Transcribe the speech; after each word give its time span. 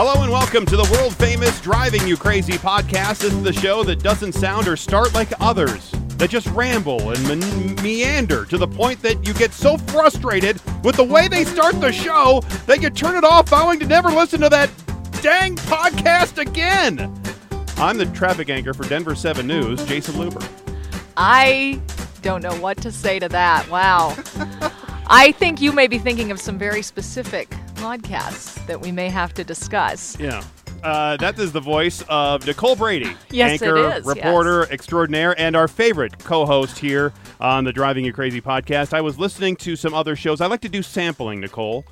Hello 0.00 0.22
and 0.22 0.30
welcome 0.30 0.64
to 0.64 0.76
the 0.76 0.88
world 0.92 1.12
famous 1.16 1.60
Driving 1.60 2.06
You 2.06 2.16
Crazy 2.16 2.52
podcast. 2.52 3.18
This 3.18 3.32
is 3.32 3.42
the 3.42 3.52
show 3.52 3.82
that 3.82 4.00
doesn't 4.00 4.32
sound 4.32 4.68
or 4.68 4.76
start 4.76 5.12
like 5.12 5.28
others, 5.40 5.90
that 6.18 6.30
just 6.30 6.46
ramble 6.50 7.10
and 7.10 7.26
me- 7.26 7.82
meander 7.82 8.44
to 8.44 8.56
the 8.56 8.68
point 8.68 9.02
that 9.02 9.26
you 9.26 9.34
get 9.34 9.52
so 9.52 9.76
frustrated 9.76 10.60
with 10.84 10.94
the 10.94 11.02
way 11.02 11.26
they 11.26 11.44
start 11.44 11.80
the 11.80 11.90
show 11.90 12.42
that 12.66 12.80
you 12.80 12.90
turn 12.90 13.16
it 13.16 13.24
off, 13.24 13.48
vowing 13.48 13.80
to 13.80 13.86
never 13.88 14.08
listen 14.08 14.40
to 14.42 14.48
that 14.48 14.70
dang 15.20 15.56
podcast 15.56 16.38
again. 16.38 17.12
I'm 17.76 17.98
the 17.98 18.06
traffic 18.06 18.50
anchor 18.50 18.74
for 18.74 18.88
Denver 18.88 19.16
7 19.16 19.44
News, 19.48 19.84
Jayson 19.84 20.14
Luber. 20.14 20.48
I 21.16 21.80
don't 22.22 22.44
know 22.44 22.54
what 22.60 22.76
to 22.82 22.92
say 22.92 23.18
to 23.18 23.28
that. 23.30 23.68
Wow. 23.68 24.16
I 25.08 25.32
think 25.32 25.60
you 25.60 25.72
may 25.72 25.88
be 25.88 25.98
thinking 25.98 26.30
of 26.30 26.38
some 26.38 26.56
very 26.56 26.82
specific 26.82 27.52
podcasts 27.78 28.64
that 28.66 28.80
we 28.80 28.90
may 28.90 29.08
have 29.08 29.32
to 29.34 29.44
discuss. 29.44 30.18
Yeah. 30.18 30.42
Uh, 30.82 31.16
that 31.16 31.38
is 31.38 31.52
the 31.52 31.60
voice 31.60 32.04
of 32.08 32.46
Nicole 32.46 32.76
Brady, 32.76 33.14
Yes, 33.30 33.62
anchor, 33.62 33.94
is, 33.94 34.04
reporter 34.04 34.64
extraordinaire, 34.70 35.38
and 35.38 35.56
our 35.56 35.66
favorite 35.66 36.18
co-host 36.18 36.78
here 36.78 37.12
on 37.40 37.64
the 37.64 37.72
Driving 37.72 38.04
You 38.04 38.12
Crazy 38.12 38.40
podcast. 38.40 38.92
I 38.92 39.00
was 39.00 39.18
listening 39.18 39.56
to 39.56 39.74
some 39.76 39.92
other 39.94 40.14
shows. 40.14 40.40
I 40.40 40.46
like 40.46 40.60
to 40.60 40.68
do 40.68 40.82
sampling, 40.82 41.40
Nicole, 41.40 41.84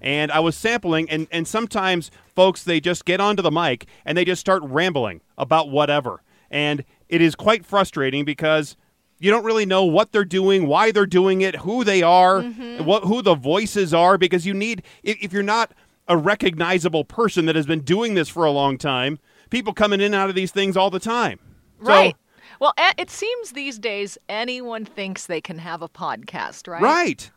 and 0.00 0.32
I 0.32 0.40
was 0.40 0.56
sampling, 0.56 1.10
and 1.10 1.26
and 1.30 1.46
sometimes 1.46 2.10
folks 2.34 2.64
they 2.64 2.80
just 2.80 3.04
get 3.04 3.20
onto 3.20 3.42
the 3.42 3.50
mic 3.50 3.86
and 4.06 4.16
they 4.16 4.24
just 4.24 4.40
start 4.40 4.62
rambling 4.64 5.20
about 5.36 5.68
whatever, 5.70 6.22
and 6.50 6.84
it 7.10 7.20
is 7.20 7.34
quite 7.34 7.66
frustrating 7.66 8.24
because 8.24 8.76
you 9.20 9.30
don't 9.30 9.44
really 9.44 9.66
know 9.66 9.84
what 9.84 10.10
they're 10.10 10.24
doing, 10.24 10.66
why 10.66 10.90
they're 10.90 11.06
doing 11.06 11.42
it, 11.42 11.54
who 11.56 11.84
they 11.84 12.02
are, 12.02 12.42
mm-hmm. 12.42 12.84
what 12.84 13.04
who 13.04 13.22
the 13.22 13.34
voices 13.36 13.94
are, 13.94 14.18
because 14.18 14.44
you 14.44 14.54
need 14.54 14.82
if, 15.04 15.16
if 15.22 15.32
you're 15.32 15.42
not 15.42 15.72
a 16.08 16.16
recognizable 16.16 17.04
person 17.04 17.46
that 17.46 17.54
has 17.54 17.66
been 17.66 17.80
doing 17.82 18.14
this 18.14 18.28
for 18.28 18.44
a 18.44 18.50
long 18.50 18.76
time, 18.76 19.20
people 19.50 19.72
coming 19.72 20.00
in 20.00 20.06
and 20.06 20.14
out 20.16 20.28
of 20.28 20.34
these 20.34 20.50
things 20.50 20.76
all 20.76 20.90
the 20.90 20.98
time. 20.98 21.38
So- 21.84 21.88
Right. 21.88 22.16
Well, 22.58 22.74
it 22.98 23.08
seems 23.08 23.52
these 23.52 23.78
days 23.78 24.18
anyone 24.28 24.84
thinks 24.84 25.24
they 25.24 25.40
can 25.40 25.58
have 25.58 25.80
a 25.80 25.88
podcast, 25.88 26.68
right? 26.68 26.82
right. 26.82 27.30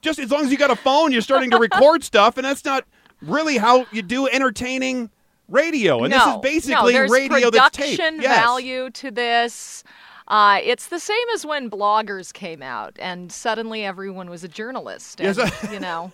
Just 0.00 0.20
as 0.20 0.30
long 0.30 0.44
as 0.44 0.52
you 0.52 0.58
got 0.58 0.70
a 0.70 0.76
phone, 0.76 1.10
you're 1.10 1.22
starting 1.22 1.50
to 1.50 1.58
record 1.58 2.04
stuff, 2.12 2.36
and 2.36 2.44
that's 2.44 2.64
not 2.64 2.84
really 3.20 3.58
how 3.58 3.86
you 3.90 4.02
do 4.02 4.28
entertaining 4.28 5.10
radio. 5.48 6.04
And 6.04 6.12
no, 6.12 6.40
this 6.42 6.56
is 6.56 6.68
basically 6.68 6.92
there's 6.92 7.10
radio 7.10 7.50
that's 7.50 7.76
taped. 7.76 7.98
production 7.98 8.22
Yes. 8.22 8.44
value 8.44 8.90
to 8.90 9.10
this. 9.10 9.82
Uh, 10.30 10.60
it's 10.62 10.86
the 10.86 11.00
same 11.00 11.28
as 11.34 11.44
when 11.44 11.68
bloggers 11.68 12.32
came 12.32 12.62
out, 12.62 12.96
and 13.00 13.32
suddenly 13.32 13.84
everyone 13.84 14.30
was 14.30 14.44
a 14.44 14.48
journalist. 14.48 15.20
And, 15.20 15.36
Yes, 15.36 15.72
you 15.72 15.80
know, 15.80 16.12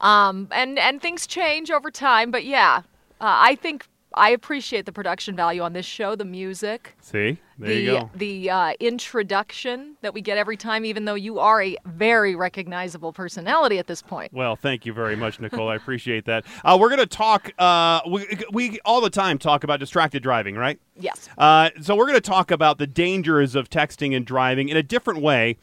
um, 0.00 0.48
and 0.50 0.76
and 0.76 1.00
things 1.00 1.24
change 1.24 1.70
over 1.70 1.88
time. 1.90 2.32
But 2.32 2.44
yeah, 2.44 2.82
uh, 3.20 3.38
I 3.50 3.54
think 3.54 3.86
I 4.14 4.30
appreciate 4.30 4.86
the 4.86 4.92
production 4.92 5.36
value 5.36 5.62
on 5.62 5.72
this 5.72 5.86
show, 5.86 6.16
the 6.16 6.24
music, 6.24 6.96
See, 7.00 7.38
there 7.58 7.68
the 7.68 7.80
you 7.80 7.90
go. 7.90 8.10
the 8.14 8.50
uh, 8.50 8.72
introduction 8.80 9.96
that 10.02 10.14
we 10.14 10.20
get 10.20 10.38
every 10.38 10.56
time, 10.56 10.84
even 10.84 11.04
though 11.04 11.14
you 11.14 11.38
are 11.38 11.62
a 11.62 11.76
very 11.86 12.34
recognizable 12.34 13.12
personality 13.12 13.78
at 13.78 13.86
this 13.86 14.02
point. 14.02 14.32
Well, 14.32 14.56
thank 14.56 14.86
you 14.86 14.92
very 14.92 15.16
much, 15.16 15.40
Nicole. 15.40 15.68
I 15.68 15.76
appreciate 15.76 16.24
that. 16.26 16.44
Uh, 16.64 16.76
we're 16.80 16.88
going 16.88 17.00
to 17.00 17.06
talk. 17.06 17.52
Uh, 17.58 18.00
we, 18.08 18.26
we 18.52 18.78
all 18.84 19.00
the 19.00 19.10
time 19.10 19.38
talk 19.38 19.64
about 19.64 19.80
distracted 19.80 20.22
driving, 20.22 20.56
right? 20.56 20.78
Yes. 20.98 21.28
Uh, 21.38 21.70
so 21.80 21.94
we're 21.96 22.06
going 22.06 22.14
to 22.14 22.20
talk 22.20 22.50
about 22.50 22.78
the 22.78 22.86
dangers 22.86 23.54
of 23.54 23.70
texting 23.70 24.16
and 24.16 24.26
driving 24.26 24.68
in 24.68 24.76
a 24.76 24.82
different 24.82 25.20
way 25.20 25.56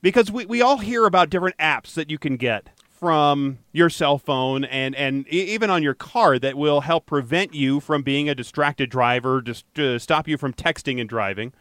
because 0.00 0.30
we, 0.30 0.46
we 0.46 0.60
all 0.60 0.78
hear 0.78 1.06
about 1.06 1.30
different 1.30 1.56
apps 1.58 1.94
that 1.94 2.10
you 2.10 2.18
can 2.18 2.36
get 2.36 2.68
from 3.02 3.58
your 3.72 3.90
cell 3.90 4.16
phone 4.16 4.62
and, 4.62 4.94
and 4.94 5.26
even 5.26 5.70
on 5.70 5.82
your 5.82 5.92
car 5.92 6.38
that 6.38 6.56
will 6.56 6.82
help 6.82 7.04
prevent 7.04 7.52
you 7.52 7.80
from 7.80 8.04
being 8.04 8.28
a 8.28 8.34
distracted 8.36 8.88
driver, 8.88 9.42
just 9.42 9.64
to 9.74 9.98
stop 9.98 10.28
you 10.28 10.38
from 10.38 10.52
texting 10.52 11.00
and 11.00 11.08
driving. 11.08 11.52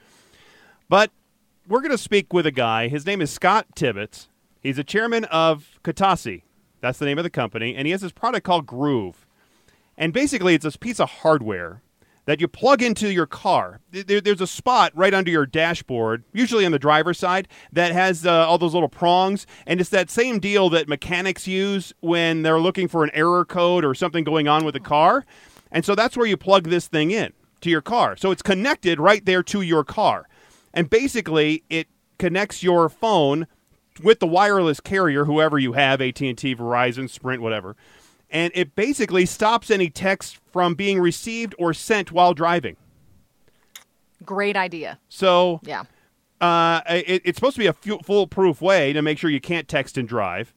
But 0.87 1.09
we're 1.67 1.81
going 1.81 1.89
to 1.89 1.97
speak 1.97 2.31
with 2.31 2.45
a 2.45 2.51
guy. 2.51 2.89
His 2.89 3.07
name 3.07 3.21
is 3.21 3.31
Scott 3.31 3.65
Tibbitts. 3.75 4.27
He's 4.61 4.77
a 4.77 4.83
chairman 4.83 5.25
of 5.25 5.79
Katasi. 5.83 6.43
That's 6.79 6.99
the 6.99 7.05
name 7.05 7.17
of 7.17 7.23
the 7.23 7.31
company. 7.31 7.75
And 7.75 7.87
he 7.87 7.91
has 7.91 8.01
this 8.01 8.11
product 8.11 8.45
called 8.45 8.67
Groove. 8.67 9.25
And 9.97 10.13
basically, 10.13 10.53
it's 10.53 10.63
this 10.63 10.77
piece 10.77 10.99
of 10.99 11.09
hardware 11.09 11.81
that 12.25 12.39
you 12.39 12.47
plug 12.47 12.81
into 12.81 13.11
your 13.11 13.25
car. 13.25 13.81
There, 13.91 14.21
there's 14.21 14.41
a 14.41 14.47
spot 14.47 14.91
right 14.95 15.13
under 15.13 15.31
your 15.31 15.45
dashboard, 15.45 16.23
usually 16.33 16.65
on 16.65 16.71
the 16.71 16.79
driver's 16.79 17.17
side, 17.17 17.47
that 17.71 17.91
has 17.91 18.25
uh, 18.25 18.47
all 18.47 18.57
those 18.57 18.73
little 18.73 18.89
prongs. 18.89 19.47
And 19.65 19.81
it's 19.81 19.89
that 19.89 20.09
same 20.09 20.39
deal 20.39 20.69
that 20.69 20.87
mechanics 20.87 21.47
use 21.47 21.93
when 22.01 22.43
they're 22.43 22.59
looking 22.59 22.87
for 22.87 23.03
an 23.03 23.11
error 23.13 23.45
code 23.45 23.83
or 23.83 23.95
something 23.95 24.23
going 24.23 24.47
on 24.47 24.63
with 24.65 24.73
the 24.73 24.79
car. 24.79 25.25
And 25.71 25.83
so 25.83 25.95
that's 25.95 26.15
where 26.15 26.27
you 26.27 26.37
plug 26.37 26.65
this 26.65 26.87
thing 26.87 27.11
in 27.11 27.33
to 27.61 27.69
your 27.69 27.81
car. 27.81 28.15
So 28.15 28.31
it's 28.31 28.41
connected 28.41 28.99
right 28.99 29.25
there 29.25 29.43
to 29.43 29.61
your 29.61 29.83
car. 29.83 30.27
And 30.73 30.89
basically, 30.89 31.63
it 31.69 31.87
connects 32.17 32.63
your 32.63 32.87
phone 32.87 33.47
with 34.03 34.19
the 34.19 34.27
wireless 34.27 34.79
carrier, 34.79 35.25
whoever 35.25 35.59
you 35.59 35.73
have, 35.73 36.01
AT&T, 36.01 36.33
Verizon, 36.35 37.09
Sprint, 37.09 37.41
whatever 37.41 37.75
and 38.31 38.51
it 38.55 38.75
basically 38.75 39.25
stops 39.25 39.69
any 39.69 39.89
text 39.89 40.39
from 40.51 40.73
being 40.73 40.99
received 40.99 41.53
or 41.59 41.73
sent 41.73 42.11
while 42.11 42.33
driving. 42.33 42.77
Great 44.23 44.55
idea. 44.55 44.99
So 45.09 45.59
Yeah. 45.63 45.83
uh, 46.39 46.81
it, 46.89 47.21
it's 47.25 47.37
supposed 47.37 47.55
to 47.55 47.59
be 47.59 47.67
a 47.67 47.73
foolproof 47.73 48.61
way 48.61 48.93
to 48.93 49.01
make 49.01 49.17
sure 49.17 49.29
you 49.29 49.41
can't 49.41 49.67
text 49.67 49.97
and 49.97 50.07
drive. 50.07 50.53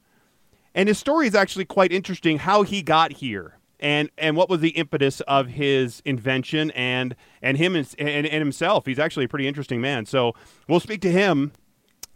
And 0.75 0.89
his 0.89 0.99
story 0.99 1.27
is 1.27 1.35
actually 1.35 1.65
quite 1.65 1.93
interesting 1.93 2.39
how 2.39 2.62
he 2.62 2.83
got 2.83 3.12
here 3.15 3.59
and, 3.81 4.11
and 4.19 4.37
what 4.37 4.49
was 4.49 4.61
the 4.61 4.71
impetus 4.71 5.21
of 5.23 5.49
his 5.49 6.03
invention 6.05 6.71
and, 6.73 7.15
and 7.43 7.56
him 7.56 7.77
and, 7.77 7.93
and, 7.99 8.27
and 8.27 8.41
himself. 8.41 8.87
He's 8.87 8.99
actually 8.99 9.25
a 9.27 9.29
pretty 9.29 9.47
interesting 9.49 9.81
man. 9.81 10.05
So 10.06 10.35
we'll 10.69 10.81
speak 10.81 11.01
to 11.03 11.11
him 11.12 11.53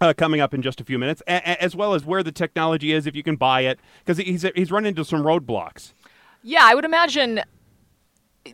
uh, 0.01 0.13
coming 0.17 0.41
up 0.41 0.55
in 0.55 0.63
just 0.63 0.81
a 0.81 0.85
few 0.85 0.99
minutes, 0.99 1.23
a- 1.27 1.33
a- 1.37 1.63
as 1.63 1.75
well 1.75 1.95
as 1.95 2.05
where 2.05 2.23
the 2.23 2.33
technology 2.33 2.93
is, 2.93 3.07
if 3.07 3.17
you 3.17 3.23
can 3.23 3.37
buy 3.37 3.63
it, 3.63 3.79
because 4.05 4.19
he's, 4.19 4.43
he's 4.55 4.71
run 4.71 4.87
into 4.87 5.05
some 5.05 5.23
roadblocks. 5.23 5.93
Yeah, 6.43 6.61
I 6.63 6.75
would 6.75 6.85
imagine 6.85 7.43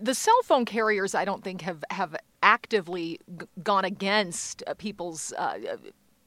the 0.00 0.14
cell 0.14 0.40
phone 0.44 0.64
carriers. 0.64 1.14
I 1.14 1.24
don't 1.24 1.44
think 1.44 1.60
have 1.60 1.84
have 1.90 2.16
actively 2.42 3.20
g- 3.38 3.46
gone 3.62 3.84
against 3.84 4.62
uh, 4.66 4.74
people's 4.74 5.32
uh, 5.38 5.58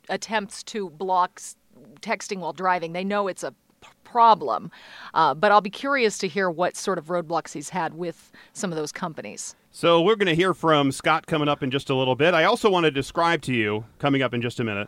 attempts 0.10 0.64
to 0.64 0.90
block 0.92 1.32
s- 1.38 1.56
texting 2.02 2.40
while 2.40 2.54
driving. 2.54 2.94
They 2.94 3.04
know 3.04 3.28
it's 3.28 3.44
a 3.44 3.52
p- 3.82 3.88
problem, 4.04 4.72
uh, 5.16 5.34
but 5.34 5.52
I'll 5.52 5.62
be 5.62 5.70
curious 5.70 6.18
to 6.20 6.28
hear 6.28 6.50
what 6.50 6.78
sort 6.78 6.98
of 6.98 7.06
roadblocks 7.08 7.54
he's 7.54 7.70
had 7.70 7.96
with 7.96 8.32
some 8.54 8.72
of 8.72 8.78
those 8.78 8.92
companies. 8.92 9.56
So 9.72 10.02
we're 10.02 10.16
going 10.16 10.28
to 10.28 10.36
hear 10.36 10.54
from 10.54 10.92
Scott 10.92 11.28
coming 11.28 11.48
up 11.50 11.62
in 11.62 11.70
just 11.72 11.90
a 11.90 11.96
little 11.96 12.16
bit. 12.16 12.34
I 12.34 12.46
also 12.46 12.70
want 12.70 12.86
to 12.86 12.92
describe 12.92 13.42
to 13.44 13.54
you, 13.54 13.86
coming 14.00 14.22
up 14.22 14.34
in 14.34 14.42
just 14.42 14.60
a 14.60 14.64
minute, 14.64 14.88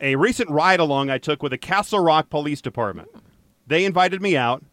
a 0.00 0.16
recent 0.16 0.50
ride 0.50 0.80
along 0.80 1.10
I 1.10 1.18
took 1.18 1.42
with 1.42 1.50
the 1.52 1.58
Castle 1.58 2.00
Rock 2.00 2.30
Police 2.30 2.60
Department. 2.60 3.08
They 3.66 3.84
invited 3.84 4.20
me 4.20 4.36
out 4.36 4.64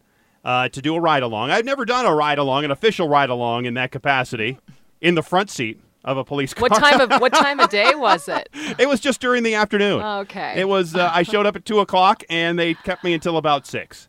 uh, 0.44 0.69
to 0.69 0.81
do 0.81 0.96
a 0.96 1.00
ride 1.00 1.24
along. 1.24 1.52
I've 1.52 1.66
never 1.66 1.85
done 1.85 2.06
a 2.06 2.13
ride 2.16 2.38
along, 2.38 2.66
an 2.66 2.72
official 2.72 3.07
ride 3.07 3.29
along 3.29 3.66
in 3.66 3.74
that 3.75 3.91
capacity, 3.91 4.58
in 5.02 5.16
the 5.16 5.24
front 5.24 5.50
seat 5.50 5.79
of 6.03 6.18
a 6.18 6.24
police 6.24 6.53
car. 6.53 6.62
What 6.69 6.75
time 6.75 7.00
of 7.02 7.22
what 7.22 7.34
time 7.46 7.59
of 7.59 7.69
day 7.69 7.94
was 7.96 8.28
it? 8.28 8.50
it 8.78 8.88
was 8.88 9.00
just 9.00 9.22
during 9.22 9.44
the 9.44 9.56
afternoon. 9.56 10.02
Okay. 10.02 10.59
It 10.59 10.68
was. 10.68 10.96
Uh, 10.96 11.09
I 11.13 11.24
showed 11.24 11.46
up 11.46 11.56
at 11.56 11.66
two 11.66 11.79
o'clock, 11.79 12.24
and 12.29 12.58
they 12.58 12.74
kept 12.74 13.03
me 13.03 13.13
until 13.13 13.38
about 13.38 13.68
six. 13.68 14.08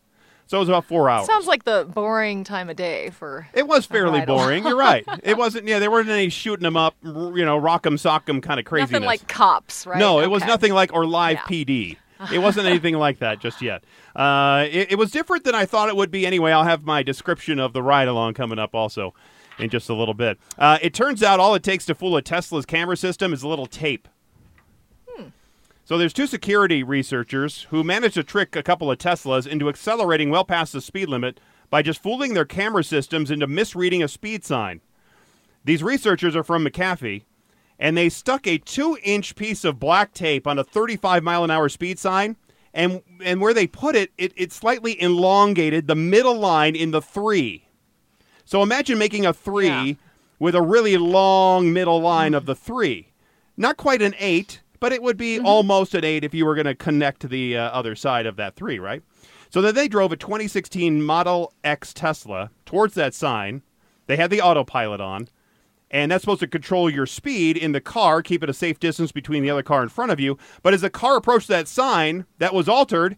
So 0.50 0.56
it 0.56 0.60
was 0.62 0.68
about 0.68 0.84
four 0.84 1.08
hours. 1.08 1.28
Sounds 1.28 1.46
like 1.46 1.62
the 1.62 1.88
boring 1.94 2.42
time 2.42 2.68
of 2.68 2.74
day 2.74 3.10
for. 3.10 3.46
It 3.54 3.68
was 3.68 3.86
fairly 3.86 4.22
boring. 4.26 4.64
You're 4.66 4.76
right. 4.76 5.04
It 5.22 5.36
wasn't. 5.36 5.68
Yeah, 5.68 5.78
there 5.78 5.92
weren't 5.92 6.08
any 6.08 6.28
shooting 6.28 6.64
them 6.64 6.76
up, 6.76 6.96
you 7.04 7.44
know, 7.44 7.56
rock 7.56 7.86
'em, 7.86 7.96
sock 7.96 8.28
'em 8.28 8.40
kind 8.40 8.58
of 8.58 8.66
craziness. 8.66 8.90
Nothing 8.90 9.06
like 9.06 9.28
cops, 9.28 9.86
right? 9.86 10.00
No, 10.00 10.18
it 10.18 10.28
was 10.28 10.44
nothing 10.44 10.72
like 10.72 10.92
or 10.92 11.06
live 11.06 11.36
Yeah. 11.36 11.42
PD. 11.44 11.96
It 12.32 12.40
wasn't 12.40 12.66
anything 12.66 12.96
like 12.96 13.20
that 13.20 13.38
just 13.38 13.62
yet. 13.62 13.84
Uh, 14.16 14.66
it, 14.68 14.90
it 14.92 14.98
was 14.98 15.12
different 15.12 15.44
than 15.44 15.54
I 15.54 15.66
thought 15.66 15.88
it 15.88 15.94
would 15.94 16.10
be. 16.10 16.26
Anyway, 16.26 16.50
I'll 16.50 16.64
have 16.64 16.82
my 16.84 17.04
description 17.04 17.60
of 17.60 17.72
the 17.72 17.82
ride 17.82 18.08
along 18.08 18.34
coming 18.34 18.58
up 18.58 18.74
also 18.74 19.14
in 19.56 19.70
just 19.70 19.88
a 19.88 19.94
little 19.94 20.14
bit. 20.14 20.36
Uh, 20.58 20.78
it 20.82 20.92
turns 20.94 21.22
out 21.22 21.38
all 21.38 21.54
it 21.54 21.62
takes 21.62 21.86
to 21.86 21.94
fool 21.94 22.16
a 22.16 22.22
Tesla's 22.22 22.66
camera 22.66 22.96
system 22.96 23.32
is 23.32 23.44
a 23.44 23.48
little 23.48 23.66
tape. 23.66 24.08
So 25.84 25.98
there's 25.98 26.12
two 26.12 26.26
security 26.26 26.82
researchers 26.82 27.66
who 27.70 27.82
managed 27.82 28.14
to 28.14 28.22
trick 28.24 28.54
a 28.54 28.62
couple 28.62 28.90
of 28.90 28.98
Teslas 28.98 29.46
into 29.46 29.68
accelerating 29.68 30.30
well 30.30 30.44
past 30.44 30.72
the 30.72 30.80
speed 30.80 31.08
limit 31.08 31.40
by 31.68 31.82
just 31.82 32.02
fooling 32.02 32.34
their 32.34 32.44
camera 32.44 32.84
systems 32.84 33.30
into 33.30 33.46
misreading 33.46 34.02
a 34.02 34.08
speed 34.08 34.44
sign. 34.44 34.80
These 35.64 35.82
researchers 35.82 36.36
are 36.36 36.44
from 36.44 36.64
McAfee, 36.64 37.22
and 37.78 37.96
they 37.96 38.08
stuck 38.08 38.46
a 38.46 38.58
two-inch 38.58 39.34
piece 39.36 39.64
of 39.64 39.80
black 39.80 40.12
tape 40.14 40.46
on 40.46 40.58
a 40.58 40.64
35 40.64 41.22
mile 41.22 41.44
an 41.44 41.50
hour 41.50 41.68
speed 41.68 41.98
sign, 41.98 42.36
and 42.72 43.02
and 43.24 43.40
where 43.40 43.54
they 43.54 43.66
put 43.66 43.96
it, 43.96 44.12
it, 44.16 44.32
it 44.36 44.52
slightly 44.52 45.00
elongated 45.02 45.86
the 45.88 45.96
middle 45.96 46.38
line 46.38 46.76
in 46.76 46.92
the 46.92 47.02
three. 47.02 47.64
So 48.44 48.62
imagine 48.62 48.96
making 48.98 49.26
a 49.26 49.32
three 49.32 49.66
Yeah. 49.66 49.92
with 50.38 50.54
a 50.54 50.62
really 50.62 50.96
long 50.96 51.72
middle 51.72 52.00
line 52.00 52.32
of 52.34 52.46
the 52.46 52.54
three. 52.54 53.08
Not 53.56 53.76
quite 53.76 54.02
an 54.02 54.14
eight, 54.18 54.60
but 54.80 54.92
it 54.92 55.02
would 55.02 55.16
be 55.16 55.38
almost 55.38 55.94
an 55.94 56.04
eight 56.04 56.24
if 56.24 56.34
you 56.34 56.44
were 56.46 56.54
going 56.54 56.66
to 56.66 56.74
connect 56.74 57.20
to 57.20 57.28
the 57.28 57.56
uh, 57.56 57.62
other 57.70 57.94
side 57.94 58.26
of 58.26 58.36
that 58.36 58.56
three, 58.56 58.78
right? 58.78 59.02
So 59.50 59.60
then 59.60 59.74
they 59.74 59.88
drove 59.88 60.12
a 60.12 60.16
2016 60.16 61.02
Model 61.02 61.52
X 61.64 61.92
Tesla 61.92 62.50
towards 62.66 62.94
that 62.94 63.14
sign. 63.14 63.62
They 64.06 64.16
had 64.16 64.30
the 64.30 64.40
autopilot 64.40 65.00
on, 65.00 65.28
and 65.90 66.10
that's 66.10 66.22
supposed 66.22 66.40
to 66.40 66.46
control 66.46 66.88
your 66.88 67.06
speed 67.06 67.56
in 67.56 67.72
the 67.72 67.80
car, 67.80 68.22
keep 68.22 68.42
it 68.42 68.50
a 68.50 68.54
safe 68.54 68.78
distance 68.80 69.12
between 69.12 69.42
the 69.42 69.50
other 69.50 69.62
car 69.62 69.82
in 69.82 69.88
front 69.88 70.12
of 70.12 70.18
you. 70.20 70.38
But 70.62 70.74
as 70.74 70.80
the 70.82 70.90
car 70.90 71.16
approached 71.16 71.48
that 71.48 71.68
sign 71.68 72.26
that 72.38 72.54
was 72.54 72.68
altered, 72.68 73.16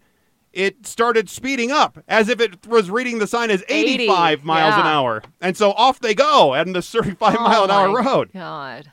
it 0.52 0.86
started 0.86 1.30
speeding 1.30 1.70
up 1.70 1.98
as 2.08 2.28
if 2.28 2.40
it 2.40 2.66
was 2.66 2.90
reading 2.90 3.18
the 3.18 3.26
sign 3.26 3.50
as 3.50 3.62
80, 3.68 3.94
85 4.04 4.44
miles 4.44 4.74
an 4.74 4.86
hour. 4.86 5.22
And 5.40 5.56
so 5.56 5.72
off 5.72 5.98
they 6.00 6.14
go 6.14 6.54
on 6.54 6.72
this 6.72 6.90
35 6.90 7.34
mile 7.40 7.64
an 7.64 7.70
Oh 7.70 7.74
hour 7.74 8.02
road. 8.02 8.30
God. 8.34 8.90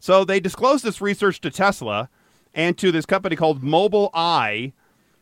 So 0.00 0.24
they 0.24 0.40
disclosed 0.40 0.82
this 0.82 1.00
research 1.00 1.40
to 1.42 1.50
Tesla 1.50 2.08
and 2.54 2.76
to 2.78 2.90
this 2.90 3.06
company 3.06 3.36
called 3.36 3.62
Mobileye, 3.62 4.72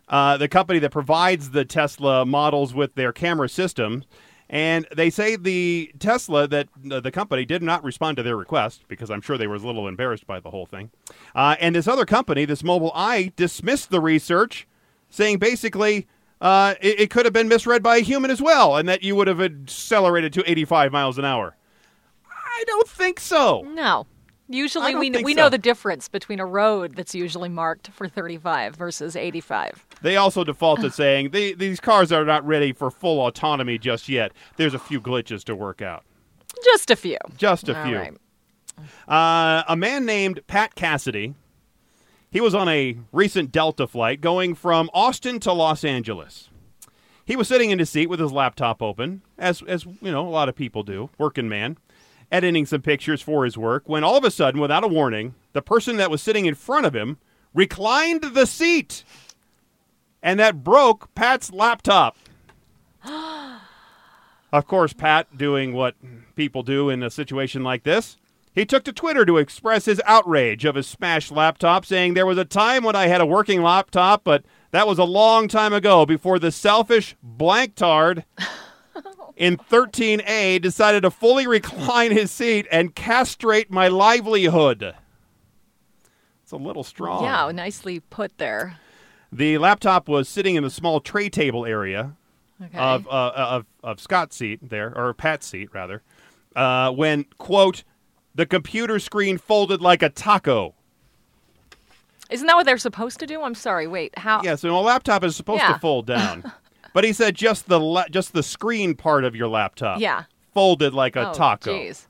uh, 0.08 0.36
the 0.38 0.48
company 0.48 0.78
that 0.78 0.90
provides 0.90 1.50
the 1.50 1.64
Tesla 1.64 2.24
models 2.24 2.72
with 2.72 2.94
their 2.94 3.12
camera 3.12 3.48
system. 3.48 4.04
And 4.48 4.86
they 4.96 5.10
say 5.10 5.36
the 5.36 5.92
Tesla 5.98 6.48
that 6.48 6.68
uh, 6.90 7.00
the 7.00 7.10
company 7.10 7.44
did 7.44 7.62
not 7.62 7.84
respond 7.84 8.16
to 8.16 8.22
their 8.22 8.36
request 8.36 8.84
because 8.88 9.10
I'm 9.10 9.20
sure 9.20 9.36
they 9.36 9.46
were 9.46 9.56
a 9.56 9.58
little 9.58 9.86
embarrassed 9.88 10.26
by 10.26 10.40
the 10.40 10.50
whole 10.50 10.64
thing. 10.64 10.90
Uh, 11.34 11.56
and 11.60 11.74
this 11.74 11.86
other 11.86 12.06
company, 12.06 12.46
this 12.46 12.62
Mobileye, 12.62 13.34
dismissed 13.36 13.90
the 13.90 14.00
research, 14.00 14.66
saying 15.10 15.38
basically 15.38 16.06
uh, 16.40 16.76
it, 16.80 17.00
it 17.00 17.10
could 17.10 17.26
have 17.26 17.34
been 17.34 17.48
misread 17.48 17.82
by 17.82 17.96
a 17.96 18.00
human 18.00 18.30
as 18.30 18.40
well, 18.40 18.76
and 18.76 18.88
that 18.88 19.02
you 19.02 19.16
would 19.16 19.26
have 19.26 19.40
accelerated 19.40 20.32
to 20.34 20.50
85 20.50 20.92
miles 20.92 21.18
an 21.18 21.24
hour. 21.24 21.56
I 22.30 22.64
don't 22.66 22.88
think 22.88 23.20
so. 23.20 23.62
No. 23.66 24.06
Usually 24.48 24.94
we 24.94 25.10
we 25.10 25.34
so. 25.34 25.42
know 25.42 25.48
the 25.50 25.58
difference 25.58 26.08
between 26.08 26.40
a 26.40 26.46
road 26.46 26.96
that's 26.96 27.14
usually 27.14 27.50
marked 27.50 27.88
for 27.88 28.08
35 28.08 28.74
versus 28.76 29.14
85. 29.14 29.86
They 30.00 30.16
also 30.16 30.42
default 30.42 30.80
to 30.80 30.90
saying 30.92 31.30
the, 31.30 31.54
these 31.54 31.80
cars 31.80 32.12
are 32.12 32.24
not 32.24 32.46
ready 32.46 32.72
for 32.72 32.90
full 32.90 33.26
autonomy 33.26 33.78
just 33.78 34.08
yet. 34.08 34.32
There's 34.56 34.74
a 34.74 34.78
few 34.78 35.00
glitches 35.00 35.44
to 35.44 35.54
work 35.54 35.82
out. 35.82 36.04
Just 36.64 36.90
a 36.90 36.96
few. 36.96 37.18
Just 37.36 37.68
a 37.68 37.78
All 37.78 37.86
few. 37.86 37.96
right. 37.98 38.14
Uh, 39.06 39.64
a 39.68 39.76
man 39.76 40.06
named 40.06 40.40
Pat 40.46 40.74
Cassidy. 40.74 41.34
He 42.30 42.40
was 42.40 42.54
on 42.54 42.68
a 42.68 42.96
recent 43.12 43.52
Delta 43.52 43.86
flight 43.86 44.20
going 44.20 44.54
from 44.54 44.90
Austin 44.94 45.40
to 45.40 45.52
Los 45.52 45.84
Angeles. 45.84 46.50
He 47.24 47.36
was 47.36 47.48
sitting 47.48 47.70
in 47.70 47.78
his 47.78 47.90
seat 47.90 48.08
with 48.08 48.20
his 48.20 48.32
laptop 48.32 48.82
open, 48.82 49.22
as 49.36 49.62
as 49.62 49.84
you 49.84 50.10
know, 50.10 50.26
a 50.26 50.30
lot 50.30 50.48
of 50.48 50.54
people 50.54 50.82
do, 50.82 51.10
working 51.18 51.48
man, 51.48 51.76
editing 52.30 52.66
some 52.66 52.82
pictures 52.82 53.22
for 53.22 53.44
his 53.44 53.56
work. 53.56 53.84
When 53.86 54.04
all 54.04 54.16
of 54.16 54.24
a 54.24 54.30
sudden, 54.30 54.60
without 54.60 54.84
a 54.84 54.88
warning, 54.88 55.34
the 55.52 55.62
person 55.62 55.96
that 55.96 56.10
was 56.10 56.22
sitting 56.22 56.46
in 56.46 56.54
front 56.54 56.86
of 56.86 56.94
him 56.94 57.18
reclined 57.54 58.22
the 58.22 58.46
seat, 58.46 59.04
and 60.22 60.38
that 60.38 60.62
broke 60.62 61.14
Pat's 61.14 61.52
laptop. 61.52 62.16
Of 64.50 64.66
course, 64.66 64.94
Pat, 64.94 65.36
doing 65.36 65.74
what 65.74 65.94
people 66.34 66.62
do 66.62 66.88
in 66.88 67.02
a 67.02 67.10
situation 67.10 67.62
like 67.62 67.82
this, 67.82 68.16
he 68.54 68.64
took 68.64 68.82
to 68.84 68.92
Twitter 68.92 69.26
to 69.26 69.36
express 69.36 69.84
his 69.84 70.00
outrage 70.06 70.64
of 70.64 70.74
his 70.74 70.86
smashed 70.86 71.30
laptop, 71.30 71.84
saying 71.84 72.14
there 72.14 72.24
was 72.24 72.38
a 72.38 72.46
time 72.46 72.82
when 72.82 72.96
I 72.96 73.08
had 73.08 73.20
a 73.20 73.26
working 73.26 73.62
laptop, 73.62 74.24
but 74.24 74.44
that 74.70 74.88
was 74.88 74.98
a 74.98 75.04
long 75.04 75.48
time 75.48 75.74
ago 75.74 76.06
before 76.06 76.38
the 76.38 76.50
selfish 76.50 77.14
blanktard 77.22 78.24
in 79.38 79.56
13A 79.56 80.60
decided 80.60 81.02
to 81.02 81.10
fully 81.10 81.46
recline 81.46 82.10
his 82.10 82.30
seat 82.30 82.66
and 82.70 82.94
castrate 82.94 83.70
my 83.70 83.88
livelihood. 83.88 84.94
It's 86.42 86.52
a 86.52 86.56
little 86.56 86.84
strong. 86.84 87.22
Yeah, 87.24 87.50
nicely 87.52 88.00
put 88.00 88.36
there. 88.38 88.78
The 89.30 89.58
laptop 89.58 90.08
was 90.08 90.28
sitting 90.28 90.56
in 90.56 90.62
the 90.64 90.70
small 90.70 91.00
tray 91.00 91.28
table 91.30 91.64
area 91.64 92.16
Okay. 92.60 92.76
of, 92.76 93.06
uh, 93.06 93.32
of 93.36 93.66
of 93.84 94.00
Scott's 94.00 94.34
seat 94.34 94.58
there, 94.68 94.92
or 94.96 95.14
Pat's 95.14 95.46
seat 95.46 95.68
rather, 95.72 96.02
uh, 96.56 96.90
when 96.90 97.24
quote 97.38 97.84
the 98.34 98.46
computer 98.46 98.98
screen 98.98 99.38
folded 99.38 99.80
like 99.80 100.02
a 100.02 100.08
taco. 100.08 100.74
Isn't 102.30 102.46
that 102.48 102.56
what 102.56 102.66
they're 102.66 102.76
supposed 102.78 103.20
to 103.20 103.26
do? 103.26 103.42
I'm 103.42 103.54
sorry. 103.54 103.86
Wait. 103.86 104.18
How? 104.18 104.42
Yeah, 104.42 104.56
so 104.56 104.76
a 104.76 104.80
laptop 104.80 105.22
is 105.22 105.36
supposed 105.36 105.62
Yeah. 105.62 105.74
to 105.74 105.78
fold 105.78 106.06
down, 106.06 106.52
but 106.92 107.04
he 107.04 107.12
said 107.12 107.34
just 107.34 107.68
the 107.68 107.78
la- 107.80 108.08
just 108.08 108.32
the 108.32 108.42
screen 108.42 108.94
part 108.94 109.24
of 109.24 109.34
your 109.36 109.48
laptop. 109.48 110.00
Yeah. 110.00 110.24
folded 110.54 110.92
like 110.94 111.14
a 111.14 111.30
oh, 111.30 111.32
taco, 111.34 111.72
Jeez. 111.72 112.06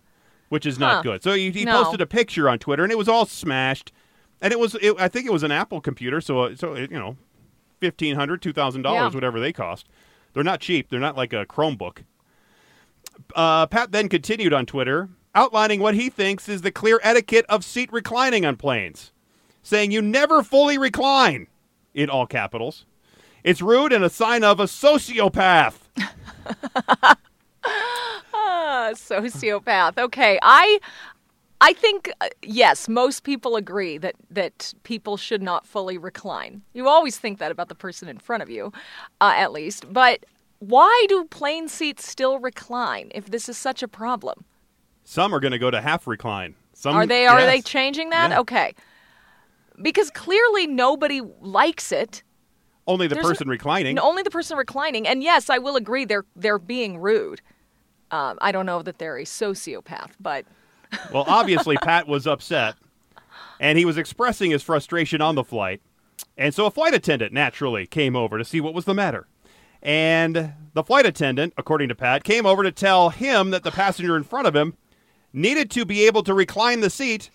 which 0.49 0.65
is 0.65 0.79
not 0.79 0.97
Huh. 0.97 1.03
good. 1.03 1.23
So 1.23 1.33
he, 1.35 1.51
he 1.51 1.65
No. 1.65 1.83
posted 1.83 2.01
a 2.01 2.07
picture 2.07 2.49
on 2.49 2.59
Twitter, 2.59 2.83
and 2.83 2.91
it 2.91 2.97
was 2.99 3.09
all 3.09 3.27
smashed, 3.27 3.93
and 4.41 4.53
it 4.53 4.59
was 4.59 4.75
it, 4.77 4.95
I 4.99 5.09
think 5.09 5.27
it 5.27 5.33
was 5.33 5.43
an 5.43 5.53
Apple 5.53 5.81
computer, 5.81 6.21
so 6.21 6.41
uh, 6.43 6.57
so 6.57 6.73
it, 6.75 6.91
you 6.91 6.99
know, 6.99 7.17
fifteen 7.81 8.15
hundred, 8.17 8.41
two 8.41 8.53
thousand 8.53 8.83
dollars, 8.83 9.13
Yeah. 9.13 9.17
whatever 9.17 9.39
they 9.41 9.53
cost. 9.53 9.87
They're 10.33 10.45
not 10.45 10.61
cheap. 10.61 10.89
They're 10.89 11.01
not 11.01 11.17
like 11.17 11.33
a 11.33 11.45
Chromebook. 11.47 12.05
Uh, 13.35 13.67
Pat 13.67 13.93
then 13.93 14.09
continued 14.09 14.53
on 14.53 14.65
Twitter, 14.67 15.09
outlining 15.35 15.81
what 15.81 15.95
he 15.95 16.09
thinks 16.09 16.49
is 16.49 16.63
the 16.63 16.71
clear 16.71 17.01
etiquette 17.03 17.45
of 17.49 17.65
seat 17.65 17.93
reclining 17.93 18.47
on 18.47 18.57
planes, 18.57 19.13
saying 19.63 19.91
you 19.91 20.01
never 20.01 20.43
fully 20.43 20.79
recline, 20.79 21.49
in 21.95 22.09
all 22.09 22.27
capitals. 22.27 22.85
It's 23.45 23.63
rude 23.63 23.93
and 23.93 24.05
a 24.05 24.11
sign 24.11 24.45
of 24.45 24.61
a 24.61 24.65
sociopath. 24.65 25.75
Ah, 28.33 28.91
sociopath. 28.95 29.99
Okay, 29.99 30.39
I 30.43 30.79
I 31.61 31.73
think 31.73 32.11
uh, 32.21 32.29
yes, 32.43 32.89
most 32.89 33.25
people 33.25 33.57
agree 33.57 33.99
that 33.99 34.15
that 34.31 34.73
people 34.85 35.17
should 35.17 35.43
not 35.43 35.67
fully 35.67 35.99
recline. 35.99 36.63
You 36.73 36.89
always 36.89 37.19
think 37.19 37.39
that 37.39 37.51
about 37.51 37.69
the 37.69 37.75
person 37.75 38.09
in 38.09 38.19
front 38.19 38.43
of 38.43 38.51
you, 38.51 38.73
uh, 39.21 39.35
at 39.37 39.53
least. 39.53 39.93
But 39.93 40.25
why 40.61 41.07
do 41.09 41.25
plane 41.25 41.69
seats 41.69 42.09
still 42.09 42.39
recline 42.39 43.11
if 43.15 43.31
this 43.31 43.49
is 43.49 43.59
such 43.59 43.83
a 43.83 43.89
problem? 43.89 44.45
Some 45.05 45.35
are 45.35 45.41
going 45.41 45.53
to 45.53 45.59
go 45.59 45.71
to 45.71 45.81
half 45.81 46.07
recline. 46.07 46.55
Some 46.75 46.95
Are 46.95 47.07
they 47.07 47.27
are 47.27 47.45
they 47.45 47.61
changing 47.61 48.11
that? 48.11 48.31
Yeah. 48.31 48.41
Okay. 48.41 48.75
Because 49.83 50.11
clearly 50.11 50.67
nobody 50.67 51.21
likes 51.41 51.93
it. 51.93 52.23
Only 52.89 53.07
the 53.07 53.15
There's 53.15 53.27
an- 53.27 53.31
person 53.33 53.49
reclining. 53.49 53.99
Only 53.99 54.23
the 54.23 54.31
person 54.31 54.57
reclining. 54.57 55.07
And 55.07 55.23
yes, 55.23 55.49
I 55.51 55.59
will 55.59 55.77
agree 55.77 56.05
they're 56.05 56.25
they're 56.35 56.59
being 56.59 56.99
rude. 56.99 57.41
Um, 58.11 58.39
I 58.41 58.51
don't 58.51 58.67
know 58.67 58.83
that 58.83 58.99
they're 58.99 59.19
a 59.19 59.25
sociopath, 59.25 60.13
but 60.19 60.47
Well, 61.13 61.25
obviously, 61.27 61.77
Pat 61.77 62.09
was 62.09 62.27
upset, 62.27 62.75
and 63.61 63.77
he 63.79 63.85
was 63.85 63.99
expressing 63.99 64.51
his 64.51 64.63
frustration 64.63 65.21
on 65.21 65.35
the 65.35 65.45
flight. 65.45 65.83
And 66.37 66.55
so 66.55 66.67
a 66.67 66.71
flight 66.71 66.95
attendant 66.95 67.33
naturally 67.33 67.87
came 67.87 68.17
over 68.17 68.39
to 68.39 68.45
see 68.45 68.61
what 68.61 68.75
was 68.75 68.87
the 68.87 68.95
matter. 68.95 69.27
And 69.83 70.55
the 70.73 70.83
flight 70.83 71.07
attendant, 71.07 71.53
according 71.57 71.89
to 71.91 71.95
Pat, 71.95 72.25
came 72.25 72.47
over 72.47 72.63
to 72.63 72.73
tell 72.73 73.11
him 73.11 73.51
that 73.51 73.63
the 73.63 73.71
passenger 73.71 74.17
in 74.17 74.25
front 74.25 74.47
of 74.47 74.57
him 74.57 74.75
needed 75.33 75.71
to 75.73 75.85
be 75.85 76.07
able 76.07 76.23
to 76.25 76.35
recline 76.35 76.81
the 76.81 76.91
seat. 76.91 77.31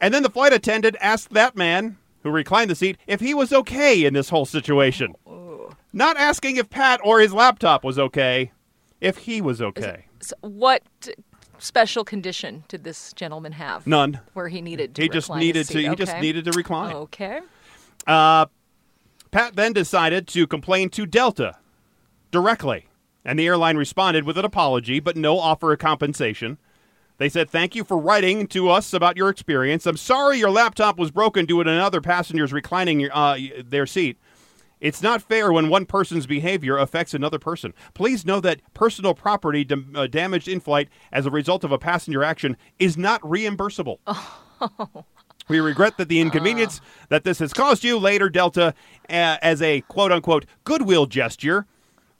And 0.00 0.12
then 0.12 0.22
the 0.22 0.30
flight 0.30 0.52
attendant 0.52 0.96
asked 1.00 1.30
that 1.30 1.56
man 1.56 1.96
who 2.22 2.30
reclined 2.30 2.70
the 2.70 2.74
seat 2.74 2.98
if 3.06 3.20
he 3.20 3.34
was 3.34 3.52
okay 3.52 4.04
in 4.04 4.14
this 4.14 4.28
whole 4.28 4.46
situation. 4.46 5.14
Not 5.92 6.16
asking 6.16 6.56
if 6.56 6.68
Pat 6.68 7.00
or 7.02 7.20
his 7.20 7.32
laptop 7.32 7.84
was 7.84 7.98
okay, 7.98 8.52
if 9.00 9.18
he 9.18 9.40
was 9.40 9.62
okay. 9.62 10.04
So 10.20 10.34
what 10.40 10.82
special 11.58 12.04
condition 12.04 12.64
did 12.68 12.84
this 12.84 13.12
gentleman 13.14 13.52
have? 13.52 13.86
None. 13.86 14.20
Where 14.34 14.48
he 14.48 14.60
needed 14.60 14.94
to 14.96 15.02
He 15.02 15.08
just 15.08 15.32
needed 15.34 15.66
to. 15.68 15.78
He 15.78 15.94
just 15.94 16.16
needed 16.18 16.44
to 16.44 16.52
recline. 16.52 16.94
Okay. 16.94 17.40
Uh, 18.06 18.46
Pat 19.30 19.56
then 19.56 19.72
decided 19.72 20.26
to 20.28 20.46
complain 20.46 20.88
to 20.90 21.06
Delta 21.06 21.56
directly, 22.30 22.88
and 23.24 23.38
the 23.38 23.46
airline 23.46 23.76
responded 23.76 24.24
with 24.24 24.38
an 24.38 24.44
apology, 24.44 25.00
but 25.00 25.16
no 25.16 25.38
offer 25.38 25.72
of 25.72 25.78
compensation. 25.78 26.58
They 27.18 27.28
said, 27.28 27.50
"Thank 27.50 27.74
you 27.74 27.84
for 27.84 27.98
writing 27.98 28.46
to 28.48 28.68
us 28.70 28.92
about 28.92 29.16
your 29.16 29.28
experience. 29.28 29.86
I'm 29.86 29.96
sorry 29.96 30.38
your 30.38 30.50
laptop 30.50 30.98
was 30.98 31.10
broken 31.10 31.46
due 31.46 31.62
to 31.62 31.70
another 31.70 32.00
passenger's 32.00 32.52
reclining 32.52 33.00
your, 33.00 33.10
uh, 33.14 33.38
their 33.64 33.86
seat." 33.86 34.18
It's 34.80 35.02
not 35.02 35.22
fair 35.22 35.52
when 35.52 35.68
one 35.68 35.86
person's 35.86 36.26
behavior 36.26 36.78
affects 36.78 37.12
another 37.12 37.40
person. 37.40 37.74
Please 37.94 38.24
know 38.24 38.40
that 38.40 38.60
personal 38.74 39.12
property 39.12 39.64
dam- 39.64 39.92
uh, 39.96 40.06
damaged 40.06 40.46
in 40.46 40.60
flight 40.60 40.88
as 41.10 41.26
a 41.26 41.30
result 41.30 41.64
of 41.64 41.72
a 41.72 41.78
passenger 41.78 42.22
action 42.22 42.56
is 42.78 42.96
not 42.96 43.20
reimbursable. 43.22 43.98
We 45.48 45.60
regret 45.60 45.96
that 45.96 46.08
the 46.08 46.20
inconvenience 46.20 46.80
that 47.08 47.24
this 47.24 47.38
has 47.38 47.54
caused 47.54 47.82
you 47.82 47.98
later, 47.98 48.28
Delta, 48.28 48.74
uh, 49.08 49.38
as 49.40 49.62
a 49.62 49.80
quote 49.82 50.12
unquote 50.12 50.44
goodwill 50.64 51.06
gesture, 51.06 51.66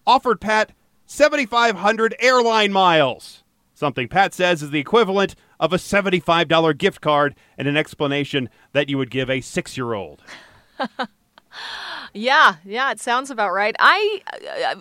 offered 0.06 0.40
Pat 0.40 0.72
7,500 1.04 2.16
airline 2.20 2.72
miles. 2.72 3.44
Something 3.78 4.08
Pat 4.08 4.34
says 4.34 4.60
is 4.60 4.70
the 4.70 4.80
equivalent 4.80 5.36
of 5.60 5.72
a 5.72 5.76
$75 5.76 6.76
gift 6.76 7.00
card 7.00 7.36
and 7.56 7.68
an 7.68 7.76
explanation 7.76 8.48
that 8.72 8.88
you 8.88 8.98
would 8.98 9.08
give 9.08 9.30
a 9.30 9.40
six 9.40 9.76
year 9.76 9.92
old. 9.94 10.20
Yeah, 12.14 12.56
yeah, 12.64 12.90
it 12.90 13.00
sounds 13.00 13.30
about 13.30 13.52
right. 13.52 13.74
I 13.78 14.22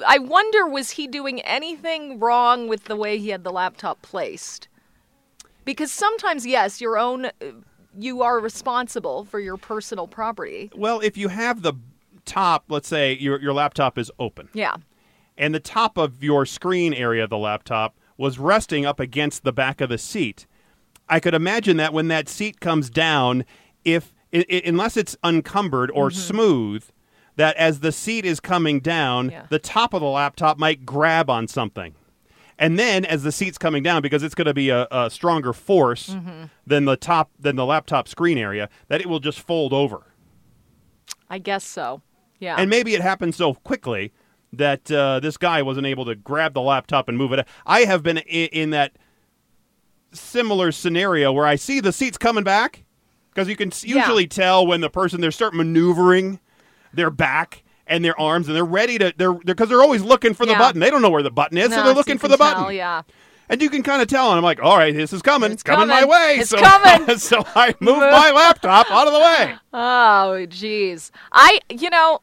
I 0.06 0.18
wonder 0.20 0.68
was 0.68 0.92
he 0.92 1.08
doing 1.08 1.42
anything 1.42 2.20
wrong 2.20 2.68
with 2.68 2.86
the 2.86 2.96
way 2.96 3.18
he 3.18 3.30
had 3.30 3.44
the 3.44 3.52
laptop 3.52 4.02
placed? 4.02 4.68
Because 5.66 5.92
sometimes 5.92 6.46
yes, 6.46 6.80
your 6.80 6.98
own 6.98 7.26
uh, 7.26 7.32
you 7.98 8.22
are 8.22 8.40
responsible 8.40 9.26
for 9.26 9.40
your 9.40 9.58
personal 9.58 10.08
property. 10.08 10.70
Well, 10.76 11.00
if 11.02 11.18
you 11.18 11.28
have 11.30 11.64
the 11.64 11.74
top, 12.26 12.66
let's 12.70 12.88
say 12.88 13.14
your 13.14 13.42
your 13.42 13.54
laptop 13.54 13.98
is 13.98 14.12
open, 14.20 14.50
Yeah. 14.54 14.76
and 15.38 15.54
the 15.54 15.60
top 15.60 15.98
of 15.98 16.24
your 16.24 16.46
screen 16.46 16.94
area 16.94 17.24
of 17.26 17.30
the 17.30 17.38
laptop 17.38 17.96
was 18.18 18.40
resting 18.40 18.86
up 18.86 19.00
against 19.00 19.44
the 19.44 19.54
back 19.54 19.80
of 19.82 19.90
the 19.90 19.98
seat. 19.98 20.46
I 21.10 21.20
could 21.20 21.34
imagine 21.34 21.78
that 21.78 21.94
when 21.94 22.08
that 22.10 22.28
seat 22.28 22.60
comes 22.60 22.90
down, 22.90 23.46
if 23.86 24.14
i 24.34 24.44
i 24.50 24.62
unless 24.66 24.98
it's 24.98 25.16
uncumbered 25.24 25.90
or 25.92 26.10
Mm-hmm. 26.10 26.20
smooth, 26.20 26.84
that 27.38 27.56
as 27.58 27.80
the 27.82 27.92
seat 27.92 28.26
is 28.26 28.40
coming 28.40 28.80
down, 28.80 29.30
Yeah. 29.30 29.46
the 29.50 29.60
top 29.60 29.94
of 29.94 30.02
the 30.02 30.08
laptop 30.08 30.58
might 30.58 30.86
grab 30.86 31.30
on 31.30 31.48
something. 31.48 31.94
And 32.60 32.80
then 32.80 33.06
as 33.06 33.22
the 33.22 33.32
seat's 33.32 33.60
coming 33.60 33.84
down, 33.84 34.02
because 34.02 34.24
it's 34.24 34.34
going 34.34 34.48
to 34.48 34.54
be 34.54 34.70
a, 34.70 34.88
a 34.92 35.10
stronger 35.12 35.54
force 35.54 36.10
Mm-hmm. 36.10 36.46
than 36.66 36.86
the 36.86 36.98
top 36.98 37.30
than 37.40 37.56
the 37.56 37.66
laptop 37.66 38.08
screen 38.08 38.38
area, 38.38 38.68
that 38.88 39.00
it 39.00 39.08
will 39.08 39.20
just 39.20 39.40
fold 39.40 39.72
over. 39.74 40.08
I 41.30 41.38
guess 41.40 41.64
so. 41.64 42.02
Yeah. 42.40 42.56
And 42.58 42.70
maybe 42.70 42.94
it 42.96 43.02
happens 43.02 43.36
so 43.36 43.54
quickly 43.54 44.12
that 44.58 44.92
uh, 44.92 45.20
this 45.20 45.38
guy 45.38 45.62
wasn't 45.62 45.88
able 45.88 46.06
to 46.06 46.16
grab 46.16 46.54
the 46.54 46.62
laptop 46.62 47.08
and 47.10 47.18
move 47.18 47.32
it. 47.34 47.48
I 47.66 47.82
have 47.82 48.04
been 48.04 48.18
in, 48.20 48.48
in 48.50 48.70
that 48.72 48.94
similar 50.14 50.72
scenario 50.72 51.32
where 51.32 51.46
I 51.46 51.56
see 51.56 51.80
the 51.80 51.92
seats 51.92 52.18
coming 52.18 52.44
back 52.44 52.84
because 53.34 53.48
you 53.48 53.56
can 53.56 53.72
s- 53.72 53.84
Yeah. 53.84 53.98
usually 53.98 54.28
tell 54.28 54.66
when 54.66 54.82
the 54.82 54.90
person 54.90 55.22
they 55.22 55.30
start 55.32 55.54
maneuvering 55.54 56.40
their 56.94 57.10
back 57.10 57.64
and 57.86 58.04
their 58.04 58.20
arms 58.20 58.48
and 58.48 58.56
they're 58.56 58.66
ready 58.66 58.98
to 58.98 59.14
they're 59.18 59.34
because 59.34 59.70
they're, 59.70 59.82
always 59.82 60.02
looking 60.02 60.34
for 60.34 60.46
the 60.46 60.56
button. 60.56 60.80
They 60.80 60.90
don't 60.90 61.02
know 61.02 61.10
where 61.10 61.24
the 61.24 61.32
button 61.32 61.58
is, 61.58 61.70
No, 61.70 61.78
so 61.78 61.84
they're 61.84 61.94
looking 61.94 62.18
for 62.18 62.28
the 62.28 62.38
button. 62.38 62.74
yeah. 62.76 63.04
And 63.50 63.62
you 63.62 63.70
can 63.70 63.82
kind 63.82 64.02
of 64.02 64.10
tell, 64.10 64.28
and 64.30 64.38
I'm 64.38 64.44
like, 64.44 64.62
all 64.62 64.76
right, 64.78 64.94
this 64.94 65.14
is 65.14 65.22
coming. 65.22 65.54
It's 65.54 65.64
coming, 65.64 65.88
my 65.88 66.04
way. 66.04 66.36
It's 66.40 66.50
so, 66.50 66.58
coming. 66.58 67.18
so 67.18 67.46
I 67.56 67.74
moved 67.80 68.02
my 68.02 68.32
laptop 68.32 68.92
out 68.92 69.08
of 69.08 69.14
the 69.14 69.20
way. 69.20 69.56
Oh, 69.74 70.46
jeez. 70.50 71.12
I, 71.32 71.60
you 71.70 71.90
know, 71.90 72.20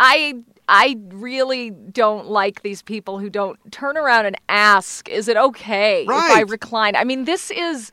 I, 0.00 0.40
I 0.68 0.96
really 1.08 1.70
don't 1.70 2.28
like 2.28 2.62
these 2.62 2.82
people 2.82 3.18
who 3.18 3.28
don't 3.28 3.58
turn 3.72 3.96
around 3.96 4.26
and 4.26 4.36
ask, 4.48 5.08
"Is 5.08 5.28
it 5.28 5.36
okay 5.36 6.02
if 6.04 6.08
I 6.10 6.40
recline?" 6.42 6.96
I 6.96 7.04
mean, 7.04 7.24
this 7.24 7.50
is 7.50 7.90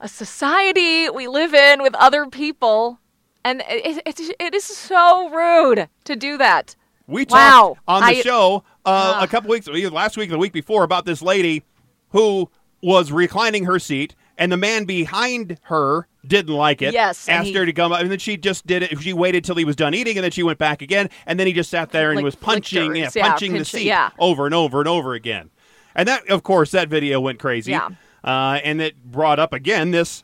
a 0.00 0.08
society 0.08 1.10
we 1.10 1.26
live 1.28 1.54
in 1.54 1.82
with 1.82 1.94
other 1.96 2.26
people, 2.26 3.00
and 3.44 3.62
it, 3.68 4.00
it, 4.06 4.20
it 4.38 4.54
is 4.54 4.64
so 4.64 5.28
rude 5.30 5.88
to 6.04 6.16
do 6.16 6.38
that. 6.38 6.76
We 7.06 7.24
Wow. 7.28 7.74
talked 7.76 7.80
on 7.88 8.00
the 8.02 8.18
I- 8.18 8.20
show 8.22 8.64
uh, 8.84 9.14
Ugh. 9.16 9.24
a 9.24 9.26
couple 9.26 9.50
weeks, 9.50 9.66
either 9.68 9.90
last 9.90 10.16
week 10.16 10.28
or 10.28 10.32
the 10.32 10.38
week 10.38 10.52
before, 10.52 10.84
about 10.84 11.04
this 11.06 11.22
lady 11.22 11.64
who 12.10 12.48
was 12.82 13.10
reclining 13.10 13.64
her 13.64 13.78
seat, 13.78 14.14
and 14.38 14.50
the 14.50 14.56
man 14.56 14.84
behind 14.84 15.58
her 15.64 16.06
didn't 16.26 16.54
like 16.54 16.80
it. 16.80 16.94
Yes, 16.94 17.28
asked 17.28 17.48
he- 17.48 17.54
her 17.54 17.66
to 17.66 17.72
come 17.72 17.92
up, 17.92 18.00
and 18.00 18.10
then 18.10 18.18
she 18.18 18.36
just 18.36 18.66
did 18.66 18.82
it. 18.82 19.02
She 19.02 19.12
waited 19.12 19.44
till 19.44 19.56
he 19.56 19.64
was 19.64 19.76
done 19.76 19.94
eating, 19.94 20.16
and 20.16 20.24
then 20.24 20.30
she 20.30 20.42
went 20.42 20.58
back 20.58 20.80
again, 20.80 21.10
and 21.26 21.38
then 21.38 21.46
he 21.46 21.52
just 21.52 21.68
sat 21.70 21.90
there 21.90 22.10
and 22.10 22.16
Like 22.16 22.24
was 22.24 22.34
punching, 22.36 22.96
yeah. 22.96 23.10
Yeah, 23.14 23.28
punching 23.28 23.52
the 23.52 23.58
pinch 23.58 23.74
it, 23.74 23.78
seat 23.78 23.86
yeah. 23.86 24.10
over 24.18 24.46
and 24.46 24.54
over 24.54 24.78
and 24.78 24.88
over 24.88 25.12
again. 25.14 25.50
And 25.94 26.08
that, 26.08 26.28
of 26.30 26.42
course, 26.42 26.70
that 26.70 26.88
video 26.88 27.20
went 27.20 27.38
crazy. 27.38 27.72
Yeah. 27.72 27.90
Uh, 28.22 28.60
and 28.62 28.80
it 28.80 29.02
brought 29.04 29.38
up 29.38 29.52
again 29.52 29.90
this 29.90 30.22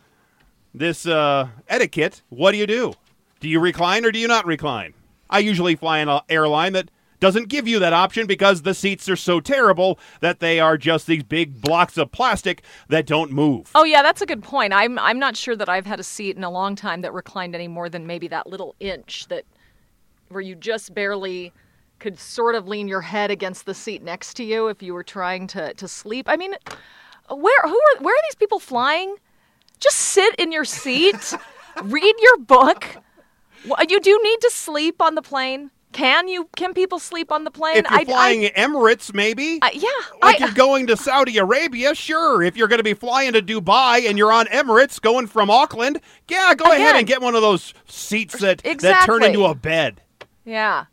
this 0.73 1.07
uh, 1.07 1.49
etiquette. 1.69 2.23
What 2.29 2.53
do 2.53 2.59
you 2.59 2.67
do? 2.67 2.95
Do 3.41 3.49
you 3.49 3.61
recline 3.61 4.05
or 4.05 4.11
do 4.13 4.19
you 4.19 4.29
not 4.29 4.47
recline? 4.47 4.95
I 5.31 5.39
usually 5.41 5.75
fly 5.77 5.99
in 5.99 6.09
an 6.09 6.21
airline 6.29 6.73
that 6.75 6.91
doesn't 7.25 7.49
give 7.49 7.67
you 7.67 7.79
that 7.79 7.95
option 7.95 8.27
because 8.27 8.61
the 8.61 8.75
seats 8.75 9.09
are 9.09 9.17
so 9.17 9.41
terrible 9.41 9.99
that 10.21 10.41
they 10.41 10.61
are 10.61 10.77
just 10.77 11.07
these 11.07 11.23
big 11.23 11.59
blocks 11.59 11.97
of 11.97 12.13
plastic 12.13 12.63
that 12.89 13.07
don't 13.07 13.33
move. 13.33 13.71
Oh 13.75 13.85
yeah, 13.85 14.03
that's 14.03 14.21
a 14.21 14.27
good 14.27 14.43
point. 14.43 14.75
I'm 14.75 14.99
I'm 14.99 15.19
not 15.19 15.35
sure 15.35 15.57
that 15.57 15.67
I've 15.67 15.87
had 15.87 15.99
a 15.99 16.03
seat 16.03 16.37
in 16.37 16.45
a 16.45 16.51
long 16.51 16.77
time 16.77 17.01
that 17.01 17.15
reclined 17.15 17.55
any 17.55 17.67
more 17.67 17.89
than 17.89 18.07
maybe 18.07 18.29
that 18.29 18.47
little 18.47 18.75
inch 18.79 19.27
that 19.29 19.47
where 20.29 20.43
you 20.43 20.55
just 20.55 20.95
barely 20.95 21.51
could 21.99 22.19
sort 22.19 22.57
of 22.57 22.69
lean 22.69 22.89
your 22.89 23.01
head 23.01 23.31
against 23.31 23.65
the 23.65 23.73
seat 23.73 24.03
next 24.03 24.35
to 24.35 24.45
you 24.45 24.69
if 24.69 24.83
you 24.83 24.93
were 24.93 25.03
trying 25.03 25.47
to 25.47 25.73
to 25.73 25.89
sleep. 25.89 26.29
I 26.29 26.37
mean, 26.37 26.55
where 27.31 27.63
who 27.63 27.71
are 27.71 28.03
where 28.03 28.15
are 28.15 28.25
these 28.29 28.35
people 28.35 28.59
flying? 28.59 29.17
Just 29.81 29.97
sit 29.97 30.35
in 30.35 30.53
your 30.53 30.67
seat, 30.67 31.33
read 31.85 32.15
your 32.21 32.37
book. 32.37 32.85
You 33.89 33.99
do 33.99 34.21
need 34.23 34.41
to 34.43 34.51
sleep 34.51 35.01
on 35.01 35.15
the 35.15 35.23
plane. 35.23 35.71
Can 35.95 36.27
you? 36.27 36.49
Can 36.57 36.75
people 36.75 36.99
sleep 36.99 37.31
on 37.31 37.45
the 37.45 37.51
plane? 37.53 37.77
If 37.77 37.89
you're 37.89 38.01
I- 38.01 38.05
flying 38.05 38.43
Emirates, 38.43 39.15
maybe. 39.15 39.61
I, 39.63 39.71
yeah, 39.73 39.89
like 40.21 40.41
I- 40.41 40.47
you're 40.47 40.55
going 40.55 40.89
to 40.89 40.97
Saudi 40.97 41.39
Arabia, 41.39 41.95
sure. 41.95 42.43
If 42.43 42.57
you're 42.57 42.69
going 42.69 42.79
to 42.81 42.85
be 42.85 42.95
flying 42.95 43.33
to 43.35 43.41
Dubai 43.41 44.09
and 44.09 44.19
you're 44.19 44.33
on 44.33 44.47
Emirates 44.47 45.01
going 45.01 45.29
from 45.29 45.51
Auckland, 45.51 46.01
yeah, 46.29 46.53
go 46.55 46.73
ahead 46.73 46.97
and 46.97 47.07
get 47.07 47.23
one 47.23 47.37
of 47.37 47.43
those 47.43 47.73
seats 47.87 48.41
that, 48.41 48.59
that 48.81 49.07
turn 49.07 49.23
into 49.23 49.45
a 49.45 49.55
bed. 49.55 50.01
Yeah. 50.45 50.87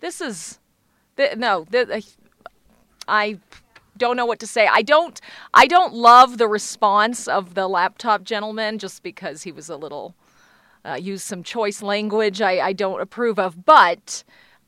This 0.00 0.20
is 0.22 0.60
th- 1.16 1.36
no, 1.36 1.66
th- 1.70 2.16
I 3.06 3.38
don't 3.98 4.16
know 4.16 4.26
what 4.26 4.38
to 4.40 4.46
say. 4.46 4.66
I 4.66 4.80
don't 4.80 5.20
I 5.52 5.66
don't 5.66 5.92
love 5.92 6.38
the 6.38 6.48
response 6.48 7.28
of 7.28 7.54
the 7.54 7.68
laptop 7.68 8.24
gentleman 8.24 8.78
just 8.78 9.02
because 9.02 9.42
he 9.42 9.52
was 9.52 9.68
a 9.68 9.76
little 9.76 10.14
uh, 10.86 10.94
used 10.94 11.24
some 11.24 11.42
choice 11.42 11.82
language 11.82 12.40
I, 12.40 12.58
I 12.60 12.72
don't 12.72 13.00
approve 13.00 13.38
of, 13.38 13.64
but 13.64 14.22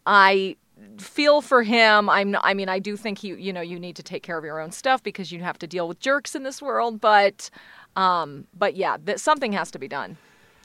I 0.06 0.56
feel 0.98 1.40
for 1.40 1.62
him. 1.62 2.08
I'm 2.08 2.37
I 2.42 2.54
mean 2.54 2.68
I 2.68 2.78
do 2.78 2.96
think 2.96 3.22
you 3.22 3.37
you 3.37 3.52
know 3.52 3.60
you 3.60 3.78
need 3.78 3.96
to 3.96 4.02
take 4.02 4.22
care 4.22 4.38
of 4.38 4.44
your 4.44 4.60
own 4.60 4.72
stuff 4.72 5.02
because 5.02 5.32
you 5.32 5.40
have 5.40 5.58
to 5.58 5.66
deal 5.66 5.88
with 5.88 6.00
jerks 6.00 6.34
in 6.34 6.42
this 6.42 6.60
world, 6.60 7.00
but 7.00 7.50
um 7.96 8.46
but 8.56 8.76
yeah, 8.76 8.96
th- 9.04 9.18
something 9.18 9.52
has 9.52 9.70
to 9.72 9.78
be 9.78 9.88
done. 9.88 10.16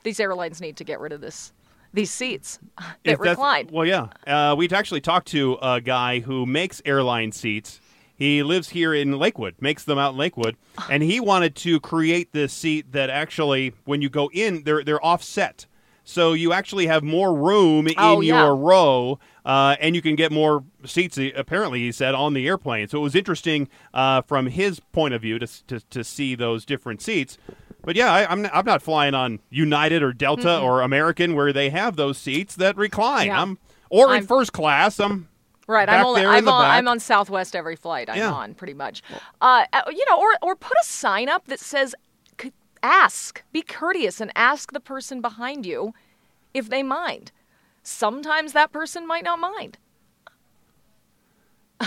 These 0.04 0.20
airlines 0.20 0.60
need 0.60 0.78
to 0.78 0.84
get 0.84 1.00
rid 1.00 1.14
of 1.14 1.22
this 1.22 1.54
these 1.94 2.12
seats 2.12 2.60
that 3.04 3.20
recline. 3.20 3.70
Well, 3.72 3.86
yeah. 3.86 4.08
Uh, 4.26 4.56
we 4.58 4.68
actually 4.70 5.02
talked 5.02 5.28
to 5.28 5.58
a 5.62 5.80
guy 5.80 6.20
who 6.20 6.46
makes 6.46 6.82
airline 6.86 7.32
seats. 7.32 7.80
He 8.16 8.44
lives 8.44 8.70
here 8.70 8.94
in 8.94 9.18
Lakewood, 9.18 9.56
makes 9.60 9.84
them 9.84 9.98
out 9.98 10.14
in 10.14 10.18
Lakewood, 10.18 10.56
and 10.90 11.02
he 11.04 11.20
wanted 11.20 11.56
to 11.58 11.80
create 11.80 12.32
this 12.32 12.54
seat 12.54 12.92
that 12.92 13.10
actually, 13.10 13.74
when 13.86 14.02
you 14.02 14.10
go 14.10 14.30
in, 14.34 14.64
they're 14.64 14.84
they're 14.84 15.04
offset, 15.04 15.66
so 16.04 16.34
you 16.34 16.54
actually 16.54 16.88
have 16.88 17.04
more 17.04 17.34
room 17.34 17.88
in 17.88 17.96
Oh, 17.98 18.22
yeah. 18.22 18.44
your 18.46 18.56
row, 18.56 19.20
uh, 19.46 19.76
and 19.80 19.96
you 19.96 20.02
can 20.02 20.16
get 20.16 20.32
more 20.32 20.64
seats. 20.86 21.18
Apparently, 21.36 21.80
he 21.80 21.92
said 21.92 22.14
on 22.14 22.34
the 22.34 22.48
airplane. 22.48 22.88
So 22.88 23.00
it 23.00 23.02
was 23.02 23.16
interesting 23.16 23.68
uh, 23.94 24.22
from 24.22 24.48
his 24.48 24.80
point 24.80 25.14
of 25.14 25.22
view 25.22 25.40
to, 25.40 25.48
to 25.68 25.80
to 25.80 26.04
see 26.04 26.36
those 26.36 26.66
different 26.66 27.02
seats. 27.02 27.38
But 27.86 27.96
yeah, 27.98 28.14
I, 28.14 28.32
I'm 28.32 28.46
I'm 28.54 28.66
not 28.66 28.82
flying 28.82 29.14
on 29.16 29.40
United 29.50 30.04
or 30.04 30.14
Delta 30.14 30.60
or 30.60 30.82
American 30.82 31.36
where 31.36 31.52
they 31.52 31.70
have 31.72 31.96
those 31.98 32.18
seats 32.18 32.56
that 32.56 32.78
recline. 32.78 33.28
Yeah. 33.28 33.42
I'm 33.42 33.58
or 33.90 34.08
in 34.08 34.14
I'm- 34.14 34.26
first 34.28 34.54
class. 34.54 35.00
I'm 35.00 35.28
Right, 35.68 35.88
I'm 35.88 36.06
only 36.06 36.26
I'm 36.26 36.48
on. 36.50 36.66
I'm 36.66 36.88
on 36.90 37.00
Southwest 37.00 37.56
every 37.56 37.76
flight 37.78 38.10
I'm 38.10 38.18
Yeah. 38.18 38.32
on 38.34 38.54
pretty 38.54 38.74
much. 38.74 39.02
Uh, 39.42 39.66
uh, 39.72 39.82
you 39.90 40.04
know, 40.10 40.18
or 40.20 40.32
or 40.42 40.56
put 40.56 40.76
a 40.82 40.86
sign 40.86 41.30
up 41.30 41.46
that 41.46 41.60
says, 41.60 41.96
"Ask, 42.82 43.44
be 43.54 43.62
courteous, 43.62 44.20
and 44.20 44.32
ask 44.36 44.74
the 44.74 44.82
person 44.82 45.22
behind 45.22 45.66
you 45.66 45.94
if 46.54 46.70
they 46.70 46.84
mind." 46.84 47.32
Sometimes 47.82 48.52
that 48.54 48.72
person 48.74 49.08
might 49.08 49.24
not 49.24 49.40
mind. 49.40 49.78
a 51.80 51.86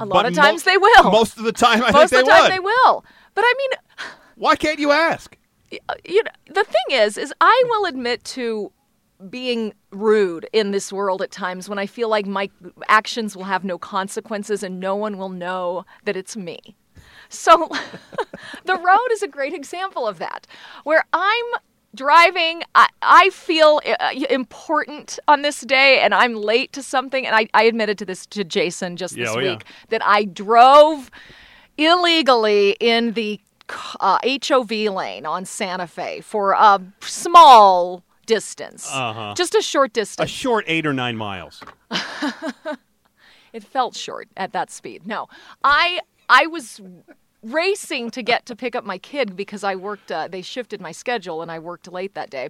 lot 0.00 0.08
but 0.08 0.26
of 0.26 0.36
mo- 0.36 0.42
times 0.42 0.62
they 0.64 0.76
will. 0.76 1.10
Most 1.10 1.36
of 1.38 1.44
the 1.44 1.52
time, 1.52 1.82
I 1.82 1.90
Most 1.90 2.10
think 2.10 2.20
of 2.22 2.26
they 2.26 2.30
the 2.30 2.30
time 2.30 2.42
would. 2.42 2.52
they 2.52 2.58
will. 2.60 3.04
But 3.34 3.44
I 3.44 3.54
mean, 3.58 3.70
Why 4.36 4.56
can't 4.56 4.78
you 4.78 4.90
ask? 4.92 5.36
uh, 5.88 5.94
you 6.04 6.22
know, 6.22 6.30
the 6.46 6.64
thing 6.64 6.96
is, 6.98 7.16
is 7.16 7.32
I 7.40 7.62
will 7.68 7.86
admit 7.86 8.22
to 8.24 8.70
being 9.30 9.72
rude 9.90 10.48
in 10.52 10.70
this 10.70 10.92
world 10.92 11.22
at 11.22 11.30
times 11.30 11.68
when 11.68 11.78
I 11.78 11.86
feel 11.86 12.08
like 12.08 12.26
my 12.26 12.50
actions 12.88 13.36
will 13.36 13.44
have 13.44 13.64
no 13.64 13.78
consequences 13.78 14.62
and 14.62 14.80
no 14.80 14.94
one 14.96 15.18
will 15.18 15.28
know 15.28 15.84
that 16.04 16.16
it's 16.16 16.36
me. 16.36 16.76
So 17.28 17.68
the 18.64 18.76
road 18.76 19.08
is 19.12 19.22
a 19.22 19.28
great 19.28 19.52
example 19.54 20.06
of 20.06 20.18
that, 20.18 20.46
where 20.84 21.04
I'm 21.12 21.44
driving, 21.94 22.62
I, 22.74 22.88
I 23.02 23.30
feel 23.30 23.80
uh, 23.86 24.10
important 24.30 25.18
on 25.26 25.42
this 25.42 25.62
day 25.62 26.00
and 26.00 26.14
I'm 26.14 26.34
late 26.34 26.72
to 26.74 26.82
something. 26.82 27.26
And 27.26 27.34
I, 27.34 27.48
I 27.54 27.64
admitted 27.64 27.98
to 27.98 28.04
this 28.04 28.26
to 28.26 28.44
Jason 28.44 28.96
just 28.96 29.14
this 29.16 29.28
Yeah, 29.28 29.34
oh, 29.34 29.38
yeah. 29.40 29.52
week 29.52 29.64
that 29.88 30.04
I 30.04 30.24
drove 30.24 31.10
illegally 31.78 32.76
in 32.80 33.12
the 33.12 33.40
uh, 34.00 34.18
HOV 34.46 34.70
lane 34.70 35.26
on 35.26 35.44
Santa 35.44 35.86
Fe 35.86 36.20
for 36.20 36.52
a 36.52 36.80
small 37.00 38.02
distance, 38.26 38.88
Uh-huh. 38.92 39.34
just 39.34 39.54
a 39.54 39.62
short 39.62 39.92
distance. 39.92 40.30
A 40.30 40.32
short 40.32 40.64
eight 40.68 40.84
or 40.86 40.92
nine 40.92 41.16
miles. 41.16 41.62
it 43.52 43.64
felt 43.64 43.96
short 43.96 44.28
at 44.36 44.52
that 44.52 44.70
speed. 44.70 45.06
No, 45.06 45.28
I 45.64 46.00
I 46.28 46.46
was 46.46 46.80
racing 47.42 48.10
to 48.10 48.22
get 48.22 48.44
to 48.46 48.56
pick 48.56 48.74
up 48.74 48.84
my 48.84 48.98
kid 48.98 49.36
because 49.36 49.62
I 49.64 49.74
worked. 49.76 50.10
Uh, 50.10 50.28
they 50.28 50.42
shifted 50.42 50.80
my 50.80 50.92
schedule 50.92 51.42
and 51.42 51.50
I 51.50 51.58
worked 51.58 51.90
late 51.90 52.14
that 52.14 52.30
day. 52.30 52.48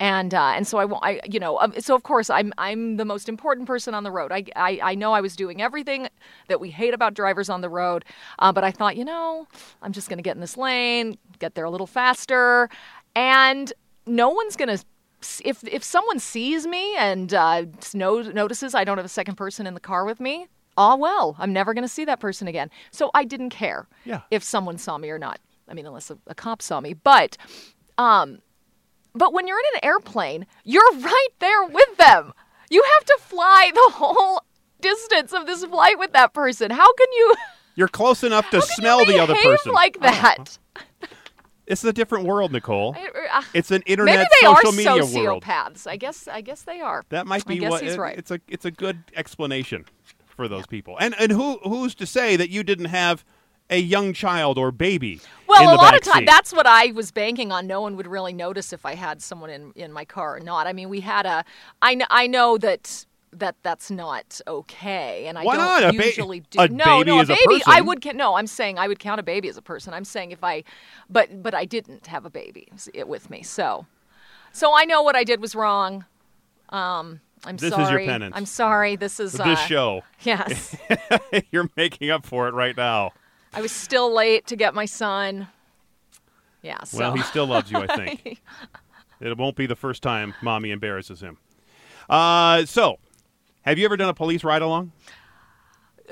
And 0.00 0.34
uh, 0.34 0.52
and 0.56 0.66
so 0.66 0.78
I, 0.78 1.08
I 1.08 1.20
you 1.30 1.38
know 1.38 1.58
um, 1.60 1.72
so 1.78 1.94
of 1.94 2.02
course 2.02 2.28
I'm 2.28 2.52
I'm 2.58 2.96
the 2.96 3.04
most 3.04 3.28
important 3.28 3.66
person 3.66 3.94
on 3.94 4.02
the 4.02 4.10
road. 4.10 4.32
I, 4.32 4.44
I 4.56 4.80
I 4.82 4.94
know 4.96 5.12
I 5.12 5.20
was 5.20 5.36
doing 5.36 5.62
everything 5.62 6.08
that 6.48 6.60
we 6.60 6.70
hate 6.70 6.94
about 6.94 7.14
drivers 7.14 7.48
on 7.48 7.60
the 7.60 7.68
road, 7.68 8.04
uh, 8.40 8.52
but 8.52 8.64
I 8.64 8.72
thought 8.72 8.96
you 8.96 9.04
know 9.04 9.46
I'm 9.82 9.92
just 9.92 10.08
going 10.08 10.18
to 10.18 10.22
get 10.22 10.34
in 10.34 10.40
this 10.40 10.56
lane, 10.56 11.16
get 11.38 11.54
there 11.54 11.64
a 11.64 11.70
little 11.70 11.86
faster, 11.86 12.68
and 13.14 13.72
no 14.06 14.30
one's 14.30 14.56
going 14.56 14.76
to 14.76 14.84
if 15.44 15.62
if 15.64 15.82
someone 15.84 16.18
sees 16.18 16.66
me 16.66 16.96
and 16.96 17.32
uh, 17.34 17.64
no, 17.94 18.22
notices 18.22 18.74
I 18.74 18.84
don't 18.84 18.96
have 18.98 19.06
a 19.06 19.08
second 19.08 19.36
person 19.36 19.66
in 19.66 19.74
the 19.74 19.80
car 19.80 20.04
with 20.04 20.20
me, 20.20 20.46
all 20.76 20.98
well, 20.98 21.36
I'm 21.38 21.52
never 21.52 21.74
going 21.74 21.84
to 21.84 21.88
see 21.88 22.04
that 22.06 22.20
person 22.20 22.48
again. 22.48 22.70
So 22.90 23.10
I 23.14 23.24
didn't 23.24 23.50
care 23.50 23.86
Yeah. 24.04 24.22
if 24.30 24.42
someone 24.42 24.78
saw 24.78 24.98
me 24.98 25.10
or 25.10 25.18
not. 25.18 25.40
I 25.68 25.74
mean, 25.74 25.86
unless 25.86 26.10
a, 26.10 26.18
a 26.26 26.34
cop 26.34 26.60
saw 26.62 26.80
me, 26.80 26.94
but 26.94 27.36
um, 27.98 28.40
but 29.14 29.32
when 29.32 29.46
you're 29.46 29.58
in 29.58 29.64
an 29.76 29.80
airplane, 29.84 30.46
you're 30.64 30.92
right 30.98 31.28
there 31.38 31.64
with 31.64 31.96
them. 31.96 32.32
You 32.70 32.82
have 32.98 33.04
to 33.06 33.18
fly 33.20 33.70
the 33.72 33.90
whole 33.94 34.42
distance 34.80 35.32
of 35.32 35.46
this 35.46 35.64
flight 35.64 35.98
with 35.98 36.12
that 36.12 36.32
person. 36.34 36.70
How 36.70 36.92
can 36.94 37.06
you? 37.12 37.34
You're 37.76 37.88
close 37.88 38.22
enough 38.24 38.48
to 38.50 38.60
smell 38.62 39.04
the 39.04 39.18
other 39.18 39.34
person. 39.34 39.72
like 39.72 40.00
that? 40.00 40.58
it's 41.66 41.84
a 41.84 41.92
different 41.92 42.26
world, 42.26 42.52
Nicole. 42.52 42.96
Uh, 43.32 43.42
It's 43.52 43.70
an 43.70 43.82
internet 43.86 44.16
Maybe 44.18 44.28
they 44.40 44.46
are 44.46 44.56
social 44.56 44.72
media 44.72 45.22
world. 45.24 45.42
sociopaths. 45.44 45.86
I 45.86 45.96
guess. 45.96 46.28
I 46.28 46.40
guess 46.40 46.62
they 46.62 46.80
are. 46.80 47.04
That 47.08 47.26
might 47.26 47.46
be 47.46 47.54
I 47.54 47.58
guess 47.58 47.70
what 47.70 47.82
he's 47.82 47.94
it- 47.94 47.98
right. 47.98 48.16
it's 48.18 48.30
a 48.30 48.40
it's 48.48 48.64
a 48.64 48.70
good 48.70 49.02
explanation 49.16 49.84
for 50.26 50.48
those 50.48 50.66
people. 50.66 50.96
And 51.00 51.14
and 51.18 51.32
who 51.32 51.58
who's 51.64 51.94
to 51.96 52.06
say 52.06 52.36
that 52.36 52.50
you 52.50 52.62
didn't 52.62 52.86
have 52.86 53.24
a 53.70 53.78
young 53.78 54.12
child 54.12 54.58
or 54.58 54.70
baby? 54.70 55.20
Well, 55.48 55.74
a 55.74 55.76
lot 55.76 55.94
of 55.94 56.02
times 56.02 56.26
that's 56.26 56.52
what 56.52 56.66
I 56.66 56.92
was 56.92 57.10
banking 57.10 57.50
on. 57.50 57.66
No 57.66 57.80
one 57.80 57.96
would 57.96 58.06
really 58.06 58.32
notice 58.34 58.72
if 58.72 58.84
I 58.84 58.94
had 58.94 59.22
someone 59.22 59.48
in, 59.50 59.72
in 59.74 59.90
my 59.92 60.04
car 60.04 60.36
or 60.36 60.40
not. 60.40 60.66
I 60.66 60.72
mean, 60.74 60.88
we 60.90 61.00
had 61.00 61.24
a. 61.26 61.44
I. 61.80 61.98
I 62.10 62.26
know 62.26 62.58
that 62.58 63.06
that 63.38 63.56
that's 63.62 63.90
not 63.90 64.40
okay, 64.46 65.26
and 65.26 65.38
I 65.38 65.44
Why 65.44 65.56
don't 65.56 65.64
not? 65.82 65.94
A 65.94 65.96
ba- 65.98 66.04
usually 66.06 66.40
do. 66.50 66.60
a 66.60 66.68
no, 66.68 66.84
baby 66.84 67.10
no, 67.10 67.18
a 67.18 67.22
a 67.22 67.26
baby. 67.26 67.62
I 67.66 67.80
would. 67.80 68.02
ca- 68.02 68.12
No, 68.12 68.34
I'm 68.34 68.46
saying 68.46 68.78
I 68.78 68.88
would 68.88 68.98
count 68.98 69.20
a 69.20 69.22
baby 69.22 69.48
as 69.48 69.56
a 69.56 69.62
person. 69.62 69.92
I'm 69.94 70.04
saying 70.04 70.30
if 70.32 70.42
I, 70.44 70.64
but 71.10 71.42
but 71.42 71.54
I 71.54 71.64
didn't 71.64 72.06
have 72.08 72.24
a 72.24 72.30
baby 72.30 72.68
with 73.06 73.30
me, 73.30 73.42
so 73.42 73.86
so 74.52 74.74
I 74.76 74.84
know 74.84 75.02
what 75.02 75.16
I 75.16 75.24
did 75.24 75.40
was 75.40 75.54
wrong. 75.54 76.04
Um, 76.70 77.20
I'm 77.44 77.56
This 77.56 77.72
is 77.72 77.76
your 77.78 77.86
sorry. 77.86 78.06
penance. 78.06 78.32
I'm 78.36 78.46
sorry. 78.46 78.96
This 78.96 79.20
is 79.20 79.32
this 79.32 79.40
uh, 79.40 79.56
show. 79.56 80.02
Yes, 80.22 80.76
You're 81.50 81.68
making 81.76 82.10
up 82.10 82.24
for 82.24 82.48
it 82.48 82.54
right 82.54 82.76
now. 82.76 83.12
I 83.52 83.60
was 83.60 83.70
still 83.72 84.12
late 84.12 84.46
to 84.48 84.56
get 84.56 84.74
my 84.74 84.86
son. 84.86 85.48
Yeah. 86.62 86.82
So. 86.84 86.98
Well, 86.98 87.12
he 87.14 87.22
still 87.22 87.46
loves 87.46 87.70
you, 87.70 87.76
I 87.78 87.86
think. 87.96 88.40
it 89.20 89.36
won't 89.36 89.54
be 89.56 89.66
the 89.66 89.76
first 89.76 90.02
time 90.02 90.34
mommy 90.42 90.70
embarrasses 90.70 91.20
him. 91.20 91.36
Uh, 92.08 92.64
so, 92.64 92.98
have 93.64 93.78
you 93.78 93.84
ever 93.84 93.96
done 93.96 94.08
a 94.08 94.14
police 94.14 94.44
ride 94.44 94.62
along? 94.62 94.92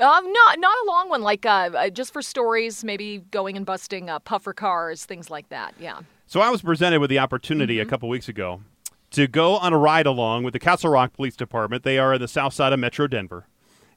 Um, 0.01 0.33
not 0.33 0.59
not 0.59 0.75
a 0.83 0.87
long 0.87 1.09
one, 1.11 1.23
like 1.23 1.45
uh, 1.45 1.71
uh, 1.75 1.91
just 1.91 2.13
for 2.13 2.23
stories, 2.23 2.83
maybe 2.83 3.19
going 3.31 3.57
and 3.57 3.67
busting 3.67 4.09
uh, 4.09 4.19
puffer 4.21 4.55
cars, 4.55 5.05
things 5.05 5.29
like 5.31 5.49
that. 5.51 5.75
Yeah. 5.79 6.01
So 6.27 6.41
I 6.41 6.49
was 6.49 6.63
presented 6.63 7.01
with 7.01 7.11
the 7.11 7.19
opportunity 7.19 7.77
Mm-hmm. 7.77 7.89
a 7.89 7.91
couple 7.91 8.09
weeks 8.09 8.29
ago 8.29 8.63
to 9.11 9.27
go 9.27 9.57
on 9.57 9.75
a 9.75 9.79
ride 9.79 10.07
along 10.07 10.45
with 10.45 10.55
the 10.55 10.59
Castle 10.59 10.91
Rock 10.91 11.13
Police 11.13 11.37
Department. 11.37 11.83
They 11.85 11.99
are 11.99 12.15
in 12.15 12.21
the 12.23 12.29
south 12.29 12.55
side 12.55 12.73
of 12.73 12.81
Metro 12.81 13.07
Denver. 13.07 13.47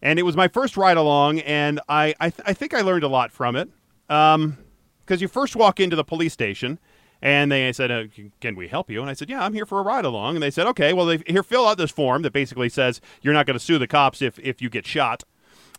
And 0.02 0.20
it 0.20 0.24
was 0.24 0.36
my 0.36 0.50
first 0.50 0.76
ride 0.76 0.98
along, 0.98 1.40
and 1.40 1.80
I, 1.88 2.14
I, 2.20 2.30
th- 2.30 2.44
I 2.46 2.54
think 2.54 2.74
I 2.74 2.82
learned 2.82 3.04
a 3.06 3.08
lot 3.08 3.32
from 3.32 3.56
it. 3.56 3.70
Um, 4.10 4.58
Because 5.06 5.22
you 5.22 5.30
first 5.30 5.56
walk 5.56 5.80
into 5.80 5.96
the 5.96 6.04
police 6.04 6.34
station, 6.34 6.78
and 7.26 7.52
they 7.52 7.74
said, 7.74 7.90
uh, 7.90 8.04
Can 8.40 8.56
we 8.56 8.68
help 8.68 8.92
you? 8.92 9.02
And 9.02 9.10
I 9.10 9.14
said, 9.14 9.32
Yeah, 9.32 9.44
I'm 9.44 9.54
here 9.54 9.66
for 9.66 9.80
a 9.80 9.82
ride 9.82 10.06
along. 10.06 10.36
And 10.36 10.44
they 10.44 10.52
said, 10.52 10.68
Okay, 10.68 10.94
well, 10.94 11.08
they, 11.08 11.24
here, 11.26 11.42
fill 11.42 11.68
out 11.68 11.80
this 11.80 11.90
form 11.90 12.22
that 12.22 12.32
basically 12.32 12.70
says 12.70 13.02
you're 13.24 13.34
not 13.34 13.48
going 13.48 13.58
to 13.58 13.66
sue 13.66 13.80
the 13.80 13.88
cops 13.88 14.22
if, 14.22 14.38
if 14.38 14.62
you 14.62 14.70
get 14.70 14.86
shot. 14.86 15.24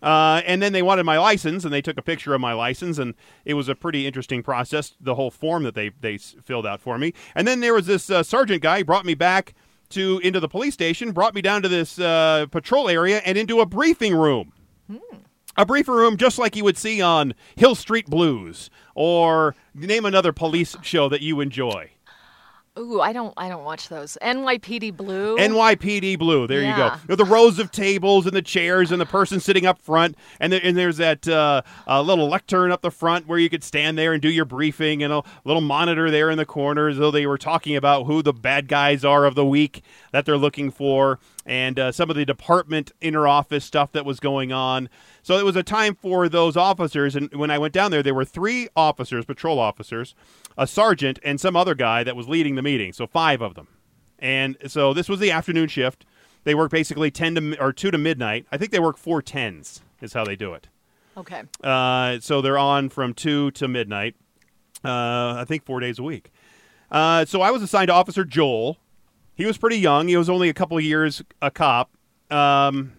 Uh, 0.03 0.43
and 0.45 0.61
then 0.61 0.73
they 0.73 0.83
wanted 0.83 1.05
my 1.05 1.17
license, 1.19 1.65
and 1.65 1.73
they 1.73 1.81
took 1.81 1.97
a 1.97 2.03
picture 2.03 2.35
of 2.35 2.41
my 2.41 2.53
license, 2.53 2.99
and 2.99 3.15
it 3.45 3.55
was 3.55 3.69
a 3.69 3.75
pretty 3.77 4.07
interesting 4.07 4.43
process. 4.43 4.95
The 5.01 5.15
whole 5.15 5.31
form 5.31 5.63
that 5.63 5.75
they 5.75 5.91
they 6.01 6.19
filled 6.19 6.67
out 6.67 6.81
for 6.81 6.99
me, 6.99 7.15
and 7.35 7.47
then 7.47 7.61
there 7.61 7.73
was 7.73 7.87
this 7.87 8.11
uh, 8.11 8.25
sergeant 8.25 8.61
guy. 8.61 8.83
Brought 8.83 9.07
me 9.07 9.15
back 9.15 9.55
to 9.91 10.21
into 10.25 10.41
the 10.41 10.49
police 10.49 10.75
station, 10.75 11.13
brought 11.13 11.35
me 11.35 11.43
down 11.43 11.63
to 11.63 11.69
this 11.69 11.99
uh, 11.99 12.47
patrol 12.51 12.89
area, 12.89 13.23
and 13.25 13.39
into 13.39 13.61
a 13.61 13.67
briefing 13.67 14.15
room. 14.15 14.53
A 15.57 15.65
briefing 15.65 15.95
room 15.95 16.19
just 16.19 16.39
like 16.39 16.55
you 16.55 16.65
would 16.65 16.77
see 16.77 17.01
on 17.01 17.33
Hill 17.55 17.75
Street 17.75 18.07
Blues, 18.07 18.69
or 18.97 19.55
name 19.75 20.05
another 20.05 20.33
police 20.33 20.75
show 20.83 21.09
that 21.09 21.23
you 21.23 21.41
enjoy. 21.41 21.91
Ooh, 22.79 23.01
I 23.01 23.13
don't 23.13 23.33
I 23.39 23.49
don't 23.49 23.65
watch 23.65 23.89
those. 23.89 24.19
NYPD 24.21 24.97
Blue. 24.97 25.37
NYPD 25.39 26.19
Blue. 26.19 26.47
There 26.47 26.61
you 26.61 26.77
go. 26.77 26.87
Yeah. 26.87 26.95
You 26.97 27.09
know, 27.09 27.17
the 27.17 27.25
rows 27.25 27.59
of 27.59 27.71
tables 27.71 28.27
and 28.27 28.35
the 28.37 28.43
chairs 28.43 28.93
and 28.93 29.01
the 29.01 29.07
person 29.07 29.41
sitting 29.41 29.65
up 29.65 29.79
front, 29.79 30.15
and, 30.41 30.53
there, 30.53 30.61
and 30.63 30.77
there's 30.77 30.99
that 30.99 31.27
uh, 31.27 31.63
uh, 31.89 32.03
little 32.03 32.29
lectern 32.29 32.71
up 32.71 32.83
the 32.83 32.91
front 32.91 33.27
where 33.27 33.39
you 33.39 33.49
could 33.49 33.65
stand 33.65 33.97
there 33.97 34.13
and 34.13 34.21
do 34.21 34.31
your 34.31 34.45
briefing, 34.45 35.03
and 35.03 35.13
a 35.13 35.23
little 35.45 35.63
monitor 35.63 36.11
there 36.11 36.29
in 36.29 36.37
the 36.37 36.45
corner 36.45 36.89
as 36.89 36.99
though 36.99 37.11
they 37.11 37.27
were 37.27 37.39
talking 37.39 37.77
about 37.77 38.05
who 38.05 38.23
the 38.23 38.35
bad 38.35 38.69
guys 38.69 39.05
are 39.05 39.25
of 39.25 39.35
the 39.35 39.47
week 39.47 39.83
that 40.13 40.27
they're 40.27 40.37
looking 40.37 40.71
for, 40.71 41.19
and 41.47 41.79
uh, 41.79 41.93
some 41.93 42.11
of 42.11 42.17
the 42.17 42.27
department 42.27 42.93
inner 43.01 43.27
office 43.27 43.65
stuff 43.65 43.93
that 43.93 44.05
was 44.05 44.21
going 44.21 44.53
on. 44.53 44.91
So 45.23 45.39
it 45.39 45.45
was 45.45 45.57
a 45.57 45.63
time 45.63 45.95
for 45.95 46.29
those 46.29 46.57
officers, 46.59 47.17
and 47.17 47.33
when 47.35 47.51
I 47.51 47.59
went 47.59 47.73
down 47.73 47.91
there, 47.91 48.03
there 48.03 48.15
were 48.15 48.25
three 48.25 48.69
officers, 48.77 49.25
patrol 49.25 49.59
officers, 49.59 50.15
a 50.59 50.67
sergeant, 50.67 51.19
and 51.23 51.41
some 51.41 51.57
other 51.57 51.75
guy 51.75 52.03
that 52.05 52.17
was 52.17 52.29
leading 52.29 52.55
the 52.55 52.63
meeting. 52.63 52.93
So 52.93 53.07
five 53.07 53.43
of 53.43 53.55
them. 53.55 53.69
And 54.19 54.57
so 54.67 54.95
this 54.95 55.09
was 55.09 55.21
the 55.21 55.31
afternoon 55.31 55.69
shift. 55.69 56.07
They 56.45 56.55
work 56.55 56.71
basically 56.71 57.11
10 57.11 57.35
to 57.35 57.59
or 57.61 57.73
2 57.73 57.91
to 57.91 57.99
midnight. 57.99 58.47
I 58.51 58.57
think 58.57 58.71
they 58.71 58.81
work 58.81 58.97
four 58.97 59.21
tens 59.21 59.83
is 60.01 60.13
how 60.13 60.25
they 60.25 60.37
do 60.37 60.55
it. 60.55 60.69
okay. 61.17 61.43
Uh, 61.63 62.19
so 62.21 62.41
they're 62.41 62.59
on 62.59 62.89
from 62.89 63.13
2 63.15 63.51
to 63.53 63.69
midnight. 63.69 64.15
Uh, 64.85 65.35
I 65.39 65.45
think 65.47 65.65
4 65.65 65.81
days 65.81 65.99
a 65.99 66.03
week. 66.03 66.31
Uh, 66.91 67.25
so 67.25 67.43
I 67.43 67.51
was 67.51 67.63
assigned 67.63 67.89
to 67.89 67.95
Officer 67.95 68.25
Joel. 68.25 68.79
He 69.35 69.45
was 69.45 69.59
pretty 69.59 69.79
young. 69.79 70.09
He 70.09 70.17
was 70.17 70.31
only 70.31 70.49
a 70.49 70.55
couple 70.55 70.79
of 70.79 70.85
years 70.85 71.23
a 71.43 71.51
cop. 71.51 71.91
Um, 72.31 72.93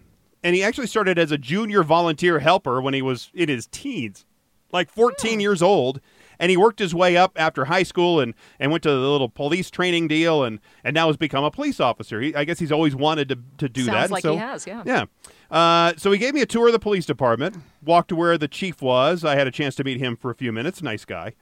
and 0.44 0.54
he 0.54 0.62
actually 0.62 0.86
started 0.86 1.18
as 1.18 1.32
a 1.32 1.38
junior 1.38 1.82
volunteer 1.82 2.38
helper 2.38 2.80
when 2.80 2.94
he 2.94 3.02
was 3.02 3.30
in 3.34 3.48
his 3.48 3.66
teens, 3.66 4.24
like 4.72 4.90
14 4.90 5.40
years 5.40 5.62
old. 5.62 6.00
And 6.38 6.50
he 6.50 6.56
worked 6.56 6.78
his 6.78 6.94
way 6.94 7.16
up 7.16 7.32
after 7.36 7.64
high 7.64 7.82
school 7.82 8.20
and, 8.20 8.34
and 8.58 8.70
went 8.70 8.82
to 8.84 8.90
the 8.90 8.96
little 8.96 9.28
police 9.28 9.70
training 9.70 10.08
deal 10.08 10.44
and, 10.44 10.60
and 10.84 10.94
now 10.94 11.08
has 11.08 11.16
become 11.16 11.44
a 11.44 11.50
police 11.50 11.80
officer. 11.80 12.20
He, 12.20 12.34
I 12.34 12.44
guess 12.44 12.58
he's 12.58 12.72
always 12.72 12.94
wanted 12.94 13.28
to, 13.30 13.38
to 13.58 13.68
do 13.68 13.84
Sounds 13.84 14.08
that. 14.08 14.10
like 14.10 14.22
so, 14.22 14.32
he 14.32 14.38
has, 14.38 14.66
yeah. 14.66 14.82
Yeah. 14.86 15.04
Uh, 15.50 15.94
so 15.96 16.12
he 16.12 16.18
gave 16.18 16.34
me 16.34 16.40
a 16.40 16.46
tour 16.46 16.68
of 16.68 16.72
the 16.72 16.78
police 16.78 17.06
department, 17.06 17.56
walked 17.84 18.08
to 18.08 18.16
where 18.16 18.38
the 18.38 18.48
chief 18.48 18.80
was. 18.82 19.24
I 19.24 19.34
had 19.34 19.46
a 19.46 19.50
chance 19.50 19.74
to 19.76 19.84
meet 19.84 19.98
him 19.98 20.16
for 20.16 20.30
a 20.30 20.34
few 20.34 20.52
minutes. 20.52 20.82
Nice 20.82 21.04
guy. 21.04 21.34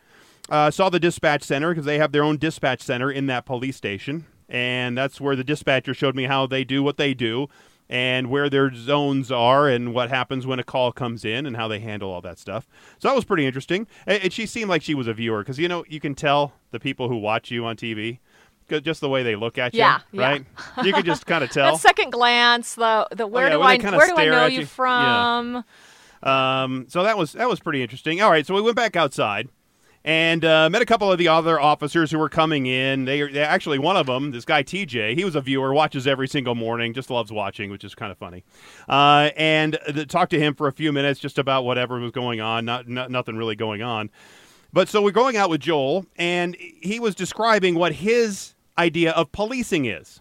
Uh, 0.49 0.71
saw 0.71 0.89
the 0.89 1.01
dispatch 1.01 1.43
center 1.43 1.71
because 1.71 1.85
they 1.87 1.99
have 1.99 2.13
their 2.13 2.23
own 2.23 2.39
dispatch 2.39 2.81
center 2.81 3.11
in 3.11 3.27
that 3.27 3.45
police 3.45 3.77
station. 3.77 4.27
And 4.49 4.97
that's 4.97 5.21
where 5.21 5.35
the 5.35 5.43
dispatcher 5.43 5.93
showed 5.93 6.15
me 6.15 6.25
how 6.25 6.47
they 6.47 6.63
do 6.63 6.83
what 6.83 6.97
they 6.97 7.15
do 7.15 7.49
and 7.89 8.29
where 8.31 8.49
their 8.51 8.75
zones 8.75 9.31
are 9.31 9.69
and 9.69 9.95
what 9.95 10.09
happens 10.09 10.47
when 10.47 10.59
a 10.59 10.65
call 10.65 10.93
comes 10.93 11.25
in 11.25 11.47
and 11.47 11.57
how 11.57 11.69
they 11.69 11.79
handle 11.81 12.11
all 12.11 12.21
that 12.23 12.39
stuff. 12.39 12.67
So 12.99 13.09
that 13.09 13.15
was 13.15 13.25
pretty 13.25 13.47
interesting. 13.47 13.87
And, 14.07 14.33
she 14.33 14.47
seemed 14.47 14.69
like 14.69 14.83
she 14.83 14.95
was 14.95 15.07
a 15.07 15.15
viewer 15.15 15.41
because, 15.43 15.59
you 15.59 15.69
know, 15.69 15.85
you 15.89 16.01
can 16.01 16.15
tell 16.15 16.53
the 16.73 16.81
people 16.81 17.09
who 17.09 17.17
watch 17.17 17.51
you 17.51 17.65
on 17.65 17.77
TV 17.77 18.19
Just 18.69 19.01
the 19.01 19.09
way 19.09 19.23
they 19.23 19.37
look 19.37 19.59
at 19.59 19.73
you, 19.75 19.79
Yeah, 19.79 20.01
yeah. 20.11 20.23
right? 20.29 20.45
You 20.85 20.93
can 20.93 21.05
just 21.05 21.25
kind 21.27 21.45
of 21.45 21.51
tell. 21.59 21.73
That 21.75 21.81
second 21.81 22.11
glance, 22.11 22.75
the 22.75 23.07
the 23.15 23.27
where 23.27 23.45
Oh, 23.47 23.49
yeah, 23.63 23.77
do 23.79 23.87
I 23.89 23.97
where 23.97 24.07
do 24.09 24.17
I 24.17 24.25
know 24.27 24.47
you 24.47 24.61
you. 24.61 24.67
from? 24.67 25.65
Um, 26.23 26.87
so 26.89 27.05
that 27.05 27.17
was 27.17 27.33
that 27.35 27.49
was 27.49 27.61
pretty 27.61 27.83
interesting. 27.83 28.21
All 28.21 28.31
right, 28.31 28.45
so 28.45 28.55
we 28.55 28.63
went 28.63 28.75
back 28.75 28.97
outside 28.97 29.49
and 30.07 30.45
uh, 30.45 30.71
met 30.71 30.81
a 30.81 30.87
couple 30.87 31.11
of 31.11 31.19
the 31.19 31.27
other 31.27 31.61
officers 31.61 32.13
who 32.13 32.19
were 32.19 32.29
coming 32.29 32.67
in. 32.67 33.07
They, 33.07 33.29
they 33.29 33.41
actually 33.41 33.81
one 33.81 33.97
of 33.97 34.07
them, 34.07 34.31
this 34.31 34.45
guy 34.45 34.63
TJ, 34.63 35.17
he 35.17 35.25
was 35.25 35.35
a 35.35 35.41
viewer, 35.41 35.75
watches 35.75 36.07
every 36.07 36.29
single 36.29 36.55
morning, 36.55 36.95
just 36.95 37.11
loves 37.11 37.33
watching, 37.33 37.73
which 37.73 37.83
is 37.83 37.97
kind 37.97 38.13
of 38.13 38.17
funny. 38.17 38.45
Uh, 38.89 39.31
and 39.37 39.77
uh, 39.89 40.05
talked 40.05 40.31
to 40.31 40.39
him 40.39 40.55
for 40.55 40.69
a 40.69 40.73
few 40.73 40.93
minutes 40.93 41.19
just 41.19 41.39
about 41.39 41.65
whatever 41.65 41.99
was 41.99 42.13
going 42.13 42.41
on. 42.41 42.65
Not, 42.65 42.89
not 42.89 43.11
nothing 43.11 43.37
really 43.37 43.57
going 43.57 43.83
on. 43.83 44.09
But 44.73 44.89
so 44.89 45.03
we're 45.03 45.11
going 45.11 45.37
out 45.37 45.51
with 45.51 45.61
Joel, 45.61 46.07
and 46.17 46.57
he 46.57 47.01
was 47.01 47.17
describing 47.17 47.75
what 47.75 47.95
his 47.95 48.55
idea 48.79 49.11
of 49.11 49.33
policing 49.33 49.87
is. 49.87 50.21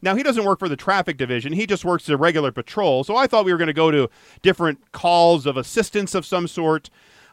Now, 0.00 0.14
he 0.14 0.22
doesn't 0.22 0.44
work 0.44 0.58
for 0.58 0.68
the 0.68 0.76
traffic 0.76 1.18
division. 1.18 1.52
He 1.52 1.66
just 1.66 1.84
works 1.84 2.04
as 2.04 2.10
a 2.10 2.16
regular 2.16 2.52
patrol. 2.52 3.04
So 3.04 3.16
I 3.16 3.26
thought 3.26 3.44
we 3.44 3.52
were 3.52 3.58
going 3.58 3.66
to 3.66 3.74
go 3.74 3.90
to 3.90 4.08
different 4.40 4.92
calls 4.92 5.44
of 5.44 5.58
assistance 5.58 6.14
of 6.14 6.24
some 6.24 6.48
sort 6.48 6.88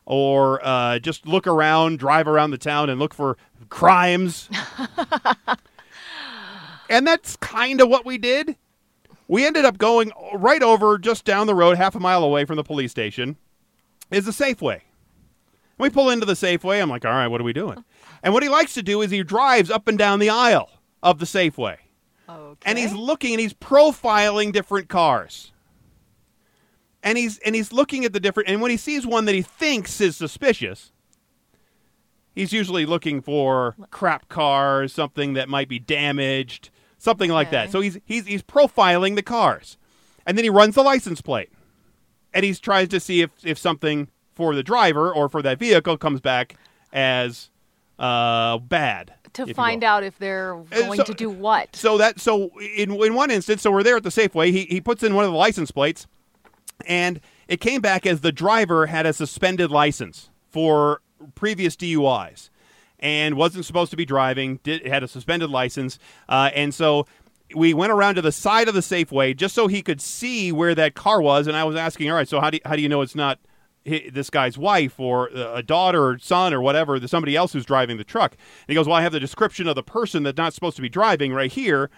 or 0.06 0.66
uh, 0.66 1.00
just 1.00 1.28
look 1.28 1.48
around, 1.48 2.00
drive 2.00 2.28
around 2.28 2.52
the 2.52 2.58
town 2.58 2.89
and 2.89 3.00
look 3.00 3.13
for 3.13 3.38
crimes. 3.70 4.50
and 6.89 7.08
that's 7.08 7.36
kind 7.38 7.82
of 7.82 7.89
what 7.89 8.06
we 8.06 8.18
did. 8.18 8.56
We 9.28 9.46
ended 9.46 9.66
up 9.66 9.78
going 9.78 10.12
right 10.34 10.62
over, 10.62 10.98
just 10.98 11.26
down 11.26 11.48
the 11.48 11.56
road, 11.56 11.78
half 11.78 11.96
a 11.96 12.00
mile 12.00 12.24
away 12.24 12.46
from 12.46 12.58
the 12.58 12.63
police 12.63 12.92
station, 12.92 13.38
is 14.12 14.26
the 14.26 14.32
Safeway. 14.32 14.82
We 15.78 15.89
pull 15.89 16.10
into 16.10 16.26
the 16.26 16.34
Safeway. 16.34 16.82
I'm 16.82 16.89
like, 16.89 17.06
all 17.06 17.12
right, 17.12 17.28
what 17.28 17.42
are 17.42 17.46
we 17.46 17.54
doing? 17.54 17.84
And 18.22 18.34
what 18.34 18.44
he 18.44 18.50
likes 18.50 18.74
to 18.76 18.84
do 18.84 19.02
is 19.02 19.12
he 19.12 19.24
drives 19.24 19.72
up 19.72 19.88
and 19.88 19.98
down 19.98 20.20
the 20.20 20.30
aisle 20.30 20.70
of 21.02 21.20
the 21.20 21.26
Safeway 21.26 21.78
Okay. 22.30 22.58
and 22.66 22.78
he's 22.78 22.94
looking 22.94 23.34
and 23.34 23.42
he's 23.42 23.54
profiling 23.54 24.54
different 24.54 24.88
cars. 24.88 25.52
And 27.04 27.18
he's 27.18 27.38
and 27.39 27.54
he's 27.54 27.74
looking 27.74 28.06
at 28.06 28.13
the 28.13 28.20
different 28.20 28.50
and 28.50 28.62
when 28.62 28.72
he 28.72 28.78
sees 28.78 29.06
one 29.06 29.26
that 29.26 29.36
he 29.36 29.42
thinks 29.42 30.00
is 30.00 30.16
suspicious, 30.16 30.94
he's 32.34 32.54
usually 32.54 32.86
looking 32.86 33.22
for 33.22 33.76
crap 33.92 34.30
cars, 34.30 34.94
something 34.94 35.34
that 35.34 35.50
might 35.50 35.68
be 35.68 35.80
damaged, 35.80 36.70
something 36.98 37.30
like 37.30 37.52
that. 37.52 37.72
So 37.72 37.82
he's 37.82 38.00
he's 38.06 38.26
he's 38.26 38.42
profiling 38.42 39.16
the 39.16 39.22
cars, 39.22 39.78
and 40.26 40.38
then 40.38 40.44
he 40.46 40.50
runs 40.50 40.76
the 40.76 40.84
license 40.84 41.22
plate, 41.22 41.52
and 42.34 42.46
he 42.46 42.54
tries 42.54 42.88
to 42.89 43.00
see 43.00 43.22
if 43.22 43.32
if 43.44 43.58
something 43.58 44.08
for 44.34 44.56
the 44.56 44.63
driver 44.63 45.13
or 45.13 45.30
for 45.30 45.42
that 45.42 45.60
vehicle 45.60 45.98
comes 45.98 46.22
back 46.22 46.56
as 46.92 47.50
uh, 48.00 48.58
bad. 48.60 49.13
To 49.34 49.52
find 49.54 49.84
out 49.84 50.04
if 50.04 50.20
they're 50.20 50.56
going 50.72 50.98
so- 50.98 51.04
to 51.06 51.13
do 51.13 51.30
what. 51.30 51.76
So 51.76 51.98
that 51.98 52.20
so 52.20 52.52
in 52.76 52.92
in 52.92 53.13
one 53.13 53.32
instance, 53.32 53.62
so 53.62 53.72
we're 53.72 53.84
there 53.84 53.98
at 53.98 54.04
the 54.04 54.10
Safeway. 54.10 54.52
He 54.52 54.66
he 54.66 54.80
puts 54.80 55.04
in 55.04 55.16
one 55.16 55.26
of 55.26 55.32
the 55.32 55.38
license 55.38 55.72
plates, 55.72 56.08
and 56.88 57.19
it 57.48 57.60
came 57.60 57.82
back 57.82 58.06
as 58.06 58.22
the 58.22 58.32
driver 58.32 58.88
had 58.88 59.06
a 59.06 59.13
suspended 59.13 59.72
license 59.72 60.30
for 60.50 61.02
previous 61.36 61.76
DUIs, 61.76 62.50
and 63.00 63.36
wasn't 63.36 63.65
supposed 63.65 63.91
to 63.91 63.98
be 63.98 64.06
driving. 64.06 64.60
Did 64.63 64.86
had 64.86 65.04
a 65.04 65.08
suspended 65.08 65.50
license, 65.50 66.00
uh, 66.30 66.52
and 66.54 66.74
so. 66.74 67.06
We 67.56 67.76
went 67.76 67.91
around 67.91 68.15
to 68.15 68.24
the 68.24 68.32
side 68.32 68.67
of 68.67 68.74
the 68.74 68.80
Safeway 68.80 69.36
just 69.36 69.54
so 69.54 69.67
he 69.67 69.84
could 69.84 70.02
see 70.02 70.52
where 70.52 70.74
that 70.74 70.96
car 70.96 71.22
was, 71.22 71.46
and 71.46 71.56
I 71.56 71.65
was 71.65 71.76
asking, 71.76 72.10
"All 72.10 72.15
right, 72.15 72.28
so 72.28 72.41
how 72.41 72.50
do 72.50 72.58
you, 72.58 72.62
how 72.65 72.76
do 72.76 72.82
you 72.82 72.89
know 72.89 73.02
it's 73.02 73.13
not 73.13 73.38
this 73.86 74.30
guy's 74.30 74.58
wife 74.58 75.00
or 75.00 75.28
a 75.34 75.62
daughter 75.62 76.06
or 76.06 76.19
son 76.19 76.54
or 76.54 76.62
whatever, 76.62 77.06
somebody 77.08 77.36
else 77.36 77.54
who's 77.54 77.65
driving 77.65 77.98
the 77.98 78.04
truck. 78.04 78.32
And 78.32 78.67
he 78.67 78.76
goes, 78.76 78.88
Well, 78.88 78.96
I 78.96 79.02
have 79.02 79.12
the 79.12 79.19
description 79.19 79.67
of 79.67 79.76
the 79.76 79.84
person 79.84 80.24
that's 80.24 80.38
not 80.38 80.54
supposed 80.54 80.76
to 80.78 80.82
be 80.82 80.89
driving 80.89 81.34
right 81.34 81.52
here. 81.52 81.89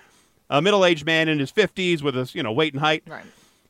A 0.50 0.62
middle 0.62 0.86
aged 0.86 1.06
man 1.06 1.28
in 1.28 1.40
his 1.40 1.52
50s 1.52 2.02
with 2.02 2.16
a 2.16 2.30
you 2.34 2.44
know, 2.44 2.52
weight 2.52 2.74
and 2.74 2.82
height. 2.82 3.04
Right. 3.08 3.26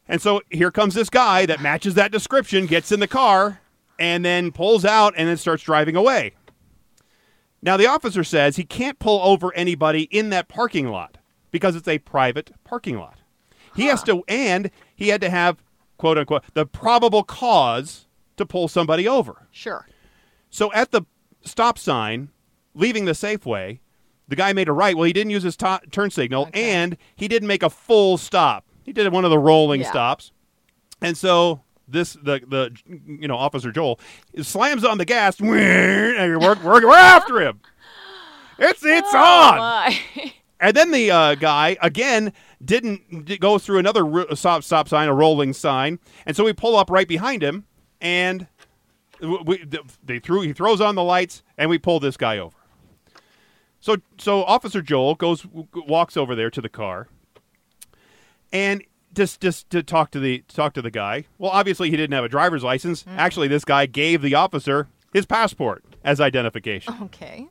And 0.07 0.21
so 0.21 0.41
here 0.51 0.71
comes 0.71 0.93
this 0.93 1.09
guy 1.09 1.45
that 1.47 1.61
matches 1.61 1.95
that 1.95 2.11
description, 2.11 2.65
gets 2.67 2.91
in 2.91 2.99
the 2.99 3.07
car, 3.07 3.61
and 3.97 4.23
then 4.23 4.51
pulls 4.51 4.85
out 4.85 5.13
and 5.17 5.27
then 5.27 5.37
starts 5.37 5.63
driving 5.63 5.95
away. 5.95 6.33
Now, 7.61 7.77
the 7.77 7.87
officer 7.87 8.23
says 8.23 8.55
he 8.57 8.63
can't 8.63 8.99
pull 8.99 9.19
over 9.23 9.53
anybody 9.55 10.03
in 10.11 10.29
that 10.29 10.47
parking 10.47 10.89
lot 10.89 11.17
because 11.51 11.75
it's 11.75 11.87
a 11.87 11.97
private 11.99 12.51
parking 12.63 12.97
lot. 12.99 13.17
He 13.75 13.85
has 13.85 14.03
to, 14.03 14.23
and 14.27 14.69
he 14.95 15.07
had 15.09 15.21
to 15.21 15.29
have, 15.29 15.63
quote 15.97 16.17
unquote, 16.17 16.43
the 16.53 16.65
probable 16.65 17.23
cause 17.23 18.05
to 18.37 18.45
pull 18.45 18.67
somebody 18.67 19.07
over. 19.07 19.47
Sure. 19.51 19.87
So 20.49 20.71
at 20.73 20.91
the 20.91 21.03
stop 21.43 21.79
sign, 21.79 22.29
leaving 22.75 23.05
the 23.05 23.13
Safeway, 23.13 23.79
the 24.27 24.35
guy 24.35 24.53
made 24.53 24.69
a 24.69 24.73
right. 24.73 24.95
Well, 24.95 25.05
he 25.05 25.13
didn't 25.13 25.31
use 25.31 25.43
his 25.43 25.57
to- 25.57 25.81
turn 25.91 26.11
signal, 26.11 26.43
Okay. 26.47 26.71
and 26.71 26.97
he 27.15 27.27
didn't 27.27 27.47
make 27.47 27.63
a 27.63 27.69
full 27.69 28.17
stop. 28.17 28.65
He 28.85 28.93
did 28.93 29.11
one 29.11 29.25
of 29.25 29.31
the 29.31 29.39
rolling 29.39 29.81
Yeah. 29.81 29.89
stops, 29.89 30.31
and 31.01 31.17
so 31.17 31.61
this 31.87 32.13
the 32.13 32.39
the 32.47 32.71
you 33.19 33.27
know 33.27 33.35
Officer 33.35 33.71
Joel 33.71 33.99
slams 34.41 34.85
on 34.85 34.97
the 34.97 35.05
gas, 35.05 35.39
and 35.39 35.49
we're, 35.49 36.37
we're, 36.39 36.87
we're 36.87 36.93
after 36.95 37.41
him. 37.41 37.59
It's 38.59 38.85
it's 38.85 39.09
Oh, 39.13 39.17
on. 39.17 39.57
my. 39.57 39.99
And 40.61 40.73
then 40.75 40.91
the 40.91 41.11
uh, 41.11 41.35
guy 41.35 41.75
again 41.81 42.31
didn't 42.63 43.39
go 43.41 43.57
through 43.59 43.79
another 43.79 44.05
ro- 44.05 44.33
stop 44.35 44.63
stop 44.63 44.87
sign, 44.87 45.09
a 45.09 45.13
rolling 45.13 45.51
sign, 45.51 45.99
and 46.25 46.35
so 46.35 46.45
we 46.45 46.53
pull 46.53 46.77
up 46.77 46.89
right 46.89 47.07
behind 47.07 47.43
him, 47.43 47.65
and 47.99 48.47
we, 49.21 49.65
they 50.03 50.19
threw 50.19 50.41
he 50.41 50.53
throws 50.53 50.79
on 50.79 50.95
the 50.95 51.03
lights, 51.03 51.43
and 51.57 51.69
we 51.69 51.77
pull 51.77 51.99
this 51.99 52.15
guy 52.15 52.37
over. 52.37 52.55
So 53.81 53.97
so 54.17 54.43
Officer 54.45 54.81
Joel 54.81 55.15
goes 55.15 55.45
walks 55.73 56.15
over 56.15 56.33
there 56.35 56.49
to 56.49 56.61
the 56.61 56.69
car, 56.69 57.07
and 58.55 58.83
just 59.13 59.39
just 59.41 59.69
to 59.69 59.83
talk 59.83 60.11
to 60.11 60.19
the 60.19 60.43
talk 60.47 60.73
to 60.73 60.81
the 60.81 60.91
guy. 60.91 61.25
Well, 61.37 61.51
obviously 61.51 61.89
he 61.89 61.97
didn't 61.97 62.13
have 62.13 62.23
a 62.23 62.29
driver's 62.29 62.63
license. 62.63 63.03
Mm. 63.03 63.17
Actually, 63.17 63.47
this 63.47 63.65
guy 63.65 63.85
gave 63.85 64.21
the 64.21 64.35
officer 64.35 64.87
his 65.13 65.25
passport 65.25 65.83
as 66.03 66.19
identification. 66.19 66.93
okay. 67.03 67.47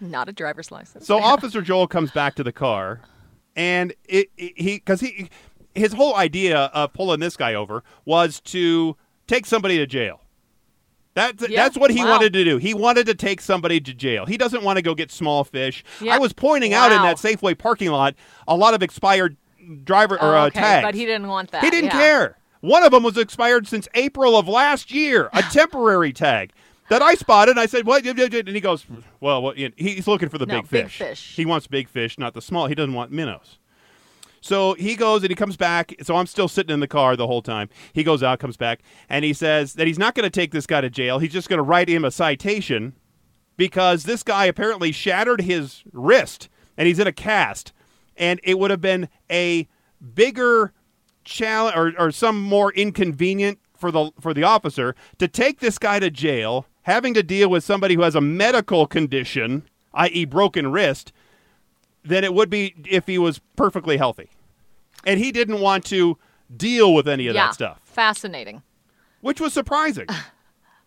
Not 0.00 0.28
a 0.28 0.32
driver's 0.32 0.70
license. 0.70 1.06
So 1.06 1.18
Officer 1.32 1.62
Joel 1.62 1.86
comes 1.86 2.10
back 2.10 2.34
to 2.36 2.42
the 2.42 2.52
car, 2.52 3.00
and 3.56 3.92
it, 4.08 4.30
it- 4.36 4.52
he 4.56 4.74
because 4.76 5.00
he 5.00 5.28
his 5.74 5.92
whole 5.92 6.14
idea 6.16 6.56
of 6.72 6.92
pulling 6.92 7.20
this 7.20 7.36
guy 7.36 7.54
over 7.54 7.82
was 8.04 8.40
to 8.42 8.96
take 9.26 9.44
somebody 9.46 9.76
to 9.78 9.86
jail. 9.86 10.20
That's 11.14 11.48
Yeah, 11.48 11.62
that's 11.62 11.76
what 11.76 11.90
he 11.92 12.02
wow. 12.02 12.10
wanted 12.10 12.32
to 12.32 12.44
do. 12.44 12.56
He 12.58 12.74
wanted 12.74 13.06
to 13.06 13.14
take 13.14 13.40
somebody 13.40 13.80
to 13.80 13.94
jail. 13.94 14.26
He 14.26 14.36
doesn't 14.36 14.64
want 14.64 14.76
to 14.78 14.82
go 14.82 14.94
get 14.94 15.10
small 15.12 15.44
fish. 15.44 15.84
Yeah. 16.00 16.14
I 16.14 16.18
was 16.18 16.32
pointing 16.32 16.74
out 16.74 16.90
in 16.92 17.00
that 17.02 17.16
Safeway 17.18 17.56
parking 17.56 17.90
lot 17.90 18.14
a 18.48 18.56
lot 18.56 18.74
of 18.74 18.82
expired 18.82 19.36
driver 19.84 20.16
or 20.16 20.34
Oh, 20.36 20.42
uh, 20.42 20.46
okay, 20.46 20.60
tags. 20.60 20.84
but 20.86 20.94
he 20.94 21.04
didn't 21.04 21.28
want 21.28 21.50
that. 21.52 21.62
He 21.64 21.70
didn't 21.70 21.86
yeah. 21.90 21.98
care. 21.98 22.38
One 22.60 22.82
of 22.82 22.92
them 22.92 23.02
was 23.02 23.18
expired 23.18 23.66
since 23.68 23.86
April 23.94 24.36
of 24.36 24.48
last 24.48 24.90
year, 24.90 25.28
a 25.32 25.42
temporary 25.52 26.12
tag 26.12 26.52
that 26.88 27.02
I 27.02 27.14
spotted. 27.14 27.52
And 27.52 27.60
I 27.60 27.66
said, 27.66 27.86
"What?" 27.86 28.04
And 28.06 28.18
he 28.48 28.60
goes, 28.60 28.86
"Well, 29.20 29.42
what, 29.42 29.58
you 29.58 29.68
know, 29.68 29.74
he's 29.76 30.06
looking 30.06 30.28
for 30.30 30.38
the 30.38 30.46
No, 30.46 30.62
big 30.62 30.70
big 30.70 30.84
fish. 30.84 30.98
fish. 30.98 31.36
He 31.36 31.44
wants 31.44 31.66
big 31.66 31.88
fish, 31.88 32.18
not 32.18 32.34
the 32.34 32.40
small. 32.42 32.66
He 32.66 32.74
doesn't 32.74 32.94
want 32.94 33.10
minnows." 33.12 33.58
So 34.40 34.74
he 34.74 34.94
goes 34.94 35.22
and 35.22 35.30
he 35.30 35.34
comes 35.34 35.56
back. 35.56 35.94
So 36.02 36.16
I'm 36.16 36.26
still 36.26 36.48
sitting 36.48 36.72
in 36.72 36.80
the 36.80 36.86
car 36.88 37.16
the 37.16 37.26
whole 37.26 37.40
time. 37.40 37.70
He 37.94 38.02
goes 38.04 38.22
out, 38.22 38.38
comes 38.40 38.58
back, 38.58 38.80
and 39.08 39.24
he 39.24 39.32
says 39.32 39.72
that 39.74 39.86
he's 39.86 39.98
not 39.98 40.14
going 40.14 40.24
to 40.24 40.30
take 40.30 40.50
this 40.52 40.66
guy 40.66 40.82
to 40.82 40.90
jail. 40.90 41.18
He's 41.18 41.32
just 41.32 41.48
going 41.48 41.56
to 41.58 41.62
write 41.62 41.88
him 41.88 42.04
a 42.04 42.10
citation 42.10 42.92
because 43.56 44.02
this 44.04 44.22
guy 44.22 44.44
apparently 44.44 44.92
shattered 44.92 45.40
his 45.42 45.82
wrist 45.92 46.50
and 46.76 46.86
he's 46.86 46.98
in 46.98 47.06
a 47.06 47.12
cast. 47.12 47.72
And 48.16 48.40
it 48.42 48.58
would 48.58 48.70
have 48.70 48.80
been 48.80 49.08
a 49.30 49.68
bigger 50.14 50.72
challenge 51.24 51.76
or, 51.76 51.92
or 51.98 52.10
some 52.10 52.40
more 52.40 52.72
inconvenient 52.72 53.58
for 53.76 53.90
the 53.90 54.10
for 54.20 54.32
the 54.32 54.42
officer 54.42 54.94
to 55.18 55.28
take 55.28 55.60
this 55.60 55.78
guy 55.78 55.98
to 55.98 56.10
jail, 56.10 56.66
having 56.82 57.14
to 57.14 57.22
deal 57.22 57.48
with 57.48 57.64
somebody 57.64 57.94
who 57.94 58.02
has 58.02 58.14
a 58.14 58.20
medical 58.20 58.86
condition, 58.86 59.68
i.e., 59.94 60.24
broken 60.24 60.70
wrist, 60.70 61.12
than 62.04 62.24
it 62.24 62.34
would 62.34 62.50
be 62.50 62.74
if 62.88 63.06
he 63.06 63.18
was 63.18 63.40
perfectly 63.56 63.96
healthy. 63.96 64.30
And 65.06 65.18
he 65.18 65.32
didn't 65.32 65.60
want 65.60 65.84
to 65.86 66.18
deal 66.56 66.94
with 66.94 67.08
any 67.08 67.26
of 67.26 67.34
yeah. 67.34 67.46
that 67.46 67.54
stuff, 67.54 67.80
Fascinating. 67.84 68.62
which 69.20 69.40
was 69.40 69.52
surprising. 69.52 70.06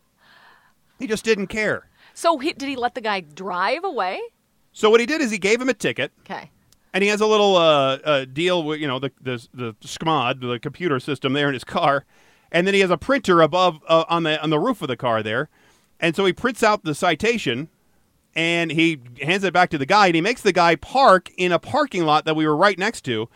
he 0.99 1.07
just 1.07 1.25
didn't 1.25 1.47
care. 1.47 1.87
So 2.13 2.37
he, 2.37 2.53
did 2.53 2.67
he 2.69 2.75
let 2.75 2.95
the 2.95 3.01
guy 3.01 3.19
drive 3.21 3.83
away? 3.83 4.19
So 4.71 4.89
what 4.89 4.99
he 4.99 5.05
did 5.05 5.21
is 5.21 5.29
he 5.29 5.37
gave 5.37 5.61
him 5.61 5.69
a 5.69 5.73
ticket, 5.73 6.11
Okay. 6.21 6.51
And 6.93 7.03
he 7.03 7.09
has 7.09 7.21
a 7.21 7.27
little 7.27 7.55
uh, 7.55 7.97
uh, 8.03 8.25
deal 8.25 8.63
with 8.63 8.79
you 8.79 8.87
know 8.87 8.99
the 8.99 9.11
the 9.21 9.47
the 9.53 9.73
SCMOD, 9.81 10.41
the 10.41 10.59
computer 10.59 10.99
system 10.99 11.33
there 11.33 11.47
in 11.47 11.53
his 11.53 11.63
car, 11.63 12.05
and 12.51 12.65
then 12.67 12.73
he 12.73 12.79
has 12.81 12.89
a 12.89 12.97
printer 12.97 13.41
above 13.41 13.79
uh, 13.87 14.05
on 14.09 14.23
the 14.23 14.41
on 14.41 14.49
the 14.49 14.59
roof 14.59 14.81
of 14.81 14.87
the 14.87 14.97
car 14.97 15.21
there, 15.23 15.49
and 15.99 16.15
so 16.15 16.25
he 16.25 16.33
prints 16.33 16.63
out 16.63 16.83
the 16.83 16.95
citation, 16.95 17.69
and 18.35 18.71
he 18.71 18.99
hands 19.21 19.43
it 19.43 19.53
back 19.53 19.69
to 19.71 19.77
the 19.77 19.85
guy, 19.85 20.07
and 20.07 20.15
he 20.15 20.21
makes 20.21 20.41
the 20.41 20.53
guy 20.53 20.75
park 20.75 21.29
in 21.37 21.51
a 21.51 21.59
parking 21.59 22.05
lot 22.05 22.25
that 22.25 22.35
we 22.35 22.45
were 22.47 22.55
right 22.55 22.77
next 22.79 23.01
to, 23.01 23.29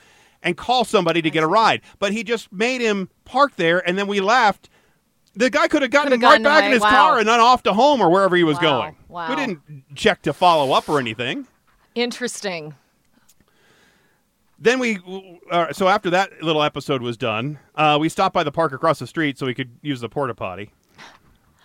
and 0.44 0.58
call 0.58 0.84
somebody 0.86 1.22
to 1.22 1.30
get 1.30 1.44
a 1.44 1.48
ride, 1.48 1.82
but 2.00 2.14
he 2.14 2.24
just 2.24 2.52
made 2.52 2.82
him 2.82 3.10
park 3.26 3.56
there, 3.58 3.88
and 3.88 3.98
then 3.98 4.08
we 4.08 4.20
left. 4.20 4.70
The 5.34 5.50
guy 5.50 5.70
could 5.70 5.82
have 5.82 5.92
gotten 5.92 6.10
Could've 6.12 6.24
right 6.24 6.30
gotten 6.30 6.44
back 6.44 6.64
in 6.66 6.72
his 6.74 6.82
Wow. 6.82 6.90
car 6.90 7.20
and 7.20 7.26
then 7.26 7.40
off 7.40 7.64
to 7.64 7.72
home 7.72 8.02
or 8.02 8.10
wherever 8.10 8.36
he 8.36 8.44
was 8.44 8.58
Wow. 8.58 8.62
going. 8.62 8.96
Wow. 9.08 9.30
We 9.30 9.38
didn't 9.38 9.62
check 9.96 10.22
to 10.24 10.34
follow 10.34 10.74
up 10.74 10.90
or 10.90 11.00
anything. 11.00 11.48
Interesting. 11.96 12.74
Then 14.64 14.78
we 14.80 15.00
uh, 15.50 15.74
so 15.74 15.88
after 15.88 16.10
that 16.12 16.42
little 16.44 16.62
episode 16.64 17.02
was 17.02 17.18
done 17.18 17.58
uh, 17.76 17.98
we 18.00 18.08
stopped 18.10 18.34
by 18.34 18.44
the 18.44 18.52
park 18.52 18.72
across 18.72 19.00
the 19.00 19.08
street 19.08 19.38
so 19.38 19.46
we 19.46 19.54
could 19.54 19.72
use 19.82 20.00
the 20.02 20.08
porta 20.10 20.34
potty 20.36 20.72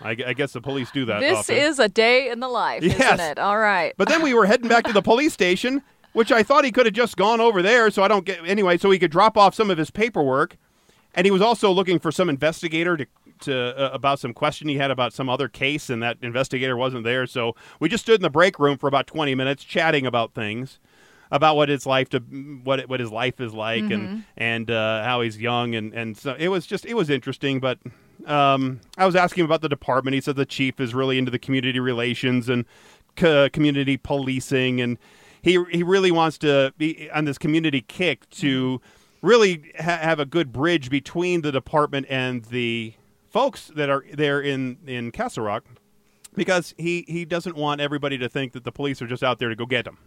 I, 0.01 0.11
I 0.27 0.33
guess 0.35 0.53
the 0.53 0.61
police 0.61 0.91
do 0.91 1.05
that 1.07 1.21
This 1.21 1.39
often. 1.39 1.57
is 1.57 1.79
a 1.79 1.89
day 1.89 2.29
in 2.31 2.41
the 2.41 2.49
life, 2.49 2.83
Yes. 2.83 3.01
isn't 3.15 3.21
it? 3.21 3.39
All 3.39 3.59
right. 3.59 3.95
but 3.97 4.09
then 4.09 4.21
we 4.23 4.35
were 4.35 4.45
heading 4.47 4.69
back 4.69 4.85
to 4.85 4.93
the 4.93 5.03
police 5.13 5.33
station 5.33 5.83
which 6.13 6.33
i 6.33 6.43
thought 6.43 6.65
he 6.65 6.73
could 6.73 6.87
have 6.87 6.95
just 6.95 7.17
gone 7.17 7.41
over 7.41 7.61
there 7.63 7.91
so 7.91 8.03
i 8.03 8.09
don't 8.09 8.25
get 8.25 8.41
anyway 8.47 8.77
so 8.79 8.91
he 8.91 8.99
could 8.99 9.11
drop 9.11 9.37
off 9.37 9.55
some 9.55 9.71
of 9.71 9.77
his 9.79 9.91
paperwork 9.91 10.57
and 11.15 11.27
he 11.27 11.31
was 11.31 11.43
also 11.43 11.71
looking 11.71 11.99
for 11.99 12.11
some 12.11 12.29
investigator 12.31 12.97
to 12.97 13.07
to 13.39 13.55
uh, 13.79 13.91
about 13.93 14.19
some 14.19 14.33
question 14.33 14.67
he 14.67 14.77
had 14.79 14.91
about 14.91 15.13
some 15.13 15.29
other 15.29 15.47
case 15.47 15.91
and 15.91 16.03
that 16.03 16.17
investigator 16.23 16.75
wasn't 16.75 17.05
there 17.05 17.27
so 17.27 17.55
we 17.81 17.87
just 17.89 18.03
stood 18.03 18.15
in 18.15 18.23
the 18.23 18.31
break 18.31 18.59
room 18.59 18.79
for 18.79 18.87
about 18.89 19.07
20 19.07 19.35
minutes 19.35 19.63
chatting 19.63 20.07
about 20.07 20.33
things 20.33 20.79
about 21.31 21.57
what 21.57 21.69
it's 21.71 21.87
life 21.87 22.09
to 22.11 22.19
what 22.21 22.81
it, 22.81 22.89
what 22.89 23.01
his 23.01 23.11
life 23.11 23.41
is 23.41 23.53
like 23.53 23.83
and 23.91 24.25
and 24.37 24.71
uh, 24.71 25.03
how 25.05 25.21
he's 25.23 25.39
young 25.39 25.75
and 25.75 25.93
and 25.93 26.17
so 26.17 26.37
it 26.39 26.49
was 26.49 26.67
just 26.67 26.85
it 26.87 26.95
was 26.95 27.11
interesting 27.11 27.61
but 27.61 27.79
um, 28.27 28.81
I 28.97 29.05
was 29.07 29.15
asking 29.15 29.43
him 29.43 29.47
about 29.47 29.61
the 29.61 29.69
department. 29.69 30.15
He 30.15 30.21
said 30.21 30.37
the 30.37 30.47
chief 30.47 30.81
is 30.81 30.95
really 30.95 31.19
into 31.19 31.31
the 31.31 31.39
community 31.39 31.79
relations 31.81 32.49
and 32.49 32.65
co- 33.15 33.49
community 33.51 33.97
policing 33.97 34.81
and 34.81 34.99
he 35.43 35.63
he 35.71 35.83
really 35.83 36.11
wants 36.11 36.39
to 36.39 36.73
be 36.79 37.11
on 37.11 37.25
this 37.25 37.39
community 37.39 37.83
kick 37.83 38.29
to 38.31 38.81
really 39.23 39.73
ha- 39.79 39.99
have 39.99 40.19
a 40.21 40.25
good 40.27 40.53
bridge 40.53 40.91
between 40.91 41.43
the 41.43 41.53
department 41.53 42.07
and 42.09 42.45
the 42.47 42.95
folks 43.31 43.71
that 43.77 43.91
are 43.91 44.05
there 44.13 44.41
in 44.41 44.79
in 44.87 45.11
Castle 45.13 45.45
Rock 45.45 45.65
because 46.35 46.75
he 46.79 47.05
he 47.07 47.25
doesn't 47.25 47.57
want 47.57 47.81
everybody 47.81 48.17
to 48.19 48.29
think 48.29 48.53
that 48.53 48.65
the 48.65 48.73
police 48.73 49.01
are 49.03 49.07
just 49.07 49.23
out 49.23 49.39
there 49.39 49.49
to 49.51 49.57
go 49.57 49.67
get 49.67 49.85
them 49.85 49.99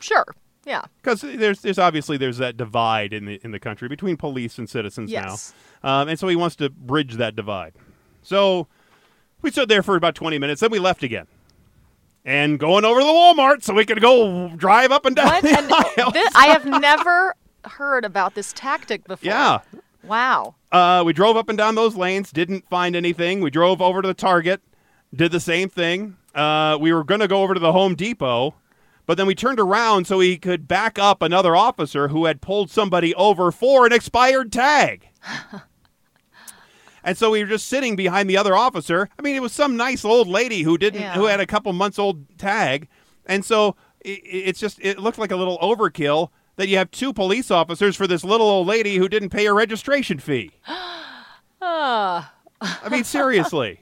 Sure. 0.00 0.26
Yeah. 0.68 0.82
because 1.02 1.22
there's 1.22 1.60
there's 1.62 1.78
obviously 1.78 2.16
there's 2.18 2.38
that 2.38 2.56
divide 2.56 3.12
in 3.12 3.24
the 3.24 3.40
in 3.42 3.50
the 3.52 3.58
country 3.58 3.88
between 3.88 4.16
police 4.16 4.58
and 4.58 4.68
citizens 4.68 5.10
Yes. 5.10 5.54
now, 5.82 6.02
um, 6.02 6.08
and 6.08 6.18
so 6.18 6.28
he 6.28 6.36
wants 6.36 6.56
to 6.56 6.68
bridge 6.70 7.14
that 7.14 7.34
divide. 7.34 7.72
So 8.22 8.66
we 9.42 9.50
stood 9.50 9.68
there 9.68 9.82
for 9.82 9.96
about 9.96 10.14
20 10.14 10.38
minutes, 10.38 10.60
then 10.60 10.70
we 10.70 10.78
left 10.78 11.02
again, 11.02 11.26
and 12.24 12.58
going 12.58 12.84
over 12.84 13.00
to 13.00 13.06
the 13.06 13.12
Walmart 13.12 13.62
so 13.62 13.72
we 13.72 13.84
could 13.86 14.00
go 14.00 14.48
drive 14.56 14.92
up 14.92 15.06
and 15.06 15.16
down 15.16 15.46
And 15.46 15.72
aisles. 15.72 16.12
thi- 16.12 16.28
I 16.34 16.48
have 16.48 16.64
never 16.66 17.34
heard 17.64 18.04
about 18.04 18.34
this 18.34 18.52
tactic 18.52 19.04
before. 19.06 19.26
yeah. 19.30 19.58
Wow. 20.04 20.54
Uh, 20.70 21.02
we 21.04 21.12
drove 21.12 21.36
up 21.36 21.48
and 21.48 21.58
down 21.58 21.74
those 21.74 21.96
lanes, 21.96 22.30
didn't 22.30 22.68
find 22.68 22.94
anything. 22.94 23.40
We 23.40 23.50
drove 23.50 23.82
over 23.82 24.00
to 24.00 24.08
the 24.08 24.14
Target, 24.14 24.60
did 25.14 25.32
the 25.32 25.40
same 25.40 25.68
thing. 25.68 26.16
Uh, 26.34 26.78
we 26.80 26.92
were 26.92 27.02
going 27.04 27.20
to 27.20 27.26
go 27.28 27.42
over 27.42 27.52
to 27.52 27.60
the 27.60 27.72
Home 27.72 27.94
Depot, 27.94 28.54
but 29.08 29.16
then 29.16 29.26
we 29.26 29.34
turned 29.34 29.58
around 29.58 30.06
so 30.06 30.20
he 30.20 30.36
could 30.36 30.68
back 30.68 30.98
up 30.98 31.22
another 31.22 31.56
officer 31.56 32.08
who 32.08 32.26
had 32.26 32.42
pulled 32.42 32.70
somebody 32.70 33.14
over 33.14 33.50
for 33.50 33.86
an 33.86 33.92
expired 33.94 34.52
tag. 34.52 35.08
and 37.02 37.16
so 37.16 37.30
we 37.30 37.40
were 37.42 37.48
just 37.48 37.66
sitting 37.68 37.96
behind 37.96 38.28
the 38.28 38.36
other 38.36 38.54
officer. 38.54 39.08
I 39.18 39.22
mean, 39.22 39.34
it 39.34 39.40
was 39.40 39.52
some 39.52 39.76
nice 39.78 40.04
old 40.04 40.28
lady 40.28 40.62
who 40.62 40.76
didn't, 40.76 41.00
Yeah. 41.00 41.14
who 41.14 41.24
had 41.24 41.40
a 41.40 41.46
couple 41.46 41.72
months 41.72 41.98
old 41.98 42.38
tag, 42.38 42.86
and 43.24 43.44
so 43.44 43.76
it, 44.00 44.20
it's 44.24 44.60
just 44.60 44.78
it 44.82 44.98
looked 44.98 45.18
like 45.18 45.32
a 45.32 45.36
little 45.36 45.58
overkill 45.58 46.28
that 46.56 46.68
you 46.68 46.76
have 46.76 46.90
two 46.90 47.12
police 47.14 47.50
officers 47.50 47.96
for 47.96 48.06
this 48.06 48.24
little 48.24 48.46
old 48.48 48.66
lady 48.66 48.96
who 48.96 49.08
didn't 49.08 49.30
pay 49.30 49.46
her 49.46 49.54
registration 49.54 50.18
fee. 50.18 50.50
Ah. 51.60 52.32
I 52.60 52.88
mean, 52.88 53.04
seriously. 53.04 53.80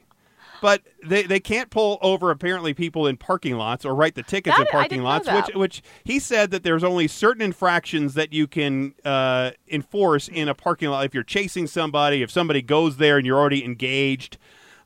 But 0.61 0.83
they, 1.05 1.23
they 1.25 1.41
can't 1.41 1.71
pull 1.71 1.99
over 2.03 2.31
apparently 2.31 2.75
people 2.75 3.07
in 3.07 3.17
parking 3.17 3.57
lots 3.57 3.85
or 3.85 3.95
write 3.95 4.15
the 4.15 4.23
tickets 4.23 4.57
That- 4.57 4.67
in 4.67 4.73
parking 4.73 5.03
lots, 5.03 5.29
which 5.31 5.55
which 5.55 5.83
he 6.05 6.19
said 6.19 6.51
that 6.51 6.63
there's 6.63 6.85
only 6.85 7.09
certain 7.09 7.43
infractions 7.43 8.15
that 8.15 8.33
you 8.33 8.47
can 8.47 8.95
uh, 9.05 9.53
enforce 9.69 10.29
in 10.29 10.49
a 10.49 10.55
parking 10.55 10.89
lot 10.91 11.05
if 11.05 11.15
you're 11.15 11.23
chasing 11.23 11.67
somebody, 11.67 12.23
if 12.23 12.31
somebody 12.31 12.63
goes 12.63 12.97
there 12.97 13.17
and 13.19 13.27
you're 13.27 13.39
already 13.39 13.65
engaged. 13.65 14.39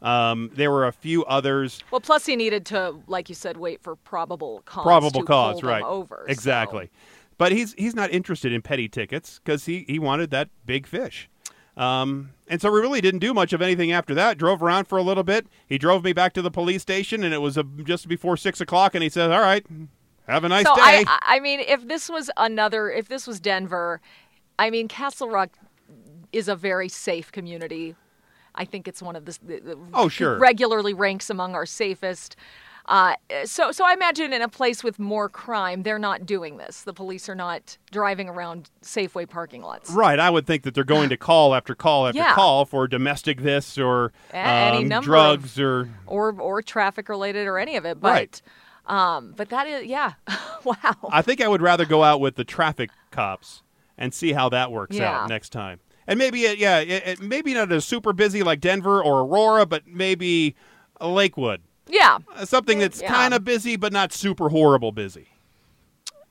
Um, 0.03 0.51
there 0.55 0.71
were 0.71 0.87
a 0.87 0.93
few 0.93 1.25
others. 1.27 1.81
Well, 1.91 2.01
plus 2.01 2.25
he 2.25 2.35
needed 2.35 2.65
to, 2.67 2.97
like 3.07 3.29
you 3.29 3.35
said, 3.35 3.59
wait 3.59 3.83
for 3.83 3.97
probable 3.97 4.63
cause. 4.65 4.83
probable 4.83 5.23
cause, 5.25 5.61
pull 5.61 5.69
right? 5.71 5.83
Over. 5.83 6.25
so- 6.27 6.33
Exactly. 6.33 6.91
But 7.37 7.53
he's 7.53 7.73
he's 7.79 7.95
not 7.95 8.11
interested 8.11 8.53
in 8.53 8.61
petty 8.61 8.87
tickets 8.87 9.41
because 9.43 9.65
he 9.65 9.87
he 9.89 9.99
wanted 9.99 10.31
that 10.31 10.51
big 10.67 10.87
fish. 10.87 11.30
Um, 11.81 12.31
and 12.47 12.61
so 12.61 12.71
we 12.71 12.81
really 12.81 13.01
didn't 13.01 13.21
do 13.21 13.33
much 13.33 13.53
of 13.53 13.63
anything 13.63 13.91
after 13.91 14.15
that. 14.15 14.37
Drove 14.37 14.63
around 14.63 14.87
for 14.87 14.99
a 14.99 15.03
little 15.03 15.23
bit. 15.23 15.47
He 15.67 15.79
drove 15.79 16.05
me 16.05 16.13
back 16.13 16.33
to 16.35 16.43
the 16.43 16.51
police 16.51 16.83
station, 16.83 17.25
and 17.25 17.33
it 17.33 17.39
was 17.39 17.57
uh 17.57 17.63
just 17.85 18.07
before 18.09 18.37
six 18.37 18.61
o'clock. 18.61 18.95
And 18.95 19.03
he 19.03 19.09
said, 19.09 19.31
"All 19.31 19.41
right, 19.41 19.65
have 20.27 20.45
a 20.45 20.49
nice 20.49 20.67
so 20.67 20.75
day." 20.75 21.05
I, 21.07 21.19
I- 21.23 21.41
mean, 21.41 21.61
if 21.61 21.89
this 21.89 22.09
was 22.11 22.31
another, 22.37 22.91
if 22.91 23.09
this 23.09 23.27
was 23.27 23.41
Denver, 23.41 24.01
I 24.59 24.69
mean, 24.71 24.89
Castle 24.89 25.31
Rock 25.31 25.51
is 26.33 26.49
a 26.49 26.55
very 26.57 26.89
safe 26.89 27.33
community. 27.33 27.97
I 28.55 28.65
think 28.65 28.87
it's 28.89 29.01
one 29.01 29.17
of 29.17 29.25
the, 29.25 29.39
the, 29.43 29.61
the 29.61 29.79
Oh, 29.95 30.09
sure. 30.09 30.39
regularly 30.39 30.93
ranks 30.93 31.31
among 31.31 31.55
our 31.55 31.65
safest. 31.67 32.37
Uh, 32.87 33.15
so, 33.45 33.73
so 33.73 33.85
I 33.87 33.93
imagine 33.93 34.33
in 34.33 34.43
a 34.43 34.49
place 34.49 34.83
with 34.83 34.99
more 34.99 35.29
crime, 35.29 35.83
they're 35.83 35.99
not 35.99 36.27
doing 36.27 36.57
this. 36.57 36.83
The 36.83 36.93
police 36.93 37.29
are 37.29 37.35
not 37.35 37.77
driving 37.91 38.29
around 38.29 38.71
Safeway 38.83 39.29
parking 39.29 39.63
lots. 39.63 39.91
Right, 39.91 40.19
I 40.19 40.31
would 40.31 40.47
think 40.47 40.63
that 40.65 40.75
they're 40.75 40.85
going 40.85 41.09
to 41.11 41.17
call 41.31 41.55
after 41.55 41.75
call 41.75 42.07
after 42.09 42.19
Yeah. 42.21 42.35
call 42.35 42.65
for 42.65 42.89
domestic 42.89 43.43
this 43.43 43.79
or 43.79 44.13
um, 44.33 44.89
drugs 45.01 45.59
or 45.61 45.89
or 46.07 46.33
or 46.41 46.63
traffic 46.63 47.09
related 47.09 47.47
or 47.47 47.59
any 47.59 47.77
of 47.77 47.85
it. 47.85 48.01
But 48.01 48.09
Right. 48.13 48.43
um, 48.87 49.35
but 49.37 49.51
that 49.51 49.67
is 49.67 49.87
yeah, 49.87 50.15
wow. 50.65 50.75
I 51.13 51.23
think 51.23 51.41
I 51.41 51.49
would 51.49 51.63
rather 51.63 51.85
go 51.85 52.03
out 52.03 52.21
with 52.21 52.37
the 52.37 52.45
traffic 52.45 52.91
cops 53.11 53.63
and 53.99 54.13
see 54.15 54.33
how 54.33 54.49
that 54.49 54.73
works 54.73 54.97
Yeah. 54.97 55.23
out 55.25 55.29
next 55.29 55.51
time. 55.51 55.81
And 56.07 56.19
maybe, 56.19 56.43
it, 56.45 56.59
yeah, 56.59 56.79
it, 56.81 57.07
it, 57.07 57.21
maybe 57.21 57.55
not 57.55 57.71
as 57.71 57.85
super 57.85 58.13
busy 58.13 58.43
like 58.43 58.59
Denver 58.61 59.01
or 59.05 59.21
Aurora, 59.21 59.65
but 59.67 59.87
maybe 59.87 60.57
Lakewood, 61.01 61.63
yeah, 61.91 62.19
Uh, 62.37 62.45
something 62.45 62.79
that's 62.79 63.01
Yeah. 63.03 63.13
kind 63.13 63.35
of 63.35 63.45
busy 63.45 63.77
but 63.77 63.93
not 63.93 64.13
super 64.13 64.49
horrible 64.49 64.93
busy. 64.93 65.29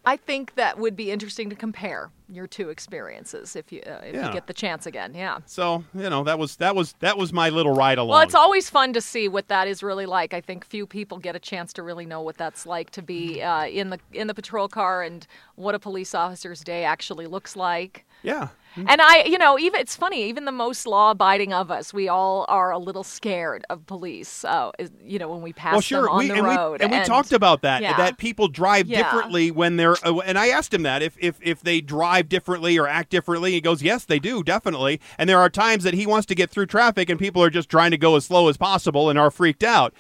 I 0.06 0.16
think 0.16 0.56
that 0.56 0.80
would 0.80 0.96
be 0.96 1.12
interesting 1.12 1.50
to 1.50 1.56
compare 1.56 2.10
your 2.32 2.48
two 2.48 2.70
experiences 2.70 3.56
if 3.56 3.72
you 3.72 3.82
uh, 3.86 4.00
if 4.04 4.16
Yeah. 4.16 4.28
you 4.28 4.34
get 4.34 4.48
the 4.48 4.54
chance 4.54 4.86
again. 4.86 5.14
Yeah. 5.14 5.40
So 5.46 5.84
you 5.94 6.10
know 6.10 6.24
that 6.24 6.40
was 6.40 6.56
that 6.56 6.76
was 6.76 6.94
that 7.00 7.18
was 7.18 7.34
my 7.34 7.50
little 7.50 7.74
ride 7.76 7.98
along. 7.98 8.10
Well, 8.16 8.22
it's 8.22 8.34
always 8.34 8.70
fun 8.70 8.94
to 8.94 9.02
see 9.02 9.28
what 9.28 9.50
that 9.50 9.68
is 9.68 9.84
really 9.84 10.06
like. 10.06 10.34
I 10.34 10.42
think 10.42 10.66
few 10.66 10.88
people 10.88 11.18
get 11.20 11.36
a 11.36 11.40
chance 11.40 11.74
to 11.74 11.84
really 11.84 12.06
know 12.06 12.22
what 12.22 12.38
that's 12.38 12.66
like 12.66 12.92
to 12.92 13.02
be 13.02 13.42
uh, 13.44 13.66
in 13.66 13.90
the 13.90 14.00
in 14.14 14.28
the 14.28 14.34
patrol 14.34 14.68
car 14.70 15.04
and 15.04 15.28
what 15.56 15.76
a 15.76 15.80
police 15.80 16.16
officer's 16.16 16.64
day 16.64 16.86
actually 16.86 17.28
looks 17.28 17.56
like. 17.56 18.06
yeah. 18.24 18.48
And 18.76 19.02
I, 19.02 19.24
you 19.24 19.38
know, 19.38 19.58
even 19.60 19.82
it's 19.82 19.96
funny. 19.96 20.24
Even 20.30 20.46
the 20.46 20.52
most 20.52 20.86
law-abiding 20.86 21.52
of 21.54 21.72
us, 21.72 21.94
we 21.94 22.08
all 22.08 22.46
are 22.48 22.72
a 22.72 22.78
little 22.78 23.04
scared 23.04 23.66
of 23.70 23.86
police. 23.88 24.46
Uh, 24.46 24.72
you 25.04 25.20
know, 25.20 25.28
when 25.30 25.42
we 25.42 25.54
pass 25.54 25.74
Well, 25.74 25.82
sure. 25.82 26.02
them 26.04 26.10
on 26.12 26.20
we, 26.20 26.28
the 26.28 26.34
and, 26.36 26.44
road, 26.46 26.80
we, 26.80 26.86
and 26.86 26.94
we 26.94 27.04
talked 27.04 27.34
about 27.34 27.62
that. 27.64 27.82
yeah. 27.82 27.98
That 27.98 28.18
people 28.18 28.48
drive 28.48 28.88
Yeah. 28.88 29.04
differently 29.04 29.52
when 29.52 29.76
they're. 29.78 29.96
Uh, 30.06 30.20
and 30.20 30.38
I 30.38 30.48
asked 30.50 30.74
him 30.74 30.84
that 30.84 31.02
if, 31.02 31.18
if 31.20 31.38
if 31.42 31.62
they 31.62 31.82
drive 31.82 32.30
differently 32.30 32.78
or 32.78 32.88
act 32.88 33.10
differently. 33.10 33.52
He 33.52 33.62
goes, 33.62 33.82
yes, 33.82 34.06
they 34.06 34.20
do, 34.20 34.44
definitely. 34.44 35.02
And 35.18 35.30
there 35.30 35.40
are 35.40 35.50
times 35.50 35.84
that 35.84 35.94
he 35.94 36.06
wants 36.06 36.26
to 36.28 36.36
get 36.36 36.50
through 36.50 36.68
traffic, 36.68 37.10
and 37.10 37.20
people 37.20 37.44
are 37.44 37.50
just 37.50 37.70
trying 37.70 37.92
to 37.92 37.98
go 37.98 38.16
as 38.16 38.26
slow 38.26 38.48
as 38.50 38.58
possible 38.58 39.10
and 39.10 39.18
are 39.18 39.32
freaked 39.32 39.64
out. 39.64 39.94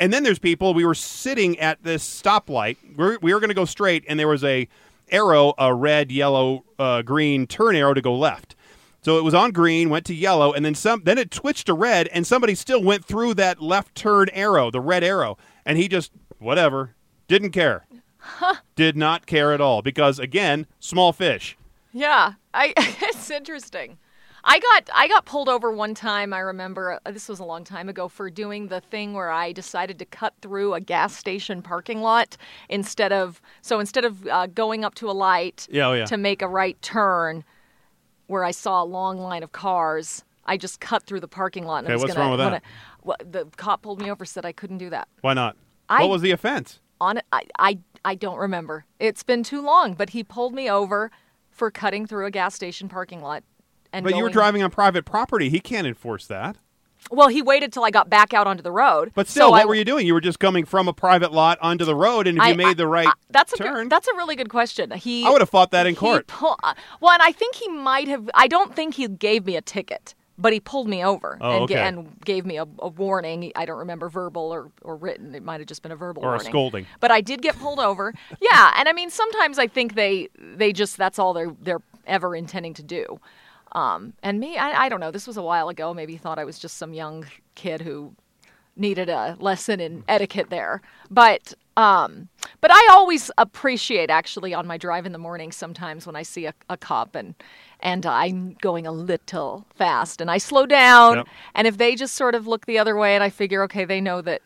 And 0.00 0.12
then 0.12 0.22
there's 0.22 0.38
people. 0.38 0.74
We 0.74 0.84
were 0.84 0.94
sitting 0.94 1.58
at 1.58 1.82
this 1.82 2.02
stoplight. 2.04 2.76
We're, 2.96 3.18
we 3.20 3.32
were 3.34 3.40
going 3.40 3.48
to 3.48 3.54
go 3.54 3.64
straight, 3.64 4.04
and 4.08 4.18
there 4.18 4.28
was 4.28 4.42
a 4.44 4.68
arrow, 5.14 5.54
a 5.58 5.74
red, 5.74 6.10
yellow, 6.10 6.64
uh, 6.78 7.02
green 7.02 7.46
turn 7.46 7.76
arrow 7.76 7.94
to 7.94 8.00
go 8.00 8.14
left. 8.14 8.56
So 9.02 9.18
it 9.18 9.24
was 9.24 9.34
on 9.34 9.50
green, 9.52 9.90
went 9.90 10.06
to 10.06 10.14
yellow, 10.14 10.52
and 10.52 10.64
then 10.64 10.74
some. 10.74 11.02
Then 11.04 11.18
it 11.18 11.34
switched 11.34 11.66
to 11.66 11.74
red, 11.74 12.08
and 12.08 12.26
somebody 12.26 12.54
still 12.54 12.82
went 12.82 13.04
through 13.04 13.34
that 13.34 13.60
left 13.60 13.94
turn 13.94 14.28
arrow, 14.32 14.70
the 14.70 14.80
red 14.80 15.04
arrow, 15.04 15.36
and 15.66 15.76
he 15.76 15.88
just 15.88 16.10
whatever, 16.38 16.94
didn't 17.28 17.50
care, 17.50 17.86
did 18.76 18.96
not 18.96 19.26
care 19.26 19.52
at 19.52 19.60
all 19.60 19.82
because 19.82 20.18
again, 20.18 20.66
small 20.80 21.12
fish. 21.12 21.56
Yeah, 21.92 22.34
I 22.52 22.72
it's 22.76 23.30
interesting. 23.30 23.98
I 24.46 24.58
got 24.58 24.90
I 24.94 25.08
got 25.08 25.24
pulled 25.24 25.48
over 25.48 25.72
one 25.72 25.94
time. 25.94 26.32
I 26.34 26.40
remember 26.40 27.00
uh, 27.06 27.10
this 27.10 27.28
was 27.28 27.40
a 27.40 27.44
long 27.44 27.64
time 27.64 27.88
ago 27.88 28.08
for 28.08 28.28
doing 28.28 28.68
the 28.68 28.80
thing 28.80 29.14
where 29.14 29.30
I 29.30 29.52
decided 29.52 29.98
to 30.00 30.04
cut 30.04 30.34
through 30.42 30.74
a 30.74 30.80
gas 30.80 31.16
station 31.16 31.62
parking 31.62 32.02
lot 32.02 32.36
instead 32.68 33.10
of 33.12 33.40
so 33.62 33.80
instead 33.80 34.04
of 34.04 34.26
uh, 34.28 34.46
going 34.48 34.84
up 34.84 34.94
to 34.96 35.10
a 35.10 35.12
light 35.12 35.66
Yeah, 35.70 35.88
oh, 35.88 35.92
yeah. 35.94 36.04
to 36.04 36.16
make 36.18 36.42
a 36.42 36.48
right 36.48 36.80
turn 36.82 37.42
where 38.26 38.44
I 38.44 38.50
saw 38.50 38.82
a 38.82 38.84
long 38.84 39.18
line 39.18 39.42
of 39.42 39.52
cars. 39.52 40.24
I 40.46 40.58
just 40.58 40.78
cut 40.78 41.04
through 41.04 41.20
the 41.20 41.28
parking 41.28 41.64
lot. 41.64 41.78
And 41.84 41.88
I 41.88 41.92
Okay, 41.92 41.94
was 41.94 42.02
what's 42.02 42.14
gonna, 42.14 42.20
wrong 42.24 42.30
with 42.32 42.40
that? 42.40 42.44
wanna- 42.44 42.62
well, 43.02 43.16
the 43.20 43.46
cop 43.56 43.80
pulled 43.82 44.00
me 44.00 44.10
over, 44.10 44.24
said 44.26 44.44
I 44.44 44.52
couldn't 44.52 44.78
do 44.78 44.90
that. 44.90 45.08
Why 45.22 45.32
not? 45.34 45.56
I- 45.88 46.02
what 46.02 46.10
was 46.10 46.22
the 46.22 46.32
offense? 46.32 46.80
On 47.00 47.18
I, 47.32 47.44
I 47.58 47.78
I 48.04 48.14
don't 48.14 48.36
remember. 48.38 48.84
It's 49.00 49.22
been 49.22 49.42
too 49.42 49.62
long, 49.62 49.94
but 49.94 50.10
he 50.10 50.22
pulled 50.22 50.52
me 50.54 50.70
over 50.70 51.10
for 51.50 51.70
cutting 51.70 52.06
through 52.06 52.26
a 52.26 52.30
gas 52.30 52.54
station 52.54 52.88
parking 52.90 53.20
lot. 53.22 53.42
And 53.94 54.02
But 54.04 54.16
you 54.16 54.22
were 54.24 54.30
driving 54.30 54.62
on 54.62 54.70
private 54.70 55.04
property. 55.04 55.48
He 55.50 55.60
can't 55.60 55.86
enforce 55.86 56.26
that. 56.26 56.56
Well, 57.10 57.28
he 57.28 57.42
waited 57.42 57.72
till 57.72 57.84
I 57.84 57.90
got 57.90 58.08
back 58.08 58.32
out 58.34 58.46
onto 58.46 58.62
the 58.62 58.72
road. 58.72 59.12
But 59.14 59.28
still, 59.28 59.48
so 59.48 59.50
what 59.52 59.62
I, 59.62 59.64
were 59.66 59.74
you 59.74 59.84
doing? 59.84 60.06
You 60.06 60.14
were 60.14 60.22
just 60.22 60.40
coming 60.40 60.64
from 60.64 60.88
a 60.88 60.92
private 60.94 61.32
lot 61.32 61.58
onto 61.60 61.84
the 61.84 61.94
road, 61.94 62.26
and 62.26 62.38
if 62.38 62.42
I- 62.44 62.48
you 62.48 62.54
made 62.56 62.76
the 62.78 62.86
right 62.88 63.06
I- 63.06 63.12
that's 63.30 63.52
a 63.52 63.58
good- 63.58 63.64
turn, 63.68 63.88
that's 63.90 64.08
a 64.08 64.14
really 64.16 64.34
good 64.36 64.48
question. 64.48 64.90
He 64.90 65.24
I 65.24 65.30
would 65.30 65.42
have 65.42 65.50
fought 65.50 65.70
that 65.72 65.86
in 65.86 65.94
court. 65.96 66.26
pull- 66.26 66.58
uh, 66.64 66.72
well, 67.00 67.12
and 67.12 67.22
I 67.22 67.30
think 67.30 67.56
he 67.56 67.68
might 67.68 68.08
have. 68.08 68.28
I 68.34 68.48
don't 68.48 68.74
think 68.74 68.94
he 68.94 69.06
gave 69.06 69.44
me 69.44 69.54
a 69.54 69.60
ticket, 69.60 70.14
but 70.38 70.54
he 70.54 70.60
pulled 70.60 70.88
me 70.88 71.04
over 71.04 71.36
Oh, 71.42 71.50
and, 71.56 71.62
okay. 71.64 71.74
and 71.86 72.18
gave 72.24 72.46
me 72.46 72.56
a, 72.56 72.64
a 72.78 72.88
warning. 72.88 73.52
I 73.54 73.66
don't 73.66 73.78
remember 73.78 74.08
verbal 74.08 74.50
or, 74.52 74.70
or 74.80 74.96
written. 74.96 75.34
It 75.34 75.42
might 75.44 75.60
have 75.60 75.68
just 75.68 75.82
been 75.82 75.92
a 75.92 75.96
verbal 75.96 76.24
Or 76.24 76.34
a 76.36 76.40
scolding. 76.40 76.86
But 77.00 77.10
I 77.10 77.20
did 77.20 77.42
get 77.42 77.58
pulled 77.58 77.80
over. 77.80 78.14
yeah, 78.40 78.72
and 78.78 78.88
I 78.88 78.94
mean 78.94 79.10
sometimes 79.10 79.58
I 79.58 79.66
think 79.66 79.94
they 79.94 80.30
they 80.38 80.72
just 80.72 80.96
that's 80.96 81.18
all 81.18 81.34
they're 81.34 81.54
they're 81.60 81.82
ever 82.06 82.34
intending 82.34 82.72
to 82.74 82.82
do. 82.82 83.20
Um, 83.74 84.14
and 84.22 84.38
me, 84.38 84.56
I, 84.56 84.84
I 84.84 84.88
don't 84.88 85.00
know. 85.00 85.10
This 85.10 85.26
was 85.26 85.36
a 85.36 85.42
while 85.42 85.68
ago. 85.68 85.92
Maybe 85.92 86.16
thought 86.16 86.38
I 86.38 86.44
was 86.44 86.58
just 86.58 86.76
some 86.76 86.94
young 86.94 87.26
kid 87.54 87.80
who 87.80 88.14
needed 88.76 89.08
a 89.08 89.36
lesson 89.40 89.80
in 89.80 90.04
etiquette 90.08 90.50
there. 90.50 90.80
But 91.10 91.54
um, 91.76 92.28
but 92.60 92.70
I 92.72 92.88
always 92.92 93.30
appreciate 93.36 94.08
actually 94.10 94.54
on 94.54 94.66
my 94.66 94.76
drive 94.78 95.06
in 95.06 95.12
the 95.12 95.18
morning 95.18 95.50
sometimes 95.50 96.06
when 96.06 96.14
I 96.14 96.22
see 96.22 96.46
a, 96.46 96.54
a 96.68 96.76
cop 96.76 97.14
and 97.16 97.34
and 97.80 98.06
I'm 98.06 98.56
going 98.60 98.86
a 98.86 98.92
little 98.92 99.66
fast 99.74 100.20
and 100.20 100.30
I 100.30 100.38
slow 100.38 100.66
down 100.66 101.16
Yep. 101.16 101.28
and 101.56 101.66
if 101.66 101.76
they 101.76 101.96
just 101.96 102.14
sort 102.14 102.36
of 102.36 102.46
look 102.46 102.66
the 102.66 102.78
other 102.78 102.96
way 102.96 103.14
and 103.16 103.24
I 103.24 103.30
figure 103.30 103.64
okay 103.64 103.84
they 103.84 104.00
know 104.00 104.20
that 104.22 104.40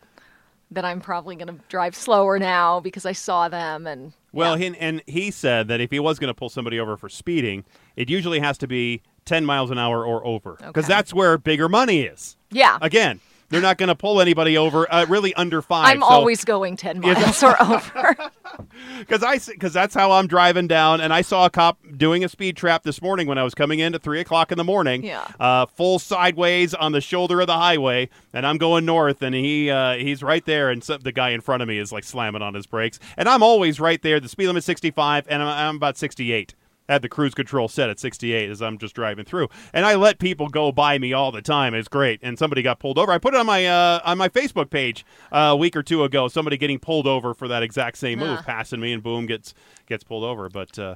that 0.71 0.85
I'm 0.85 1.01
probably 1.01 1.35
going 1.35 1.47
to 1.47 1.63
drive 1.67 1.95
slower 1.95 2.37
now 2.37 2.79
because 2.79 3.05
I 3.05 3.11
saw 3.11 3.49
them 3.49 3.87
and 3.87 4.13
Well, 4.31 4.55
he, 4.55 4.75
and 4.79 5.01
he 5.07 5.31
said 5.31 5.67
that 5.67 5.81
if 5.81 5.89
he 5.89 5.99
was 5.99 6.19
going 6.19 6.27
to 6.27 6.33
pull 6.35 6.49
somebody 6.49 6.79
over 6.79 6.95
for 6.95 7.09
speeding, 7.09 7.63
it 7.95 8.07
usually 8.07 8.39
has 8.39 8.57
to 8.59 8.67
be 8.67 9.01
10 9.29 9.45
miles 9.45 9.71
an 9.71 9.77
hour 9.77 10.05
or 10.05 10.25
over 10.25 10.55
because 10.57 10.85
Okay. 10.85 10.93
that's 10.93 11.13
where 11.13 11.37
bigger 11.37 11.69
money 11.69 12.01
is. 12.01 12.35
yeah 12.51 12.77
Again, 12.81 13.19
They're 13.49 13.61
not 13.61 13.77
going 13.79 13.89
to 13.89 13.95
pull 13.95 14.21
anybody 14.21 14.57
over 14.59 14.85
uh, 14.93 15.05
really 15.09 15.33
under 15.33 15.61
five. 15.63 15.87
I'm 15.87 16.01
So- 16.01 16.05
always 16.07 16.43
going 16.45 16.75
10 16.77 16.99
miles 17.05 17.41
or 17.41 17.59
over. 17.61 18.15
because 18.99 19.23
I 19.23 19.39
because 19.51 19.73
that's 19.73 19.95
how 19.95 20.11
I'm 20.11 20.27
driving 20.27 20.67
down, 20.67 21.01
and 21.01 21.11
I 21.13 21.21
saw 21.21 21.45
a 21.45 21.49
cop 21.49 21.79
doing 21.97 22.23
a 22.23 22.29
speed 22.29 22.57
trap 22.57 22.83
this 22.83 23.01
morning 23.01 23.25
when 23.27 23.37
I 23.39 23.43
was 23.43 23.55
coming 23.55 23.79
in 23.79 23.95
at 23.95 24.03
three 24.03 24.19
o'clock 24.19 24.51
in 24.51 24.57
the 24.59 24.63
morning. 24.63 25.03
Yeah. 25.03 25.25
Uh, 25.39 25.65
full 25.65 25.97
sideways 25.97 26.73
on 26.75 26.91
the 26.91 27.01
shoulder 27.01 27.41
of 27.41 27.47
the 27.47 27.57
highway, 27.57 28.09
and 28.33 28.45
I'm 28.45 28.57
going 28.59 28.85
north, 28.85 29.21
and 29.23 29.33
he 29.33 29.69
uh, 29.71 29.93
he's 29.95 30.21
right 30.21 30.45
there, 30.45 30.69
and 30.69 30.83
so, 30.83 30.97
the 30.97 31.11
guy 31.11 31.29
in 31.29 31.41
front 31.41 31.61
of 31.63 31.67
me 31.67 31.79
is 31.79 31.91
like 31.91 32.03
slamming 32.03 32.41
on 32.43 32.53
his 32.53 32.67
brakes, 32.67 32.99
and 33.17 33.27
I'm 33.29 33.41
always 33.41 33.79
right 33.79 34.01
there. 34.01 34.19
The 34.19 34.29
speed 34.29 34.47
limit 34.47 34.63
65, 34.63 35.25
and 35.29 35.41
I'm, 35.41 35.47
I'm 35.69 35.75
about 35.77 35.97
68. 35.97 36.53
Had 36.89 37.03
the 37.03 37.07
cruise 37.07 37.35
control 37.35 37.67
set 37.67 37.89
at 37.89 37.99
68 37.99 38.49
as 38.49 38.61
I'm 38.63 38.79
just 38.79 38.95
driving 38.95 39.23
through, 39.23 39.47
and 39.73 39.85
I 39.85 39.93
let 39.93 40.17
people 40.17 40.49
go 40.49 40.71
by 40.71 40.97
me 40.97 41.13
all 41.13 41.31
the 41.31 41.41
time. 41.41 41.75
It's 41.75 41.87
great. 41.87 42.19
And 42.23 42.37
somebody 42.37 42.63
got 42.63 42.79
pulled 42.79 42.97
over. 42.97 43.11
I 43.11 43.19
put 43.19 43.35
it 43.35 43.39
on 43.39 43.45
my 43.45 43.65
uh, 43.67 43.99
on 44.03 44.17
my 44.17 44.27
Facebook 44.27 44.71
page 44.71 45.05
uh, 45.31 45.49
a 45.51 45.55
week 45.55 45.75
or 45.75 45.83
two 45.83 46.03
ago. 46.03 46.27
Somebody 46.27 46.57
getting 46.57 46.79
pulled 46.79 47.05
over 47.05 47.35
for 47.35 47.47
that 47.47 47.61
exact 47.61 47.99
same 47.99 48.17
move, 48.19 48.41
passing 48.43 48.79
me, 48.79 48.91
and 48.91 49.03
boom, 49.03 49.27
gets 49.27 49.53
gets 49.87 50.03
pulled 50.03 50.23
over. 50.23 50.49
But 50.49 50.79
uh, 50.79 50.95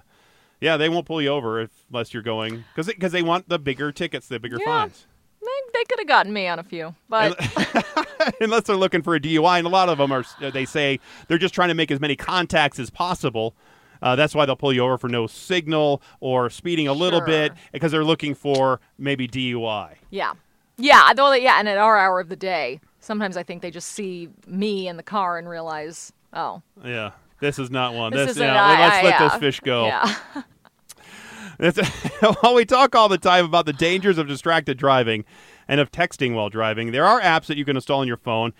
yeah, 0.60 0.78
they 0.78 0.90
won't 0.90 1.06
pull 1.06 1.22
you 1.22 1.30
over 1.30 1.62
if, 1.62 1.70
unless 1.92 2.12
you're 2.12 2.24
going 2.24 2.64
because 2.74 2.88
because 2.88 3.12
they 3.12 3.22
want 3.22 3.48
the 3.48 3.60
bigger 3.60 3.92
tickets, 3.92 4.28
the 4.28 4.40
bigger 4.40 4.58
Yeah. 4.60 4.66
fines. 4.66 5.06
they, 5.42 5.48
they 5.80 5.84
could 5.84 6.00
have 6.00 6.08
gotten 6.08 6.34
me 6.34 6.48
on 6.48 6.58
a 6.58 6.64
few, 6.64 6.96
but 7.08 7.38
unless 8.42 8.64
they're 8.64 8.76
looking 8.76 9.04
for 9.04 9.14
a 9.14 9.20
DUI, 9.20 9.60
and 9.60 9.68
a 9.68 9.70
lot 9.70 9.90
of 9.90 10.00
them 10.00 10.12
are. 10.12 10.24
They 10.40 10.66
say 10.66 11.00
they're 11.28 11.38
just 11.38 11.54
trying 11.54 11.70
to 11.70 11.76
make 11.76 11.92
as 11.92 12.00
many 12.00 12.16
contacts 12.16 12.80
as 12.80 12.90
possible. 12.90 13.56
Uh, 14.04 14.16
that's 14.16 14.36
why 14.36 14.46
they'll 14.46 14.56
pull 14.56 14.74
you 14.74 14.82
over 14.84 14.98
for 15.00 15.08
no 15.08 15.26
signal 15.26 16.02
or 16.20 16.50
speeding 16.50 16.88
a 16.88 16.94
little 16.94 17.22
Sure. 17.22 17.26
bit 17.26 17.54
because 17.72 17.92
they're 17.92 18.04
looking 18.04 18.36
for 18.36 18.80
maybe 19.00 19.28
DUI. 19.28 19.96
yeah. 20.12 20.34
Yeah, 20.78 21.13
though, 21.16 21.32
yeah, 21.34 21.58
and 21.60 21.70
at 21.70 21.78
our 21.78 21.98
hour 21.98 22.20
of 22.20 22.30
the 22.30 22.36
day, 22.36 22.80
sometimes 23.00 23.38
I 23.38 23.44
think 23.44 23.62
they 23.62 23.70
just 23.72 23.89
see 23.89 24.30
me 24.48 24.88
in 24.88 24.98
the 24.98 25.04
car 25.04 25.38
and 25.38 25.48
realize, 25.48 26.12
oh, 26.34 26.63
Yeah, 26.84 27.12
this 27.39 27.60
is 27.60 27.70
not 27.72 27.94
one. 27.94 28.12
this 28.12 28.30
This, 28.30 28.38
yeah, 28.39 28.62
I, 28.63 28.80
let's 28.82 28.96
I- 28.98 29.04
let 29.04 29.10
yeah. 29.22 29.28
this 29.30 29.38
fish 29.39 29.60
go. 29.60 29.86
Yeah. 29.86 30.16
While 32.42 32.56
we 32.56 32.66
talk 32.66 32.96
all 32.96 33.08
the 33.10 33.18
time 33.18 33.46
about 33.46 33.66
the 33.66 33.74
dangers 33.74 34.18
of 34.18 34.28
distracted 34.28 34.78
driving 34.78 35.26
and 35.68 35.80
of 35.80 35.92
texting 35.92 36.34
while 36.34 36.50
driving, 36.50 36.92
there 36.92 37.06
are 37.06 37.22
apps 37.22 37.46
that 37.46 37.58
you 37.58 37.66
can 37.66 37.76
install 37.78 38.00
on 38.02 38.08
your 38.08 38.18
phone. 38.18 38.54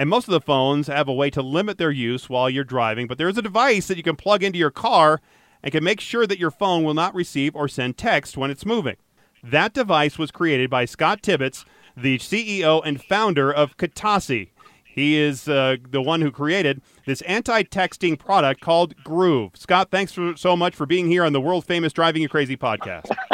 And 0.00 0.08
most 0.08 0.28
of 0.28 0.32
the 0.32 0.40
phones 0.40 0.86
have 0.86 1.08
a 1.08 1.12
way 1.12 1.28
to 1.28 1.42
limit 1.42 1.76
their 1.76 1.90
use 1.90 2.30
while 2.30 2.48
you're 2.48 2.64
driving, 2.64 3.06
but 3.06 3.18
there's 3.18 3.36
a 3.36 3.42
device 3.42 3.86
that 3.88 3.98
you 3.98 4.02
can 4.02 4.16
plug 4.16 4.42
into 4.42 4.58
your 4.58 4.70
car 4.70 5.20
and 5.62 5.70
can 5.72 5.84
make 5.84 6.00
sure 6.00 6.26
that 6.26 6.38
your 6.38 6.50
phone 6.50 6.84
will 6.84 6.94
not 6.94 7.14
receive 7.14 7.54
or 7.54 7.68
send 7.68 7.98
text 7.98 8.34
when 8.34 8.50
it's 8.50 8.64
moving. 8.64 8.96
That 9.44 9.74
device 9.74 10.16
was 10.16 10.30
created 10.30 10.70
by 10.70 10.86
Scott 10.86 11.20
Tibbitts, 11.20 11.66
the 11.94 12.16
CEO 12.16 12.80
and 12.82 13.04
founder 13.04 13.52
of 13.52 13.76
Katasi. 13.76 14.48
He 14.86 15.18
is 15.18 15.46
uh, 15.48 15.76
the 15.90 16.00
one 16.00 16.22
who 16.22 16.30
created 16.30 16.80
this 17.04 17.20
anti 17.22 17.62
texting 17.64 18.18
product 18.18 18.62
called 18.62 18.96
Groove. 19.04 19.52
Scott, 19.54 19.90
thanks 19.90 20.12
for, 20.12 20.34
so 20.34 20.56
much 20.56 20.74
for 20.74 20.86
being 20.86 21.08
here 21.08 21.24
on 21.24 21.34
the 21.34 21.42
world 21.42 21.66
famous 21.66 21.92
Driving 21.92 22.22
You 22.22 22.28
Crazy 22.30 22.56
podcast. 22.56 23.14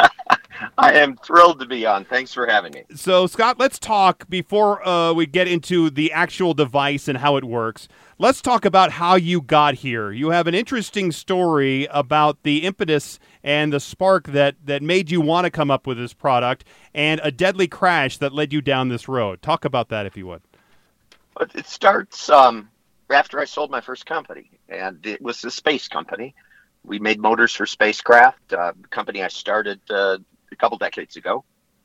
I 0.77 0.93
am 0.93 1.17
thrilled 1.17 1.59
to 1.59 1.65
be 1.65 1.85
on. 1.85 2.05
Thanks 2.05 2.33
for 2.33 2.45
having 2.45 2.73
me. 2.73 2.83
So, 2.95 3.27
Scott, 3.27 3.59
let's 3.59 3.79
talk 3.79 4.27
before 4.29 4.87
uh, 4.87 5.13
we 5.13 5.25
get 5.25 5.47
into 5.47 5.89
the 5.89 6.11
actual 6.11 6.53
device 6.53 7.07
and 7.07 7.17
how 7.17 7.37
it 7.37 7.43
works. 7.43 7.87
Let's 8.19 8.41
talk 8.41 8.65
about 8.65 8.93
how 8.93 9.15
you 9.15 9.41
got 9.41 9.75
here. 9.75 10.11
You 10.11 10.29
have 10.31 10.47
an 10.47 10.55
interesting 10.55 11.11
story 11.11 11.87
about 11.91 12.43
the 12.43 12.63
impetus 12.63 13.19
and 13.43 13.71
the 13.71 13.79
spark 13.79 14.27
that, 14.27 14.55
that 14.65 14.81
made 14.81 15.11
you 15.11 15.21
want 15.21 15.45
to 15.45 15.51
come 15.51 15.69
up 15.69 15.85
with 15.85 15.97
this 15.97 16.13
product 16.13 16.65
and 16.93 17.21
a 17.23 17.31
deadly 17.31 17.67
crash 17.67 18.17
that 18.17 18.33
led 18.33 18.51
you 18.51 18.61
down 18.61 18.89
this 18.89 19.07
road. 19.07 19.41
Talk 19.41 19.65
about 19.65 19.89
that, 19.89 20.05
if 20.05 20.17
you 20.17 20.25
would. 20.27 20.41
It 21.53 21.67
starts 21.67 22.29
um, 22.29 22.69
after 23.11 23.39
I 23.39 23.45
sold 23.45 23.69
my 23.69 23.81
first 23.81 24.07
company, 24.07 24.49
and 24.67 25.05
it 25.05 25.21
was 25.21 25.43
a 25.43 25.51
space 25.51 25.87
company. 25.87 26.33
We 26.83 26.99
made 26.99 27.19
motors 27.19 27.53
for 27.53 27.65
spacecraft, 27.65 28.53
uh, 28.53 28.71
a 28.83 28.87
company 28.87 29.21
I 29.21 29.27
started 29.27 29.79
uh, 29.89 30.17
a 30.51 30.55
couple 30.55 30.77
decades 30.77 31.15
ago, 31.15 31.43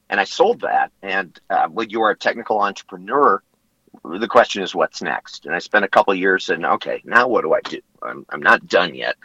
and 0.09 0.21
I 0.21 0.25
sold 0.25 0.61
that. 0.61 0.93
And 1.03 1.39
uh, 1.51 1.69
when 1.69 1.91
you 1.91 2.03
are 2.03 2.11
a 2.11 2.17
technical 2.17 2.61
entrepreneur, 2.61 3.43
the 4.05 4.29
question 4.29 4.63
is 4.63 4.75
what's 4.75 5.03
next. 5.03 5.47
And 5.47 5.55
I 5.55 5.59
spent 5.59 5.85
a 5.85 5.89
couple 5.89 6.15
years 6.15 6.49
and 6.51 6.65
okay, 6.65 7.03
now 7.05 7.29
what 7.29 7.43
do 7.43 7.55
I 7.55 7.61
do? 7.61 7.81
I'm, 8.03 8.27
I'm 8.31 8.43
not 8.43 8.67
done 8.67 8.95
yet. 8.95 9.17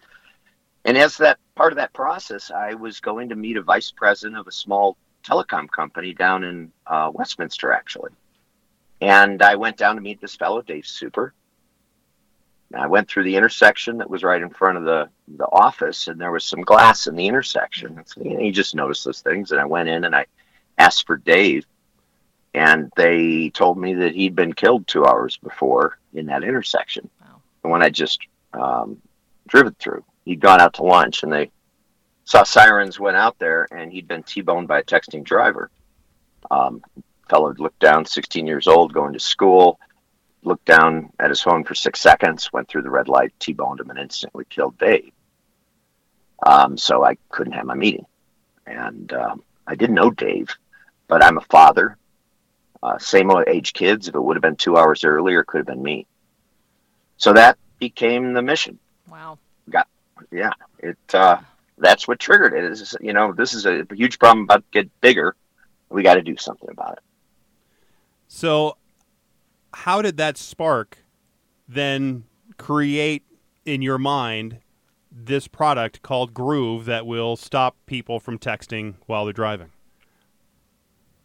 And 0.85 0.97
as 0.97 1.17
that 1.17 1.39
part 1.55 1.73
of 1.73 1.77
that 1.77 1.93
process, 1.93 2.51
I 2.51 2.75
was 2.75 2.99
going 2.99 3.29
to 3.29 3.35
meet 3.35 3.57
a 3.57 3.61
vice 3.61 3.91
president 3.91 4.39
of 4.39 4.47
a 4.47 4.51
small 4.51 4.97
telecom 5.25 5.69
company 5.69 6.13
down 6.13 6.43
in 6.43 6.71
uh, 6.85 7.11
Westminster, 7.13 7.73
actually. 7.73 8.11
And 9.01 9.41
I 9.41 9.55
went 9.55 9.77
down 9.77 9.95
to 9.95 10.01
meet 10.01 10.21
this 10.21 10.35
fellow, 10.35 10.61
Dave 10.61 10.87
Super. 10.87 11.33
I 12.73 12.87
went 12.87 13.07
through 13.07 13.23
the 13.23 13.35
intersection 13.35 13.97
that 13.99 14.09
was 14.09 14.23
right 14.23 14.41
in 14.41 14.49
front 14.49 14.77
of 14.77 14.83
the, 14.83 15.09
the 15.37 15.45
office, 15.45 16.07
and 16.07 16.19
there 16.19 16.31
was 16.31 16.43
some 16.43 16.61
glass 16.61 17.07
in 17.07 17.15
the 17.15 17.27
intersection. 17.27 17.97
And 17.97 18.07
so, 18.07 18.21
you 18.21 18.33
know, 18.33 18.41
you 18.41 18.51
just 18.51 18.75
notice 18.75 19.03
those 19.03 19.21
things. 19.21 19.51
And 19.51 19.61
I 19.61 19.65
went 19.65 19.87
in 19.87 20.03
and 20.03 20.15
I 20.15 20.25
asked 20.77 21.07
for 21.07 21.17
Dave, 21.17 21.65
and 22.53 22.91
they 22.97 23.49
told 23.49 23.77
me 23.77 23.93
that 23.95 24.15
he'd 24.15 24.35
been 24.35 24.53
killed 24.53 24.85
two 24.85 25.05
hours 25.05 25.37
before 25.37 25.97
in 26.13 26.25
that 26.25 26.43
intersection. 26.43 27.09
Wow. 27.21 27.41
And 27.63 27.71
when 27.71 27.83
I 27.83 27.89
just 27.89 28.19
um, 28.53 29.01
driven 29.47 29.75
through, 29.79 30.03
he'd 30.25 30.41
gone 30.41 30.59
out 30.59 30.73
to 30.75 30.83
lunch, 30.83 31.23
and 31.23 31.31
they 31.31 31.49
saw 32.25 32.43
sirens 32.43 32.99
went 32.99 33.15
out 33.15 33.39
there, 33.39 33.67
and 33.71 33.91
he'd 33.93 34.09
been 34.09 34.23
T-boned 34.23 34.67
by 34.67 34.79
a 34.79 34.83
texting 34.83 35.23
driver. 35.23 35.71
Um, 36.51 36.81
fellow 37.29 37.53
looked 37.57 37.79
down, 37.79 38.05
16 38.05 38.45
years 38.45 38.67
old, 38.67 38.93
going 38.93 39.13
to 39.13 39.19
school, 39.19 39.79
looked 40.47 40.65
down 40.65 41.11
at 41.19 41.29
his 41.29 41.41
phone 41.41 41.63
for 41.63 41.75
six 41.75 41.99
seconds, 41.99 42.51
went 42.51 42.67
through 42.67 42.81
the 42.83 42.89
red 42.89 43.07
light, 43.07 43.33
T-boned 43.39 43.79
him, 43.79 43.89
and 43.89 43.99
instantly 43.99 44.45
killed 44.49 44.77
Dave. 44.77 45.11
Um, 46.45 46.77
so 46.77 47.03
I 47.03 47.17
couldn't 47.29 47.53
have 47.53 47.65
my 47.65 47.75
meeting. 47.75 48.05
And 48.65 49.11
um, 49.13 49.43
I 49.65 49.75
didn't 49.75 49.95
know 49.95 50.09
Dave, 50.11 50.55
but 51.07 51.23
I'm 51.23 51.37
a 51.37 51.41
father. 51.41 51.97
Uh, 52.81 52.97
same 52.97 53.31
age 53.47 53.73
kids. 53.73 54.07
If 54.07 54.15
it 54.15 54.21
would 54.21 54.35
have 54.35 54.41
been 54.41 54.55
two 54.55 54.77
hours 54.77 55.03
earlier, 55.03 55.41
it 55.41 55.47
could 55.47 55.59
have 55.59 55.67
been 55.67 55.81
me. 55.81 56.05
So 57.17 57.33
that 57.33 57.57
became 57.79 58.33
the 58.33 58.41
mission. 58.41 58.79
Wow. 59.09 59.39
Got 59.69 59.87
Yeah, 60.31 60.51
it. 60.79 60.97
Uh, 61.13 61.39
that's 61.77 62.07
what 62.07 62.19
triggered 62.19 62.53
it. 62.53 62.63
Is 62.63 62.95
you 63.01 63.13
know 63.13 63.33
this 63.33 63.53
is 63.53 63.65
a 63.65 63.85
huge 63.91 64.19
problem 64.19 64.43
about 64.43 64.63
to 64.63 64.81
get 64.81 65.01
bigger. 65.01 65.35
We 65.89 66.03
got 66.03 66.15
to 66.15 66.21
do 66.21 66.37
something 66.37 66.69
about 66.69 66.93
it. 66.93 67.03
So, 68.27 68.77
how 69.73 70.01
did 70.01 70.17
that 70.17 70.37
spark 70.37 70.99
then 71.67 72.23
create 72.57 73.23
in 73.65 73.81
your 73.81 73.97
mind 73.97 74.59
this 75.11 75.47
product 75.47 76.01
called 76.01 76.33
Groove 76.33 76.85
that 76.85 77.05
will 77.05 77.35
stop 77.35 77.75
people 77.85 78.19
from 78.19 78.37
texting 78.37 78.95
while 79.05 79.25
they're 79.25 79.33
driving? 79.33 79.71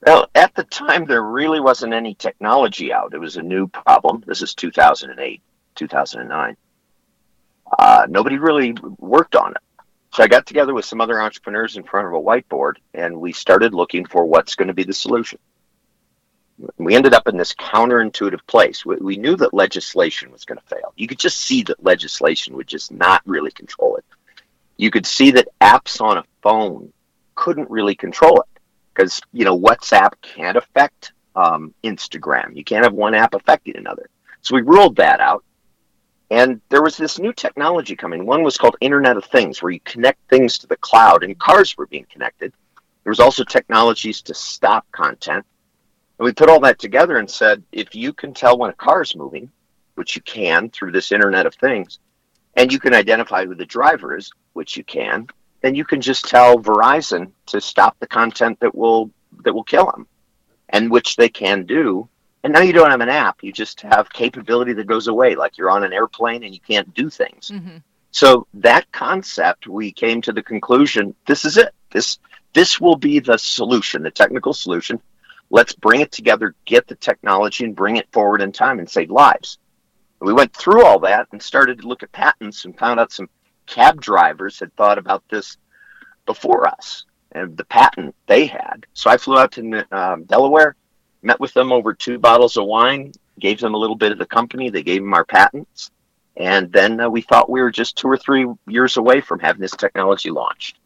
Well, 0.07 0.29
at 0.35 0.55
the 0.55 0.65
time, 0.65 1.05
there 1.05 1.23
really 1.23 1.61
wasn't 1.61 1.93
any 1.93 2.15
technology 2.15 2.93
out. 2.93 3.15
It 3.15 3.19
was 3.19 3.37
a 3.37 3.43
new 3.43 3.69
problem. 3.69 4.25
This 4.27 4.43
is 4.43 4.55
2008, 4.55 5.41
2009. 5.77 6.57
Uh, 7.79 8.07
nobody 8.09 8.39
really 8.39 8.75
worked 8.99 9.37
on 9.37 9.53
it. 9.53 9.63
So 10.13 10.23
I 10.23 10.27
got 10.27 10.45
together 10.45 10.75
with 10.75 10.85
some 10.85 11.01
other 11.01 11.23
entrepreneurs 11.23 11.77
in 11.77 11.85
front 11.85 12.09
of 12.09 12.15
a 12.15 12.21
whiteboard, 12.21 12.75
and 12.93 13.21
we 13.21 13.33
started 13.33 13.73
looking 13.73 14.05
for 14.05 14.25
what's 14.27 14.57
going 14.57 14.69
to 14.69 14.75
be 14.75 14.85
the 14.85 14.93
solution. 14.93 15.39
We 16.79 16.95
ended 16.95 17.15
up 17.15 17.29
in 17.29 17.37
this 17.37 17.55
counterintuitive 17.55 18.47
place. 18.47 18.85
We, 18.85 18.97
we 18.97 19.17
knew 19.17 19.37
that 19.37 19.55
legislation 19.55 20.31
was 20.31 20.45
going 20.45 20.59
to 20.59 20.67
fail. 20.67 20.93
You 20.97 21.07
could 21.07 21.19
just 21.19 21.39
see 21.39 21.63
that 21.65 21.83
legislation 21.83 22.57
would 22.57 22.69
just 22.69 22.93
not 22.93 23.23
really 23.27 23.51
control 23.51 23.97
it. 23.97 24.05
You 24.77 24.91
could 24.91 25.07
see 25.07 25.31
that 25.33 25.49
apps 25.61 26.01
on 26.01 26.19
a 26.19 26.25
phone 26.43 26.93
couldn't 27.35 27.71
really 27.71 27.95
control 27.95 28.41
it 28.41 28.61
because 28.95 29.21
you 29.33 29.45
know 29.45 29.59
WhatsApp 29.59 30.13
can't 30.23 30.57
affect 30.57 31.13
um, 31.35 31.75
Instagram. 31.85 32.57
You 32.57 32.65
can't 32.65 32.85
have 32.85 32.95
one 32.95 33.15
app 33.15 33.35
affecting 33.35 33.77
another. 33.77 34.09
So 34.43 34.55
we 34.55 34.63
ruled 34.63 34.97
that 34.97 35.21
out, 35.21 35.45
and 36.31 36.61
there 36.69 36.83
was 36.83 36.97
this 36.97 37.19
new 37.19 37.33
technology 37.33 37.97
coming. 37.97 38.27
One 38.27 38.43
was 38.43 38.57
called 38.57 38.77
Internet 38.81 39.17
of 39.17 39.25
Things, 39.25 39.63
where 39.63 39.73
you 39.73 39.81
connect 39.81 40.29
things 40.29 40.59
to 40.59 40.67
the 40.67 40.77
cloud, 40.77 41.23
and 41.23 41.39
cars 41.39 41.77
were 41.77 41.87
being 41.87 42.07
connected. 42.11 42.53
There 43.05 43.11
was 43.11 43.21
also 43.21 43.45
technologies 43.45 44.23
to 44.23 44.35
stop 44.35 44.87
content, 44.93 45.45
and 46.23 46.27
we 46.27 46.33
put 46.33 46.49
all 46.49 46.61
that 46.61 46.79
together 46.79 47.19
and 47.19 47.29
said, 47.29 47.65
if 47.73 47.97
you 47.97 48.13
can 48.13 48.33
tell 48.33 48.57
when 48.57 48.71
a 48.71 48.75
car 48.75 49.03
is 49.03 49.17
moving, 49.17 49.51
which 49.97 50.15
you 50.15 50.23
can 50.23 50.71
through 50.71 50.93
this 50.93 51.11
Internet 51.11 51.47
of 51.47 51.55
Things, 51.57 51.99
and 52.55 52.73
you 52.73 52.79
can 52.79 52.95
identify 52.95 53.45
who 53.45 53.57
the 53.57 53.67
driver 53.67 54.17
is, 54.17 54.31
which 54.53 54.77
you 54.77 54.85
can, 54.85 55.27
then 55.63 55.75
you 55.75 55.85
can 55.85 56.01
just 56.01 56.29
tell 56.29 56.59
Verizon 56.59 57.33
to 57.47 57.61
stop 57.61 57.99
the 57.99 58.07
content 58.07 58.61
that 58.61 58.73
will 58.73 59.11
that 59.43 59.53
will 59.53 59.65
kill 59.65 59.87
them, 59.87 60.07
and 60.69 60.93
which 60.93 61.17
they 61.17 61.29
can 61.29 61.67
do. 61.67 62.09
And 62.45 62.53
now 62.53 62.61
you 62.61 62.73
don't 62.73 62.93
have 62.93 63.01
an 63.01 63.09
app; 63.09 63.43
you 63.43 63.53
just 63.53 63.81
have 63.81 64.13
capability 64.13 64.75
that 64.75 64.87
goes 64.87 65.09
away, 65.09 65.35
like 65.35 65.59
you're 65.59 65.71
on 65.71 65.83
an 65.83 65.93
airplane 65.93 66.45
and 66.45 66.55
you 66.55 66.61
can't 66.61 66.95
do 66.95 67.11
things. 67.11 67.49
hmm 67.49 67.79
So 68.13 68.47
that 68.55 68.93
concept, 68.93 69.67
we 69.67 69.91
came 69.91 70.23
to 70.23 70.33
the 70.33 70.43
conclusion: 70.45 71.17
this 71.27 71.45
is 71.45 71.57
it. 71.57 71.75
This 71.91 72.21
this 72.53 72.81
will 72.81 72.97
be 72.97 73.19
the 73.19 73.39
solution, 73.39 74.05
the 74.05 74.13
technical 74.13 74.53
solution. 74.53 75.03
Let's 75.53 75.75
bring 75.75 76.01
it 76.01 76.11
together, 76.11 76.55
get 76.65 76.89
the 76.89 76.95
technology, 76.95 77.65
and 77.65 77.77
bring 77.77 77.97
it 77.99 78.11
forward 78.11 78.41
in 78.41 78.53
time 78.53 78.79
and 78.79 78.89
save 78.89 79.11
lives. 79.11 79.59
We 80.19 80.33
went 80.33 80.57
through 80.57 80.83
all 80.83 80.99
that 81.01 81.29
and 81.31 81.43
started 81.43 81.83
to 81.83 81.87
look 81.87 82.03
at 82.03 82.11
patents 82.11 82.65
and 82.65 82.77
found 82.79 82.99
out 82.99 83.13
some 83.13 83.29
cab 83.67 84.01
drivers 84.01 84.59
had 84.59 84.75
thought 84.77 84.97
about 84.97 85.23
this 85.29 85.59
before 86.25 86.67
us 86.67 87.05
and 87.33 87.55
the 87.55 87.67
patent 87.67 88.15
they 88.27 88.47
had. 88.47 88.87
So 88.95 89.11
I 89.11 89.19
flew 89.19 89.37
out 89.39 89.53
to 89.53 89.87
um, 89.95 90.25
Delaware, 90.25 90.75
met 91.21 91.39
with 91.39 91.53
them 91.53 91.71
over 91.71 91.93
two 91.93 92.19
bottles 92.19 92.57
of 92.57 92.65
wine, 92.65 93.13
gave 93.39 93.61
them 93.61 93.75
a 93.75 93.79
little 93.79 93.97
bit 93.97 94.11
of 94.11 94.17
the 94.17 94.25
company. 94.25 94.71
They 94.71 94.83
gave 94.83 95.03
them 95.03 95.13
our 95.13 95.27
patents. 95.27 95.91
And 96.35 96.73
then 96.73 96.99
uh, 96.99 97.11
we 97.11 97.21
thought 97.21 97.51
we 97.51 97.61
were 97.61 97.71
just 97.71 97.97
two 97.99 98.09
or 98.09 98.17
three 98.17 98.47
years 98.69 98.97
away 98.97 99.21
from 99.21 99.39
having 99.39 99.61
this 99.61 99.73
technology 99.73 100.31
launched. 100.31 100.79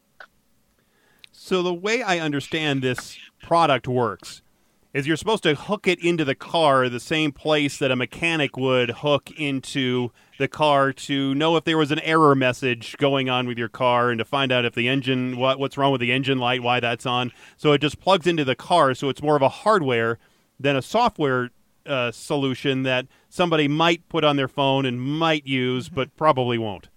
So, 1.31 1.63
the 1.63 1.73
way 1.73 2.03
I 2.03 2.19
understand 2.19 2.81
this 2.81 3.17
product 3.41 3.87
works 3.87 4.41
is 4.97 5.05
you're 5.05 5.15
supposed 5.15 5.43
to 5.43 5.53
hook 5.53 5.87
it 5.87 6.03
into 6.03 6.25
the 6.25 6.33
car 6.33 6.89
the 6.89 6.99
same 6.99 7.31
place 7.31 7.77
that 7.77 7.91
a 7.91 7.95
mechanic 7.95 8.57
would 8.57 8.89
hook 8.89 9.29
into 9.37 10.09
the 10.39 10.47
car 10.47 10.91
to 10.91 11.35
know 11.35 11.55
if 11.55 11.63
there 11.65 11.77
was 11.77 11.91
an 11.91 11.99
error 11.99 12.33
message 12.33 12.97
going 12.97 13.29
on 13.29 13.45
with 13.45 13.59
your 13.59 13.69
car 13.69 14.09
and 14.09 14.17
to 14.17 14.25
find 14.25 14.51
out 14.51 14.65
if 14.65 14.73
the 14.73 14.87
engine 14.87 15.37
what 15.37 15.59
what's 15.59 15.77
wrong 15.77 15.91
with 15.91 16.01
the 16.01 16.11
engine 16.11 16.39
light 16.39 16.63
why 16.63 16.79
that's 16.79 17.05
on. 17.05 17.31
So 17.57 17.73
it 17.73 17.81
just 17.81 17.99
plugs 17.99 18.25
into 18.25 18.43
the 18.43 18.55
car 18.55 18.95
so 18.95 19.07
it's 19.07 19.21
more 19.21 19.35
of 19.35 19.43
a 19.43 19.49
hardware 19.49 20.17
than 20.59 20.75
a 20.75 20.81
software 20.81 21.51
uh, 21.85 22.11
solution 22.11 22.81
that 22.81 23.05
somebody 23.29 23.67
might 23.67 24.09
put 24.09 24.23
on 24.23 24.35
their 24.35 24.47
phone 24.47 24.83
and 24.83 24.99
might 24.99 25.45
use 25.45 25.89
but 25.89 26.15
probably 26.17 26.57
won't. 26.57 26.89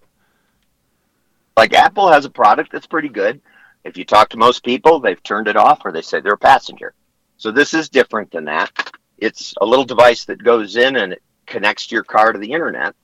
Like 1.54 1.74
apple 1.74 2.10
has 2.10 2.24
a 2.24 2.30
product 2.30 2.72
that's 2.72 2.86
pretty 2.86 3.10
good. 3.10 3.42
If 3.84 3.98
you 3.98 4.06
talk 4.06 4.30
to 4.30 4.38
most 4.38 4.64
people 4.64 5.00
they've 5.00 5.22
turned 5.22 5.48
it 5.48 5.56
off 5.56 5.82
or 5.84 5.92
they 5.92 6.00
say 6.00 6.20
they're 6.20 6.32
a 6.32 6.38
passenger 6.38 6.94
so 7.40 7.50
this 7.50 7.72
is 7.72 7.88
different 7.88 8.30
than 8.30 8.44
that. 8.44 8.70
It's 9.16 9.54
a 9.62 9.64
little 9.64 9.86
device 9.86 10.26
that 10.26 10.44
goes 10.44 10.76
in 10.76 10.96
and 10.96 11.14
it 11.14 11.22
connects 11.46 11.90
your 11.90 12.04
car 12.04 12.34
to 12.34 12.38
the 12.38 12.52
internet. 12.52 12.94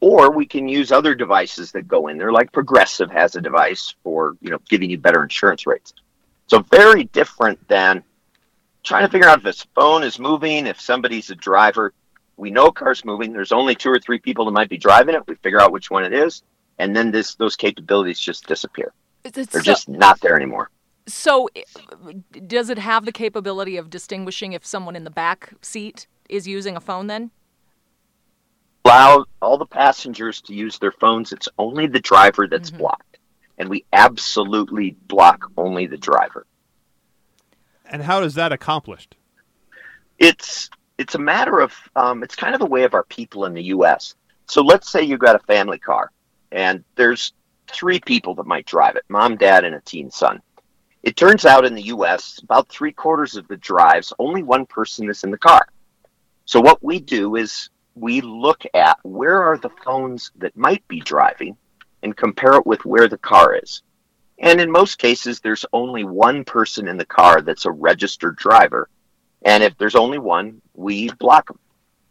Or 0.00 0.32
we 0.32 0.46
can 0.46 0.66
use 0.66 0.92
other 0.92 1.14
devices 1.14 1.72
that 1.72 1.86
go 1.86 2.08
in 2.08 2.16
there, 2.16 2.32
like 2.32 2.52
Progressive 2.52 3.10
has 3.10 3.36
a 3.36 3.40
device 3.42 3.94
for 4.02 4.38
you 4.40 4.48
know 4.48 4.58
giving 4.70 4.88
you 4.88 4.96
better 4.96 5.22
insurance 5.22 5.66
rates. 5.66 5.92
So 6.46 6.60
very 6.60 7.04
different 7.04 7.68
than 7.68 8.02
trying 8.82 9.04
to 9.04 9.10
figure 9.10 9.28
out 9.28 9.38
if 9.38 9.44
this 9.44 9.66
phone 9.74 10.02
is 10.04 10.18
moving, 10.18 10.66
if 10.66 10.80
somebody's 10.80 11.28
a 11.28 11.34
driver. 11.34 11.92
We 12.38 12.50
know 12.50 12.68
a 12.68 12.72
car's 12.72 13.04
moving. 13.04 13.34
There's 13.34 13.52
only 13.52 13.74
two 13.74 13.90
or 13.90 13.98
three 13.98 14.18
people 14.18 14.46
that 14.46 14.52
might 14.52 14.70
be 14.70 14.78
driving 14.78 15.14
it. 15.14 15.26
We 15.26 15.34
figure 15.34 15.60
out 15.60 15.70
which 15.70 15.90
one 15.90 16.04
it 16.04 16.14
is, 16.14 16.42
and 16.78 16.96
then 16.96 17.10
this 17.10 17.34
those 17.34 17.56
capabilities 17.56 18.18
just 18.18 18.46
disappear. 18.46 18.94
It's 19.22 19.34
They're 19.34 19.62
so, 19.62 19.72
just 19.72 19.88
not 19.90 20.18
there 20.22 20.36
anymore. 20.36 20.70
So, 21.08 21.48
does 22.46 22.68
it 22.68 22.78
have 22.78 23.04
the 23.04 23.12
capability 23.12 23.76
of 23.76 23.90
distinguishing 23.90 24.52
if 24.52 24.66
someone 24.66 24.96
in 24.96 25.04
the 25.04 25.10
back 25.10 25.52
seat 25.62 26.06
is 26.28 26.48
using 26.48 26.76
a 26.76 26.80
phone 26.80 27.06
then? 27.06 27.30
Allow 28.84 29.26
all 29.40 29.58
the 29.58 29.66
passengers 29.66 30.40
to 30.42 30.54
use 30.54 30.78
their 30.78 30.92
phones. 30.92 31.32
It's 31.32 31.48
only 31.58 31.86
the 31.86 32.00
driver 32.00 32.46
that's 32.46 32.70
mm-hmm. 32.70 32.78
blocked. 32.78 33.18
And 33.58 33.68
we 33.68 33.84
absolutely 33.92 34.96
block 35.06 35.50
only 35.56 35.86
the 35.86 35.96
driver. 35.96 36.46
And 37.88 38.02
how 38.02 38.22
is 38.22 38.34
that 38.34 38.52
accomplished? 38.52 39.16
It's 40.18 40.70
it's 40.98 41.14
a 41.14 41.18
matter 41.18 41.60
of 41.60 41.74
um, 41.94 42.22
it's 42.22 42.34
kind 42.34 42.54
of 42.54 42.62
a 42.62 42.66
way 42.66 42.84
of 42.84 42.94
our 42.94 43.04
people 43.04 43.44
in 43.44 43.54
the 43.54 43.62
U.S. 43.64 44.14
So 44.46 44.62
let's 44.62 44.90
say 44.90 45.02
you've 45.02 45.20
got 45.20 45.36
a 45.36 45.40
family 45.40 45.78
car, 45.78 46.10
and 46.52 46.84
there's 46.96 47.32
three 47.68 48.00
people 48.00 48.34
that 48.36 48.46
might 48.46 48.66
drive 48.66 48.96
it: 48.96 49.04
mom, 49.08 49.36
dad, 49.36 49.64
and 49.64 49.74
a 49.74 49.80
teen 49.80 50.10
son. 50.10 50.40
It 51.06 51.14
turns 51.14 51.46
out 51.46 51.64
in 51.64 51.76
the 51.76 51.94
US, 51.94 52.40
about 52.42 52.68
three 52.68 52.90
quarters 52.90 53.36
of 53.36 53.46
the 53.46 53.56
drives, 53.58 54.12
only 54.18 54.42
one 54.42 54.66
person 54.66 55.08
is 55.08 55.22
in 55.22 55.30
the 55.30 55.38
car. 55.38 55.68
So 56.46 56.60
what 56.60 56.82
we 56.82 56.98
do 56.98 57.36
is 57.36 57.70
we 57.94 58.20
look 58.20 58.64
at 58.74 58.98
where 59.04 59.40
are 59.40 59.56
the 59.56 59.70
phones 59.84 60.32
that 60.34 60.56
might 60.56 60.86
be 60.88 60.98
driving 60.98 61.56
and 62.02 62.16
compare 62.16 62.54
it 62.54 62.66
with 62.66 62.84
where 62.84 63.06
the 63.06 63.18
car 63.18 63.54
is. 63.54 63.82
And 64.40 64.60
in 64.60 64.68
most 64.68 64.98
cases, 64.98 65.38
there's 65.38 65.64
only 65.72 66.02
one 66.02 66.44
person 66.44 66.88
in 66.88 66.96
the 66.96 67.06
car 67.06 67.40
that's 67.40 67.66
a 67.66 67.70
registered 67.70 68.34
driver. 68.34 68.88
And 69.42 69.62
if 69.62 69.78
there's 69.78 69.94
only 69.94 70.18
one, 70.18 70.60
we 70.74 71.08
block 71.20 71.46
them. 71.46 71.60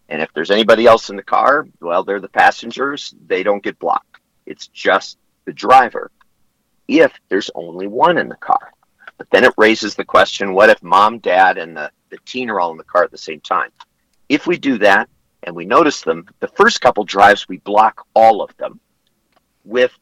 And 0.07 0.21
if 0.21 0.31
there's 0.33 0.51
anybody 0.51 0.85
else 0.85 1.09
in 1.09 1.17
the 1.17 1.21
car, 1.21 1.67
well, 1.81 2.05
they're 2.05 2.21
the 2.21 2.29
passengers. 2.29 3.13
They 3.27 3.43
don't 3.43 3.61
get 3.61 3.77
blocked. 3.77 4.21
It's 4.45 4.67
just 4.67 5.17
the 5.43 5.51
driver 5.51 6.11
if 6.87 7.11
there's 7.27 7.51
only 7.55 7.87
one 7.87 8.17
in 8.17 8.29
the 8.29 8.35
car. 8.35 8.71
But 9.17 9.29
then 9.29 9.43
it 9.43 9.53
raises 9.57 9.95
the 9.95 10.05
question 10.05 10.53
what 10.53 10.69
if 10.69 10.83
mom, 10.83 11.19
dad, 11.19 11.57
and 11.57 11.75
the, 11.75 11.91
the 12.09 12.17
teen 12.25 12.49
are 12.49 12.59
all 12.59 12.71
in 12.71 12.77
the 12.77 12.83
car 12.83 13.03
at 13.03 13.11
the 13.11 13.17
same 13.17 13.41
time? 13.41 13.71
If 14.27 14.47
we 14.47 14.57
do 14.57 14.77
that 14.79 15.09
and 15.43 15.55
we 15.55 15.65
notice 15.65 16.01
them, 16.01 16.25
the 16.39 16.47
first 16.47 16.81
couple 16.81 17.03
drives, 17.03 17.47
we 17.47 17.57
block 17.57 18.05
all 18.13 18.41
of 18.41 18.55
them 18.57 18.79
with 19.63 19.97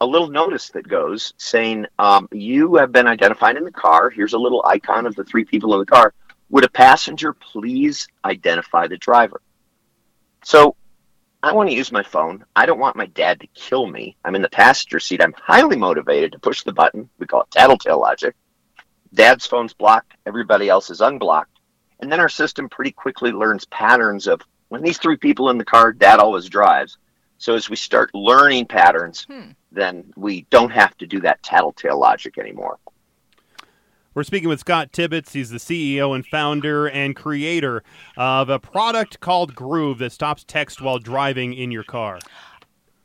a 0.00 0.06
little 0.06 0.28
notice 0.28 0.70
that 0.70 0.86
goes 0.86 1.32
saying, 1.36 1.86
um, 1.98 2.28
You 2.32 2.76
have 2.76 2.92
been 2.92 3.06
identified 3.06 3.56
in 3.56 3.64
the 3.64 3.70
car. 3.70 4.10
Here's 4.10 4.32
a 4.32 4.38
little 4.38 4.64
icon 4.66 5.06
of 5.06 5.14
the 5.14 5.24
three 5.24 5.44
people 5.44 5.72
in 5.74 5.80
the 5.80 5.86
car. 5.86 6.12
Would 6.50 6.64
a 6.64 6.70
passenger 6.70 7.32
please 7.32 8.08
identify 8.24 8.88
the 8.88 8.98
driver? 8.98 9.40
So 10.44 10.76
I 11.42 11.52
want 11.52 11.68
to 11.70 11.74
use 11.74 11.90
my 11.90 12.04
phone. 12.04 12.44
I 12.54 12.66
don't 12.66 12.78
want 12.78 12.94
my 12.94 13.06
dad 13.06 13.40
to 13.40 13.46
kill 13.48 13.86
me. 13.86 14.16
I'm 14.24 14.36
in 14.36 14.42
the 14.42 14.48
passenger 14.48 15.00
seat. 15.00 15.20
I'm 15.20 15.34
highly 15.36 15.76
motivated 15.76 16.32
to 16.32 16.38
push 16.38 16.62
the 16.62 16.72
button. 16.72 17.08
We 17.18 17.26
call 17.26 17.42
it 17.42 17.50
tattletale 17.50 18.00
logic. 18.00 18.36
Dad's 19.12 19.46
phone's 19.46 19.74
blocked. 19.74 20.12
Everybody 20.24 20.68
else 20.68 20.88
is 20.88 21.00
unblocked. 21.00 21.58
And 21.98 22.10
then 22.10 22.20
our 22.20 22.28
system 22.28 22.68
pretty 22.68 22.92
quickly 22.92 23.32
learns 23.32 23.64
patterns 23.66 24.26
of 24.28 24.40
when 24.68 24.82
these 24.82 24.98
three 24.98 25.16
people 25.16 25.50
in 25.50 25.58
the 25.58 25.64
car, 25.64 25.92
dad 25.92 26.20
always 26.20 26.48
drives. 26.48 26.96
So 27.38 27.54
as 27.54 27.68
we 27.68 27.76
start 27.76 28.14
learning 28.14 28.66
patterns, 28.66 29.26
hmm. 29.28 29.50
then 29.72 30.12
we 30.16 30.46
don't 30.50 30.70
have 30.70 30.96
to 30.98 31.06
do 31.06 31.20
that 31.20 31.42
tattletale 31.42 31.98
logic 31.98 32.38
anymore. 32.38 32.78
We're 34.14 34.24
speaking 34.24 34.50
with 34.50 34.60
Scott 34.60 34.92
Tibbitts. 34.92 35.32
He's 35.32 35.48
the 35.48 35.56
CEO 35.56 36.14
and 36.14 36.26
founder 36.26 36.86
and 36.86 37.16
creator 37.16 37.82
of 38.18 38.50
a 38.50 38.58
product 38.58 39.20
called 39.20 39.54
Groove 39.54 39.98
that 39.98 40.12
stops 40.12 40.44
text 40.44 40.82
while 40.82 40.98
driving 40.98 41.54
in 41.54 41.70
your 41.70 41.82
car. 41.82 42.18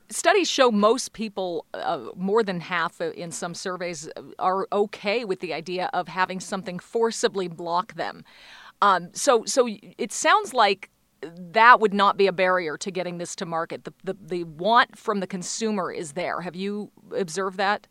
Studies 0.10 0.50
show 0.50 0.70
most 0.70 1.14
people, 1.14 1.66
uh, 1.74 2.08
more 2.18 2.44
than 2.44 2.60
half 2.60 3.00
in 3.00 3.32
some 3.32 3.54
surveys, 3.54 4.10
are 4.38 4.68
okay 4.74 5.24
with 5.24 5.40
the 5.40 5.54
idea 5.54 5.90
of 5.94 6.10
having 6.10 6.42
something 6.42 6.78
forcibly 6.78 7.48
block 7.48 7.94
them. 7.94 8.26
Um, 8.82 9.10
so, 9.14 9.46
so 9.46 9.70
it 9.98 10.12
sounds 10.12 10.54
like 10.54 10.90
that 11.22 11.80
would 11.80 11.94
not 11.94 12.18
be 12.18 12.28
a 12.28 12.34
barrier 12.34 12.78
to 12.78 12.92
getting 12.92 13.18
this 13.18 13.34
to 13.38 13.46
market. 13.46 13.86
The, 13.86 13.94
the, 14.04 14.18
the 14.22 14.44
want 14.44 14.98
from 14.98 15.22
the 15.22 15.28
consumer 15.28 15.90
is 15.90 16.14
there. 16.14 16.42
Have 16.42 16.56
you 16.56 16.92
observed 17.16 17.58
that? 17.58 17.88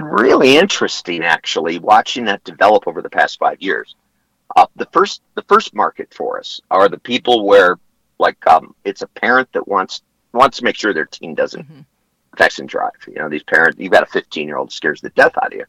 Really 0.00 0.56
interesting 0.56 1.24
actually 1.24 1.78
watching 1.78 2.24
that 2.26 2.44
develop 2.44 2.86
over 2.86 3.02
the 3.02 3.10
past 3.10 3.38
five 3.38 3.60
years. 3.60 3.94
Uh, 4.54 4.66
the 4.76 4.86
first 4.92 5.22
the 5.34 5.42
first 5.42 5.74
market 5.74 6.12
for 6.14 6.38
us 6.38 6.60
are 6.70 6.88
the 6.88 6.98
people 6.98 7.46
where 7.46 7.78
like 8.18 8.44
um, 8.46 8.74
it's 8.84 9.02
a 9.02 9.06
parent 9.06 9.50
that 9.52 9.66
wants 9.66 10.02
wants 10.32 10.58
to 10.58 10.64
make 10.64 10.76
sure 10.76 10.94
their 10.94 11.06
teen 11.06 11.34
doesn't 11.34 11.64
mm-hmm. 11.64 11.80
text 12.36 12.58
and 12.58 12.68
drive. 12.68 12.92
You 13.06 13.16
know, 13.16 13.28
these 13.28 13.42
parents 13.42 13.78
you've 13.78 13.92
got 13.92 14.02
a 14.02 14.06
15 14.06 14.46
year 14.46 14.56
old 14.56 14.72
scares 14.72 15.00
the 15.00 15.10
death 15.10 15.36
out 15.42 15.52
of 15.52 15.58
you. 15.58 15.64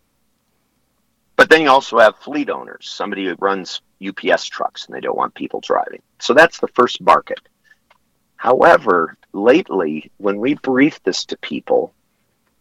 But 1.36 1.50
then 1.50 1.62
you 1.62 1.70
also 1.70 2.00
have 2.00 2.18
fleet 2.18 2.50
owners, 2.50 2.90
somebody 2.90 3.26
who 3.26 3.36
runs 3.40 3.82
UPS 4.06 4.46
trucks 4.46 4.86
and 4.86 4.96
they 4.96 5.02
don't 5.02 5.18
want 5.18 5.36
people 5.36 5.62
driving. 5.62 6.02
So 6.20 6.34
that's 6.34 6.60
the 6.60 6.68
first 6.70 7.00
market. 7.00 7.40
However, 8.38 9.18
lately, 9.34 10.12
when 10.18 10.38
we 10.40 10.56
brief 10.56 11.02
this 11.04 11.26
to 11.26 11.38
people, 11.38 11.94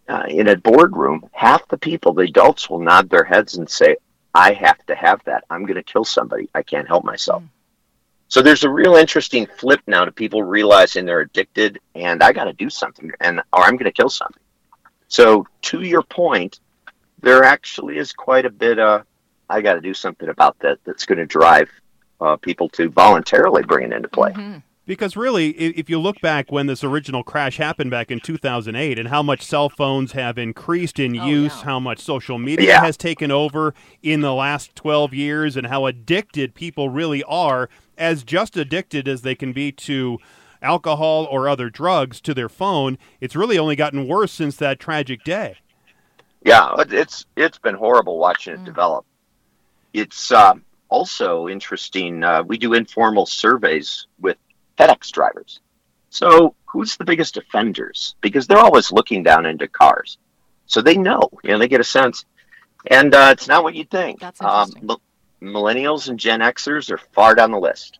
uh, 0.08 0.24
in 0.28 0.48
a 0.48 0.56
boardroom, 0.56 1.28
half 1.32 1.66
the 1.68 1.78
people, 1.78 2.12
the 2.12 2.22
adults, 2.22 2.70
will 2.70 2.80
nod 2.80 3.10
their 3.10 3.24
heads 3.24 3.56
and 3.56 3.68
say, 3.68 3.96
I 4.34 4.52
have 4.52 4.84
to 4.86 4.94
have 4.94 5.22
that. 5.24 5.44
I'm 5.48 5.62
going 5.62 5.76
to 5.76 5.82
kill 5.82 6.04
somebody. 6.04 6.48
I 6.54 6.62
can't 6.62 6.86
help 6.86 7.04
myself. 7.04 7.42
Mm. 7.42 7.48
So 8.28 8.42
there's 8.42 8.64
a 8.64 8.70
real 8.70 8.96
interesting 8.96 9.46
flip 9.46 9.80
now 9.86 10.04
to 10.04 10.12
people 10.12 10.42
realizing 10.42 11.06
they're 11.06 11.20
addicted 11.20 11.80
and 11.94 12.22
I 12.22 12.32
got 12.32 12.44
to 12.44 12.52
do 12.52 12.68
something 12.68 13.12
and 13.20 13.40
or 13.52 13.62
I'm 13.62 13.76
going 13.76 13.84
to 13.84 13.92
kill 13.92 14.10
something. 14.10 14.42
So 15.08 15.46
to 15.62 15.82
your 15.82 16.02
point, 16.02 16.58
there 17.20 17.44
actually 17.44 17.98
is 17.98 18.12
quite 18.12 18.44
a 18.44 18.50
bit 18.50 18.78
of 18.78 19.04
I 19.48 19.60
got 19.60 19.74
to 19.74 19.80
do 19.80 19.94
something 19.94 20.28
about 20.28 20.58
that 20.58 20.78
that's 20.84 21.06
going 21.06 21.18
to 21.18 21.26
drive 21.26 21.70
uh, 22.20 22.36
people 22.36 22.68
to 22.70 22.88
voluntarily 22.88 23.62
bring 23.62 23.92
it 23.92 23.94
into 23.94 24.08
play. 24.08 24.32
Mm-hmm. 24.32 24.58
Because 24.86 25.16
really, 25.16 25.50
if 25.50 25.90
you 25.90 25.98
look 25.98 26.20
back 26.20 26.52
when 26.52 26.66
this 26.66 26.84
original 26.84 27.24
crash 27.24 27.56
happened 27.56 27.90
back 27.90 28.10
in 28.10 28.20
2008 28.20 28.98
and 28.98 29.08
how 29.08 29.22
much 29.22 29.42
cell 29.42 29.68
phones 29.68 30.12
have 30.12 30.38
increased 30.38 31.00
in 31.00 31.18
oh, 31.18 31.26
use, 31.26 31.56
yeah. 31.56 31.64
how 31.64 31.80
much 31.80 31.98
social 31.98 32.38
media 32.38 32.68
yeah. 32.68 32.80
has 32.84 32.96
taken 32.96 33.32
over 33.32 33.74
in 34.02 34.20
the 34.20 34.32
last 34.32 34.76
12 34.76 35.12
years, 35.12 35.56
and 35.56 35.66
how 35.66 35.86
addicted 35.86 36.54
people 36.54 36.88
really 36.88 37.24
are, 37.24 37.68
as 37.98 38.22
just 38.22 38.56
addicted 38.56 39.08
as 39.08 39.22
they 39.22 39.34
can 39.34 39.52
be 39.52 39.72
to 39.72 40.18
alcohol 40.62 41.26
or 41.30 41.48
other 41.48 41.68
drugs 41.68 42.20
to 42.20 42.32
their 42.32 42.48
phone, 42.48 42.96
it's 43.20 43.34
really 43.34 43.58
only 43.58 43.74
gotten 43.74 44.06
worse 44.06 44.32
since 44.32 44.56
that 44.56 44.78
tragic 44.78 45.24
day. 45.24 45.56
Yeah, 46.44 46.74
it's 46.78 47.26
it's 47.34 47.58
been 47.58 47.74
horrible 47.74 48.18
watching 48.18 48.54
it 48.54 48.60
mm. 48.60 48.64
develop 48.64 49.04
it's 49.96 50.30
uh, 50.30 50.54
also 50.88 51.48
interesting. 51.48 52.22
Uh, 52.22 52.42
we 52.42 52.58
do 52.58 52.74
informal 52.74 53.26
surveys 53.26 54.06
with 54.20 54.36
FedEx 54.78 55.10
drivers. 55.10 55.60
So, 56.10 56.54
who's 56.66 56.96
the 56.96 57.04
biggest 57.04 57.36
offenders? 57.36 58.14
Because 58.20 58.46
they're 58.46 58.58
always 58.58 58.92
looking 58.92 59.22
down 59.22 59.46
into 59.46 59.68
cars, 59.68 60.18
so 60.66 60.80
they 60.80 60.96
know. 60.96 61.28
You 61.42 61.50
know, 61.50 61.58
they 61.58 61.68
get 61.68 61.80
a 61.80 61.84
sense, 61.84 62.24
and 62.86 63.14
uh, 63.14 63.28
it's 63.32 63.48
not 63.48 63.62
what 63.62 63.74
you 63.74 63.84
think. 63.84 64.20
That's 64.20 64.40
interesting. 64.40 64.90
Um, 64.90 64.98
millennials 65.42 66.08
and 66.08 66.18
Gen 66.18 66.40
Xers 66.40 66.90
are 66.90 66.98
far 66.98 67.34
down 67.34 67.50
the 67.50 67.58
list. 67.58 67.98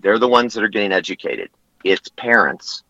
They're 0.00 0.18
the 0.18 0.28
ones 0.28 0.54
that 0.54 0.64
are 0.64 0.68
getting 0.68 0.92
educated. 0.92 1.50
It's 1.82 2.08
parents 2.10 2.82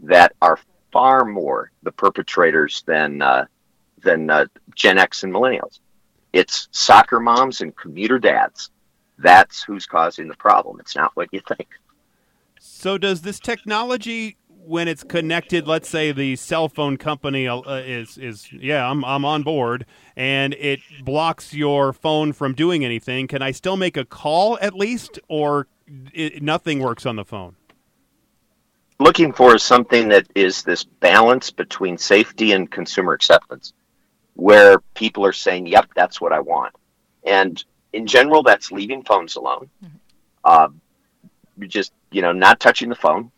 that 0.00 0.32
are 0.40 0.58
far 0.92 1.24
more 1.24 1.70
the 1.82 1.92
perpetrators 1.92 2.82
than 2.86 3.22
uh, 3.22 3.46
than 4.02 4.30
uh, 4.30 4.46
Gen 4.74 4.98
X 4.98 5.24
and 5.24 5.32
millennials. 5.32 5.80
It's 6.32 6.68
soccer 6.70 7.20
moms 7.20 7.60
and 7.60 7.76
commuter 7.76 8.18
dads. 8.18 8.70
That's 9.18 9.62
who's 9.62 9.86
causing 9.86 10.28
the 10.28 10.36
problem. 10.36 10.80
It's 10.80 10.96
not 10.96 11.12
what 11.14 11.28
you 11.32 11.40
think. 11.46 11.68
So, 12.80 12.96
does 12.96 13.20
this 13.20 13.38
technology, 13.38 14.38
when 14.48 14.88
it's 14.88 15.04
connected, 15.04 15.68
let's 15.68 15.86
say 15.86 16.12
the 16.12 16.34
cell 16.36 16.66
phone 16.70 16.96
company 16.96 17.46
uh, 17.46 17.60
is 17.60 18.16
is 18.16 18.50
yeah, 18.50 18.90
I'm 18.90 19.04
I'm 19.04 19.22
on 19.22 19.42
board, 19.42 19.84
and 20.16 20.54
it 20.54 20.80
blocks 21.04 21.52
your 21.52 21.92
phone 21.92 22.32
from 22.32 22.54
doing 22.54 22.82
anything? 22.82 23.26
Can 23.26 23.42
I 23.42 23.50
still 23.50 23.76
make 23.76 23.98
a 23.98 24.06
call 24.06 24.58
at 24.62 24.72
least, 24.72 25.18
or 25.28 25.66
it, 26.14 26.42
nothing 26.42 26.78
works 26.78 27.04
on 27.04 27.16
the 27.16 27.24
phone? 27.26 27.54
Looking 28.98 29.34
for 29.34 29.58
something 29.58 30.08
that 30.08 30.26
is 30.34 30.62
this 30.62 30.82
balance 30.82 31.50
between 31.50 31.98
safety 31.98 32.52
and 32.52 32.70
consumer 32.70 33.12
acceptance, 33.12 33.74
where 34.36 34.78
people 34.94 35.26
are 35.26 35.34
saying, 35.34 35.66
"Yep, 35.66 35.90
that's 35.94 36.18
what 36.18 36.32
I 36.32 36.40
want," 36.40 36.74
and 37.24 37.62
in 37.92 38.06
general, 38.06 38.42
that's 38.42 38.72
leaving 38.72 39.02
phones 39.02 39.36
alone. 39.36 39.68
Mm-hmm. 39.84 39.96
Uh, 40.44 40.68
just 41.68 41.92
you 42.10 42.22
know 42.22 42.32
not 42.32 42.60
touching 42.60 42.88
the 42.88 42.94
phone. 42.94 43.30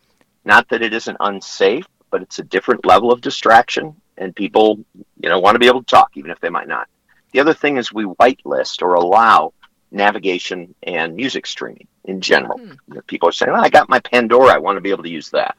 Not 0.45 0.67
that 0.69 0.81
it 0.81 0.93
isn't 0.93 1.17
unsafe 1.19 1.85
but 2.13 2.21
it's 2.21 2.37
a 2.37 2.43
different 2.43 2.85
level 2.85 3.11
of 3.11 3.21
distraction 3.21 3.95
and 4.19 4.35
people 4.35 4.77
you 5.19 5.27
know 5.27 5.39
want 5.39 5.55
to 5.55 5.59
be 5.59 5.65
able 5.65 5.81
to 5.81 5.87
talk 5.87 6.11
even 6.13 6.29
if 6.29 6.39
they 6.39 6.49
might 6.49 6.67
not. 6.67 6.87
The 7.31 7.39
other 7.39 7.55
thing 7.55 7.77
is 7.77 7.91
we 7.91 8.05
whitelist 8.05 8.83
or 8.83 8.93
allow 8.93 9.51
navigation 9.89 10.75
and 10.83 11.15
music 11.15 11.47
streaming 11.47 11.87
in 12.05 12.21
general. 12.21 12.59
Mm. 12.59 12.77
you 12.87 12.93
know, 12.93 13.01
people 13.07 13.29
are 13.29 13.31
saying 13.31 13.51
well, 13.51 13.63
i 13.63 13.69
got 13.69 13.89
my 13.89 13.99
pandora. 13.99 14.53
I 14.53 14.59
want 14.59 14.77
to 14.77 14.81
be 14.81 14.91
able 14.91 15.01
to 15.01 15.09
use 15.09 15.31
that. 15.31 15.57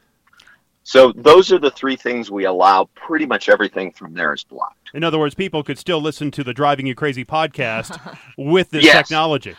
So 0.85 1.11
those 1.11 1.51
are 1.51 1.59
the 1.59 1.73
three 1.73 1.97
things 1.97 2.31
we 2.31 2.45
allow 2.45 2.89
pretty 2.95 3.27
much 3.27 3.49
everything 3.49 3.91
from 3.91 4.15
there 4.15 4.33
is 4.33 4.45
blocked. 4.45 4.91
In 4.95 5.03
other 5.03 5.19
words 5.19 5.35
people 5.35 5.65
could 5.65 5.81
still 5.81 6.01
listen 6.01 6.31
to 6.31 6.45
the 6.45 6.55
driving 6.55 6.87
you 6.87 6.95
crazy 6.95 7.25
podcast 7.25 7.99
with 8.39 8.71
this 8.71 8.85
yes. 8.85 8.97
technology 8.97 9.57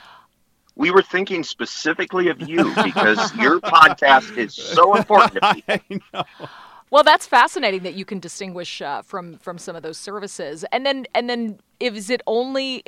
we 0.76 0.92
were 0.92 1.02
thinking 1.02 1.44
specifically 1.44 2.30
of 2.30 2.42
you 2.42 2.74
because 2.84 3.34
your 3.36 3.60
podcast 3.60 4.38
is 4.38 4.54
so 4.54 4.96
important 4.96 5.42
to 5.42 5.80
people. 5.80 6.26
Well, 6.92 7.04
that's 7.04 7.26
fascinating 7.26 7.82
that 7.84 7.96
you 7.96 8.06
can 8.06 8.20
distinguish 8.20 8.82
uh, 8.82 9.02
from 9.02 9.38
from 9.40 9.58
some 9.58 9.76
of 9.76 9.82
those 9.82 9.98
services, 9.98 10.64
and 10.72 10.86
then 10.86 11.08
and 11.16 11.30
then 11.30 11.60
is 11.80 12.10
it 12.12 12.22
only 12.28 12.84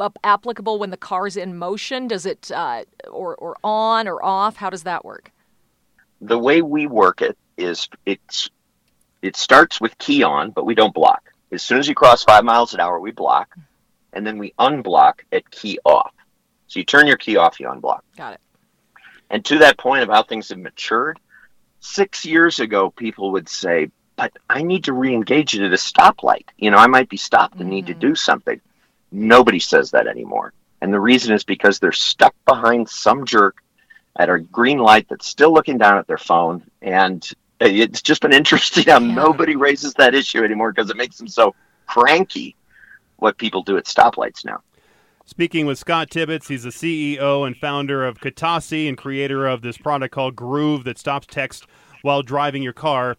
uh, 0.00 0.08
applicable 0.24 0.78
when 0.78 0.90
the 0.90 0.96
car's 0.96 1.36
in 1.36 1.56
motion? 1.56 2.08
Does 2.08 2.24
it 2.24 2.50
uh, 2.50 2.84
or 3.08 3.36
or 3.36 3.56
on 3.62 4.08
or 4.08 4.24
off? 4.24 4.56
How 4.56 4.70
does 4.70 4.84
that 4.84 5.04
work? 5.04 5.30
The 6.22 6.38
way 6.38 6.62
we 6.62 6.86
work 6.86 7.20
it 7.20 7.36
is 7.58 7.88
it's 8.06 8.50
it 9.22 9.36
starts 9.36 9.80
with 9.80 9.96
key 9.98 10.22
on, 10.22 10.50
but 10.50 10.64
we 10.64 10.74
don't 10.74 10.94
block. 10.94 11.30
As 11.52 11.62
soon 11.62 11.78
as 11.78 11.86
you 11.86 11.94
cross 11.94 12.24
five 12.24 12.42
miles 12.42 12.72
an 12.74 12.80
hour, 12.80 12.98
we 12.98 13.10
block, 13.10 13.54
and 14.14 14.26
then 14.26 14.38
we 14.38 14.54
unblock 14.58 15.20
at 15.30 15.48
key 15.50 15.78
off. 15.84 16.14
So 16.70 16.78
you 16.78 16.84
turn 16.84 17.08
your 17.08 17.16
key 17.16 17.36
off, 17.36 17.58
you 17.58 17.66
unblock. 17.66 18.02
Got 18.16 18.34
it. 18.34 18.40
And 19.28 19.44
to 19.46 19.58
that 19.58 19.76
point 19.76 20.04
of 20.04 20.08
how 20.08 20.22
things 20.22 20.50
have 20.50 20.58
matured, 20.58 21.18
six 21.80 22.24
years 22.24 22.60
ago, 22.60 22.90
people 22.90 23.32
would 23.32 23.48
say, 23.48 23.90
but 24.14 24.32
I 24.48 24.62
need 24.62 24.84
to 24.84 24.92
re-engage 24.92 25.56
it 25.56 25.64
at 25.64 25.72
a 25.72 25.76
stoplight. 25.76 26.44
You 26.58 26.70
know, 26.70 26.76
I 26.76 26.86
might 26.86 27.08
be 27.08 27.16
stopped 27.16 27.54
and 27.54 27.62
mm-hmm. 27.62 27.70
need 27.70 27.86
to 27.86 27.92
mm-hmm. 27.92 28.00
do 28.00 28.14
something. 28.14 28.60
Nobody 29.10 29.58
says 29.58 29.90
that 29.90 30.06
anymore. 30.06 30.52
And 30.80 30.92
the 30.92 31.00
reason 31.00 31.34
is 31.34 31.42
because 31.42 31.80
they're 31.80 31.90
stuck 31.90 32.36
behind 32.46 32.88
some 32.88 33.26
jerk 33.26 33.64
at 34.16 34.30
a 34.30 34.38
green 34.38 34.78
light 34.78 35.08
that's 35.08 35.26
still 35.26 35.52
looking 35.52 35.76
down 35.76 35.98
at 35.98 36.06
their 36.06 36.18
phone. 36.18 36.62
And 36.82 37.28
it's 37.60 38.00
just 38.00 38.22
been 38.22 38.32
interesting 38.32 38.84
how 38.84 39.00
yeah. 39.00 39.12
nobody 39.12 39.56
raises 39.56 39.92
that 39.94 40.14
issue 40.14 40.44
anymore 40.44 40.72
because 40.72 40.88
it 40.88 40.96
makes 40.96 41.18
them 41.18 41.26
so 41.26 41.56
cranky 41.86 42.54
what 43.16 43.38
people 43.38 43.64
do 43.64 43.76
at 43.76 43.86
stoplights 43.86 44.44
now. 44.44 44.62
Speaking 45.30 45.64
with 45.64 45.78
Scott 45.78 46.10
Tibbitts, 46.10 46.48
he's 46.48 46.64
the 46.64 46.70
CEO 46.70 47.46
and 47.46 47.56
founder 47.56 48.04
of 48.04 48.18
Katasi 48.18 48.88
and 48.88 48.98
creator 48.98 49.46
of 49.46 49.62
this 49.62 49.78
product 49.78 50.12
called 50.12 50.34
Groove 50.34 50.82
that 50.82 50.98
stops 50.98 51.28
text 51.30 51.68
while 52.02 52.24
driving 52.24 52.64
your 52.64 52.72
car. 52.72 53.16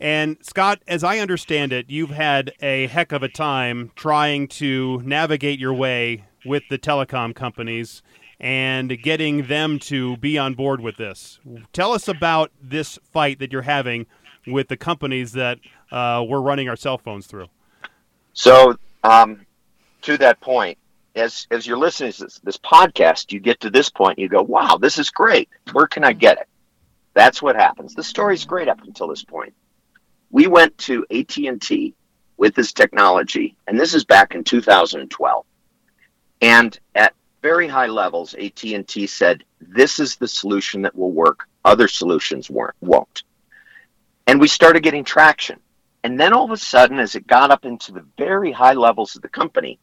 And 0.00 0.38
Scott, 0.42 0.82
as 0.88 1.04
I 1.04 1.20
understand 1.20 1.72
it, 1.72 1.88
you've 1.88 2.10
had 2.10 2.52
a 2.60 2.88
heck 2.88 3.12
of 3.12 3.22
a 3.22 3.28
time 3.28 3.92
trying 3.94 4.48
to 4.48 5.02
navigate 5.04 5.60
your 5.60 5.72
way 5.72 6.24
with 6.44 6.64
the 6.68 6.80
telecom 6.80 7.32
companies 7.32 8.02
and 8.40 9.00
getting 9.00 9.46
them 9.46 9.78
to 9.78 10.16
be 10.16 10.36
on 10.36 10.54
board 10.54 10.80
with 10.80 10.96
this. 10.96 11.38
Tell 11.72 11.92
us 11.92 12.08
about 12.08 12.50
this 12.60 12.98
fight 13.12 13.38
that 13.38 13.52
you're 13.52 13.62
having 13.62 14.06
with 14.48 14.66
the 14.66 14.76
companies 14.76 15.30
that 15.34 15.60
uh, 15.92 16.24
we're 16.28 16.40
running 16.40 16.68
our 16.68 16.76
cell 16.76 16.98
phones 16.98 17.28
through. 17.28 17.46
So, 18.32 18.76
um, 19.04 19.46
to 20.02 20.18
that 20.18 20.40
point, 20.40 20.76
as 21.14 21.46
as 21.50 21.66
you're 21.66 21.78
listening 21.78 22.12
to 22.12 22.24
this, 22.24 22.40
this 22.42 22.56
podcast, 22.56 23.32
you 23.32 23.40
get 23.40 23.60
to 23.60 23.70
this 23.70 23.90
point, 23.90 24.18
you 24.18 24.28
go, 24.28 24.42
"Wow, 24.42 24.76
this 24.76 24.98
is 24.98 25.10
great. 25.10 25.48
Where 25.72 25.86
can 25.86 26.04
I 26.04 26.12
get 26.12 26.38
it?" 26.38 26.48
That's 27.14 27.42
what 27.42 27.56
happens. 27.56 27.94
The 27.94 28.02
story's 28.02 28.44
great 28.44 28.68
up 28.68 28.82
until 28.82 29.08
this 29.08 29.24
point. 29.24 29.54
We 30.30 30.46
went 30.46 30.76
to 30.78 31.04
AT 31.10 31.46
and 31.46 31.60
T 31.60 31.94
with 32.36 32.54
this 32.54 32.72
technology, 32.72 33.56
and 33.66 33.78
this 33.78 33.94
is 33.94 34.04
back 34.04 34.34
in 34.34 34.44
2012. 34.44 35.44
And 36.40 36.78
at 36.94 37.14
very 37.42 37.68
high 37.68 37.86
levels, 37.86 38.34
AT 38.34 38.74
and 38.74 38.88
T 38.88 39.06
said, 39.06 39.44
"This 39.60 39.98
is 40.00 40.16
the 40.16 40.28
solution 40.28 40.82
that 40.82 40.96
will 40.96 41.12
work. 41.12 41.48
Other 41.64 41.88
solutions 41.88 42.48
weren't, 42.48 42.76
won't." 42.80 43.24
And 44.26 44.40
we 44.40 44.48
started 44.48 44.82
getting 44.82 45.04
traction. 45.04 45.60
And 46.04 46.18
then 46.18 46.32
all 46.32 46.44
of 46.44 46.50
a 46.50 46.56
sudden, 46.56 46.98
as 46.98 47.14
it 47.14 47.26
got 47.26 47.50
up 47.50 47.64
into 47.64 47.92
the 47.92 48.04
very 48.16 48.50
high 48.50 48.72
levels 48.72 49.14
of 49.14 49.22
the 49.22 49.28
company, 49.28 49.78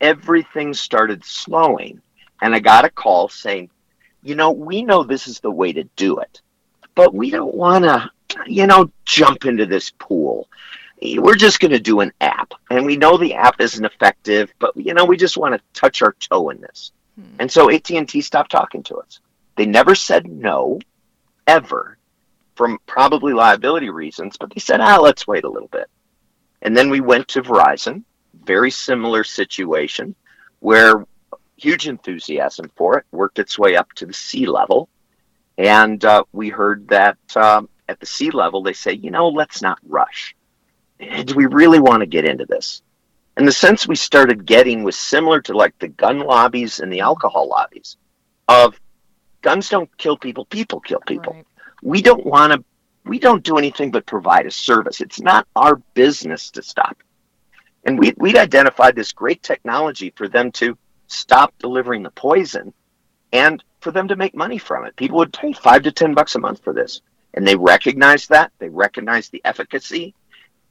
everything 0.00 0.74
started 0.74 1.24
slowing. 1.24 2.00
And 2.40 2.54
I 2.54 2.60
got 2.60 2.84
a 2.84 2.90
call 2.90 3.28
saying, 3.28 3.70
you 4.22 4.34
know, 4.34 4.50
we 4.50 4.82
know 4.82 5.02
this 5.02 5.28
is 5.28 5.40
the 5.40 5.50
way 5.50 5.72
to 5.72 5.84
do 5.96 6.18
it, 6.18 6.40
but 6.94 7.14
we 7.14 7.30
don't 7.30 7.54
want 7.54 7.84
to, 7.84 8.10
you 8.46 8.66
know, 8.66 8.90
jump 9.04 9.44
into 9.44 9.66
this 9.66 9.90
pool. 9.98 10.48
We're 11.00 11.36
just 11.36 11.60
going 11.60 11.72
to 11.72 11.78
do 11.78 12.00
an 12.00 12.12
app. 12.20 12.54
And 12.70 12.84
we 12.84 12.96
know 12.96 13.16
the 13.16 13.34
app 13.34 13.60
isn't 13.60 13.84
effective, 13.84 14.52
but, 14.58 14.76
you 14.76 14.94
know, 14.94 15.04
we 15.04 15.16
just 15.16 15.36
want 15.36 15.54
to 15.54 15.80
touch 15.80 16.02
our 16.02 16.14
toe 16.18 16.50
in 16.50 16.60
this. 16.60 16.92
Hmm. 17.14 17.36
And 17.38 17.52
so 17.52 17.70
AT&T 17.70 18.20
stopped 18.22 18.50
talking 18.50 18.82
to 18.84 18.96
us. 18.96 19.20
They 19.56 19.66
never 19.66 19.94
said 19.94 20.26
no, 20.26 20.80
ever, 21.46 21.96
from 22.56 22.78
probably 22.86 23.32
liability 23.32 23.90
reasons, 23.90 24.36
but 24.36 24.50
they 24.50 24.60
said, 24.60 24.80
ah, 24.80 24.98
let's 24.98 25.26
wait 25.26 25.44
a 25.44 25.48
little 25.48 25.68
bit. 25.68 25.88
And 26.62 26.76
then 26.76 26.90
we 26.90 27.00
went 27.00 27.28
to 27.28 27.42
Verizon 27.42 28.02
very 28.44 28.70
similar 28.70 29.24
situation 29.24 30.14
where 30.60 31.06
huge 31.56 31.88
enthusiasm 31.88 32.70
for 32.76 32.98
it 32.98 33.06
worked 33.12 33.38
its 33.38 33.58
way 33.58 33.76
up 33.76 33.92
to 33.94 34.06
the 34.06 34.12
C-level. 34.12 34.88
And 35.58 36.04
uh, 36.04 36.24
we 36.32 36.50
heard 36.50 36.88
that 36.88 37.16
um, 37.34 37.68
at 37.88 37.98
the 37.98 38.06
C-level, 38.06 38.62
they 38.62 38.74
say, 38.74 38.92
you 38.92 39.10
know, 39.10 39.28
let's 39.28 39.62
not 39.62 39.78
rush. 39.88 40.36
Do 40.98 41.34
we 41.34 41.46
really 41.46 41.80
want 41.80 42.00
to 42.00 42.06
get 42.06 42.24
into 42.24 42.46
this? 42.46 42.82
And 43.36 43.46
the 43.46 43.52
sense 43.52 43.86
we 43.86 43.96
started 43.96 44.46
getting 44.46 44.82
was 44.82 44.96
similar 44.96 45.40
to 45.42 45.56
like 45.56 45.78
the 45.78 45.88
gun 45.88 46.20
lobbies 46.20 46.80
and 46.80 46.90
the 46.90 47.00
alcohol 47.00 47.48
lobbies 47.48 47.96
of 48.48 48.80
guns 49.42 49.68
don't 49.68 49.94
kill 49.98 50.16
people, 50.16 50.46
people 50.46 50.80
kill 50.80 51.00
people. 51.06 51.34
Right. 51.34 51.46
We 51.82 52.02
don't 52.02 52.24
want 52.24 52.54
to, 52.54 52.64
we 53.04 53.18
don't 53.18 53.44
do 53.44 53.58
anything 53.58 53.90
but 53.90 54.06
provide 54.06 54.46
a 54.46 54.50
service. 54.50 55.00
It's 55.00 55.20
not 55.20 55.46
our 55.54 55.76
business 55.94 56.50
to 56.52 56.62
stop 56.62 56.96
and 57.86 57.98
we, 58.00 58.12
we'd 58.16 58.36
identified 58.36 58.96
this 58.96 59.12
great 59.12 59.42
technology 59.44 60.12
for 60.16 60.26
them 60.26 60.50
to 60.52 60.76
stop 61.06 61.54
delivering 61.60 62.02
the 62.02 62.10
poison 62.10 62.74
and 63.32 63.62
for 63.80 63.92
them 63.92 64.08
to 64.08 64.16
make 64.16 64.34
money 64.34 64.58
from 64.58 64.84
it. 64.84 64.96
People 64.96 65.18
would 65.18 65.32
pay 65.32 65.52
five 65.52 65.84
to 65.84 65.92
10 65.92 66.12
bucks 66.12 66.34
a 66.34 66.40
month 66.40 66.62
for 66.64 66.72
this. 66.72 67.00
And 67.32 67.46
they 67.46 67.54
recognized 67.54 68.30
that. 68.30 68.50
They 68.58 68.68
recognized 68.68 69.30
the 69.30 69.40
efficacy. 69.44 70.14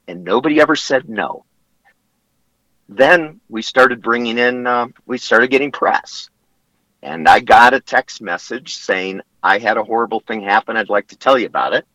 And 0.06 0.24
nobody 0.24 0.60
ever 0.60 0.76
said 0.76 1.08
no. 1.08 1.46
Then 2.88 3.40
we 3.48 3.62
started 3.62 4.02
bringing 4.02 4.36
in, 4.36 4.66
uh, 4.66 4.88
we 5.06 5.16
started 5.16 5.50
getting 5.50 5.72
press. 5.72 6.28
And 7.02 7.26
I 7.26 7.40
got 7.40 7.72
a 7.72 7.80
text 7.80 8.20
message 8.20 8.76
saying, 8.76 9.22
I 9.42 9.58
had 9.58 9.78
a 9.78 9.84
horrible 9.84 10.20
thing 10.20 10.42
happen. 10.42 10.76
I'd 10.76 10.90
like 10.90 11.08
to 11.08 11.16
tell 11.16 11.38
you 11.38 11.46
about 11.46 11.72
it. 11.72 11.86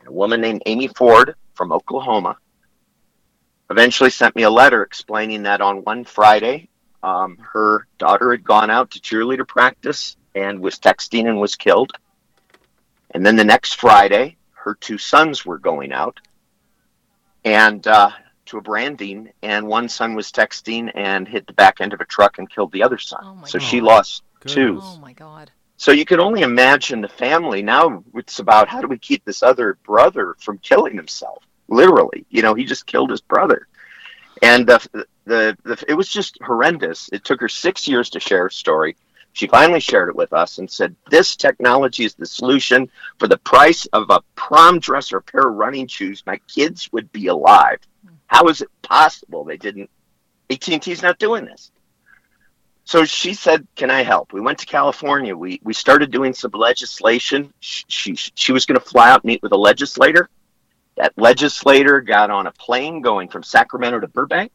And 0.00 0.08
a 0.08 0.12
woman 0.12 0.40
named 0.40 0.64
Amy 0.66 0.88
Ford 0.88 1.36
from 1.54 1.70
Oklahoma 1.70 2.36
eventually 3.70 4.10
sent 4.10 4.36
me 4.36 4.42
a 4.42 4.50
letter 4.50 4.82
explaining 4.82 5.42
that 5.44 5.60
on 5.60 5.84
one 5.84 6.04
Friday, 6.04 6.68
um, 7.02 7.38
her 7.38 7.86
daughter 7.98 8.30
had 8.30 8.44
gone 8.44 8.70
out 8.70 8.90
to 8.92 9.00
cheerleader 9.00 9.46
practice 9.46 10.16
and 10.34 10.60
was 10.60 10.78
texting 10.78 11.28
and 11.28 11.40
was 11.40 11.56
killed. 11.56 11.92
And 13.12 13.24
then 13.24 13.36
the 13.36 13.44
next 13.44 13.74
Friday, 13.74 14.36
her 14.52 14.74
two 14.74 14.98
sons 14.98 15.46
were 15.46 15.58
going 15.58 15.92
out 15.92 16.20
and 17.44 17.86
uh, 17.86 18.10
to 18.46 18.58
a 18.58 18.60
branding, 18.60 19.30
and 19.42 19.66
one 19.66 19.88
son 19.88 20.14
was 20.14 20.32
texting 20.32 20.90
and 20.94 21.28
hit 21.28 21.46
the 21.46 21.52
back 21.52 21.80
end 21.80 21.92
of 21.92 22.00
a 22.00 22.04
truck 22.04 22.38
and 22.38 22.50
killed 22.50 22.72
the 22.72 22.82
other 22.82 22.98
son. 22.98 23.20
Oh 23.22 23.34
my 23.36 23.46
so 23.46 23.58
God. 23.58 23.64
she 23.64 23.80
lost 23.80 24.22
two. 24.44 24.80
Oh 24.82 24.98
my 24.98 25.12
God. 25.12 25.50
So 25.76 25.92
you 25.92 26.04
can 26.04 26.20
only 26.20 26.42
imagine 26.42 27.00
the 27.00 27.08
family. 27.08 27.62
Now 27.62 28.02
it's 28.14 28.38
about 28.38 28.68
how 28.68 28.80
do 28.80 28.88
we 28.88 28.98
keep 28.98 29.24
this 29.24 29.42
other 29.42 29.78
brother 29.84 30.34
from 30.40 30.58
killing 30.58 30.96
himself? 30.96 31.44
Literally, 31.68 32.24
you 32.30 32.42
know, 32.42 32.54
he 32.54 32.64
just 32.64 32.86
killed 32.86 33.10
his 33.10 33.20
brother, 33.20 33.66
and 34.42 34.66
the, 34.66 35.06
the 35.24 35.56
the 35.64 35.84
it 35.88 35.94
was 35.94 36.08
just 36.08 36.38
horrendous. 36.42 37.08
It 37.12 37.24
took 37.24 37.40
her 37.40 37.48
six 37.48 37.88
years 37.88 38.10
to 38.10 38.20
share 38.20 38.44
her 38.44 38.50
story. 38.50 38.96
She 39.32 39.48
finally 39.48 39.80
shared 39.80 40.08
it 40.08 40.16
with 40.16 40.32
us 40.32 40.58
and 40.58 40.70
said, 40.70 40.94
"This 41.10 41.36
technology 41.36 42.04
is 42.04 42.14
the 42.14 42.24
solution. 42.26 42.88
For 43.18 43.28
the 43.28 43.38
price 43.38 43.84
of 43.86 44.08
a 44.10 44.22
prom 44.34 44.78
dress 44.78 45.12
or 45.12 45.18
a 45.18 45.22
pair 45.22 45.48
of 45.48 45.56
running 45.56 45.88
shoes, 45.88 46.22
my 46.24 46.38
kids 46.54 46.90
would 46.92 47.10
be 47.12 47.26
alive. 47.26 47.80
How 48.28 48.46
is 48.48 48.62
it 48.62 48.68
possible 48.82 49.44
they 49.44 49.56
didn't? 49.56 49.90
AT&T's 50.50 51.02
not 51.02 51.18
doing 51.18 51.44
this." 51.44 51.72
So 52.84 53.04
she 53.04 53.34
said, 53.34 53.66
"Can 53.74 53.90
I 53.90 54.02
help?" 54.02 54.32
We 54.32 54.40
went 54.40 54.58
to 54.60 54.66
California. 54.66 55.36
We 55.36 55.60
we 55.64 55.74
started 55.74 56.12
doing 56.12 56.32
some 56.32 56.52
legislation. 56.52 57.52
She 57.58 57.84
she, 57.88 58.14
she 58.14 58.52
was 58.52 58.64
going 58.64 58.80
to 58.80 58.86
fly 58.86 59.10
out 59.10 59.24
and 59.24 59.28
meet 59.28 59.42
with 59.42 59.50
a 59.50 59.56
legislator. 59.56 60.30
That 60.96 61.12
legislator 61.16 62.00
got 62.00 62.30
on 62.30 62.46
a 62.46 62.52
plane 62.52 63.02
going 63.02 63.28
from 63.28 63.42
Sacramento 63.42 64.00
to 64.00 64.08
Burbank, 64.08 64.50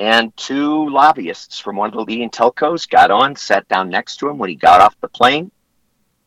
and 0.00 0.36
two 0.36 0.88
lobbyists 0.88 1.60
from 1.60 1.76
one 1.76 1.88
of 1.90 1.94
the 1.94 2.00
leading 2.02 2.30
telcos 2.30 2.88
got 2.88 3.10
on, 3.12 3.36
sat 3.36 3.68
down 3.68 3.88
next 3.88 4.16
to 4.16 4.28
him. 4.28 4.38
When 4.38 4.50
he 4.50 4.56
got 4.56 4.80
off 4.80 4.96
the 5.00 5.08
plane, 5.08 5.52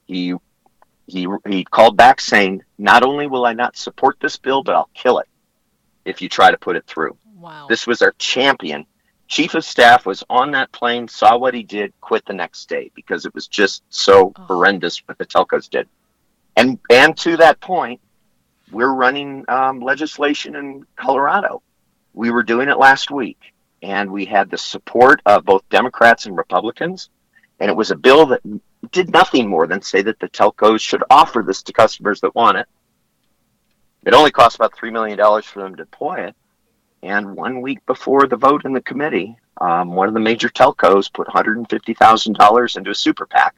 he 0.06 0.36
he 1.08 1.28
he 1.48 1.66
called 1.66 1.98
back 1.98 2.22
saying, 2.22 2.64
"Not 2.78 3.04
only 3.04 3.28
will 3.28 3.46
I 3.46 3.54
not 3.54 3.76
support 3.76 4.18
this 4.22 4.38
bill, 4.38 4.64
but 4.64 4.76
I'll 4.76 4.90
kill 4.94 5.20
it 5.20 5.28
if 6.06 6.22
you 6.22 6.30
try 6.30 6.50
to 6.52 6.58
put 6.58 6.78
it 6.78 6.86
through." 6.88 7.18
Wow. 7.36 7.68
This 7.68 7.86
was 7.86 8.02
our 8.02 8.14
champion. 8.18 8.86
Chief 9.28 9.54
of 9.56 9.66
staff 9.66 10.06
was 10.06 10.24
on 10.30 10.52
that 10.52 10.72
plane, 10.72 11.08
saw 11.08 11.36
what 11.38 11.54
he 11.54 11.64
did, 11.64 11.92
quit 12.00 12.24
the 12.26 12.34
next 12.34 12.70
day 12.70 12.92
because 12.96 13.26
it 13.26 13.34
was 13.34 13.48
just 13.48 13.84
so 13.90 14.32
Oh. 14.38 14.44
horrendous 14.44 15.00
what 15.08 15.18
the 15.18 15.26
telcos 15.26 15.70
did. 15.70 15.90
And 16.56 16.80
and 16.90 17.18
to 17.18 17.36
that 17.38 17.60
point, 17.60 18.00
we're 18.76 18.94
running 18.94 19.46
um, 19.48 19.80
legislation 19.80 20.54
in 20.58 20.86
Colorado. 20.98 21.64
We 22.14 22.30
were 22.30 22.44
doing 22.44 22.68
it 22.68 22.78
last 22.78 23.10
week, 23.10 23.40
and 23.82 24.12
we 24.12 24.26
had 24.26 24.52
the 24.52 24.58
support 24.58 25.22
of 25.26 25.46
both 25.46 25.68
Democrats 25.70 26.26
and 26.26 26.36
Republicans. 26.36 27.10
And 27.62 27.72
it 27.72 27.78
was 27.78 27.92
a 27.92 27.96
bill 27.96 28.26
that 28.26 28.42
did 28.92 29.14
nothing 29.14 29.48
more 29.48 29.66
than 29.66 29.82
say 29.82 30.02
that 30.02 30.20
the 30.20 30.28
telcos 30.28 30.82
should 30.82 31.06
offer 31.10 31.42
this 31.42 31.64
to 31.64 31.72
customers 31.72 32.20
that 32.20 32.36
want 32.36 32.58
it. 32.58 32.68
It 34.06 34.14
only 34.14 34.32
costs 34.32 34.58
about 34.58 34.76
$3 34.76 34.92
million 34.92 35.18
for 35.42 35.64
them 35.64 35.78
to 35.78 35.86
deploy 35.86 36.26
it. 36.28 36.36
And 37.02 37.34
one 37.34 37.62
week 37.62 37.80
before 37.86 38.28
the 38.28 38.36
vote 38.36 38.66
in 38.66 38.74
the 38.74 38.82
committee, 38.82 39.38
um, 39.62 39.96
one 39.96 40.10
of 40.10 40.14
the 40.14 40.20
major 40.20 40.50
telcos 40.50 41.12
put 41.14 41.28
$150,000 41.28 42.78
into 42.78 42.92
a 42.92 42.96
super 42.96 43.26
PAC 43.26 43.56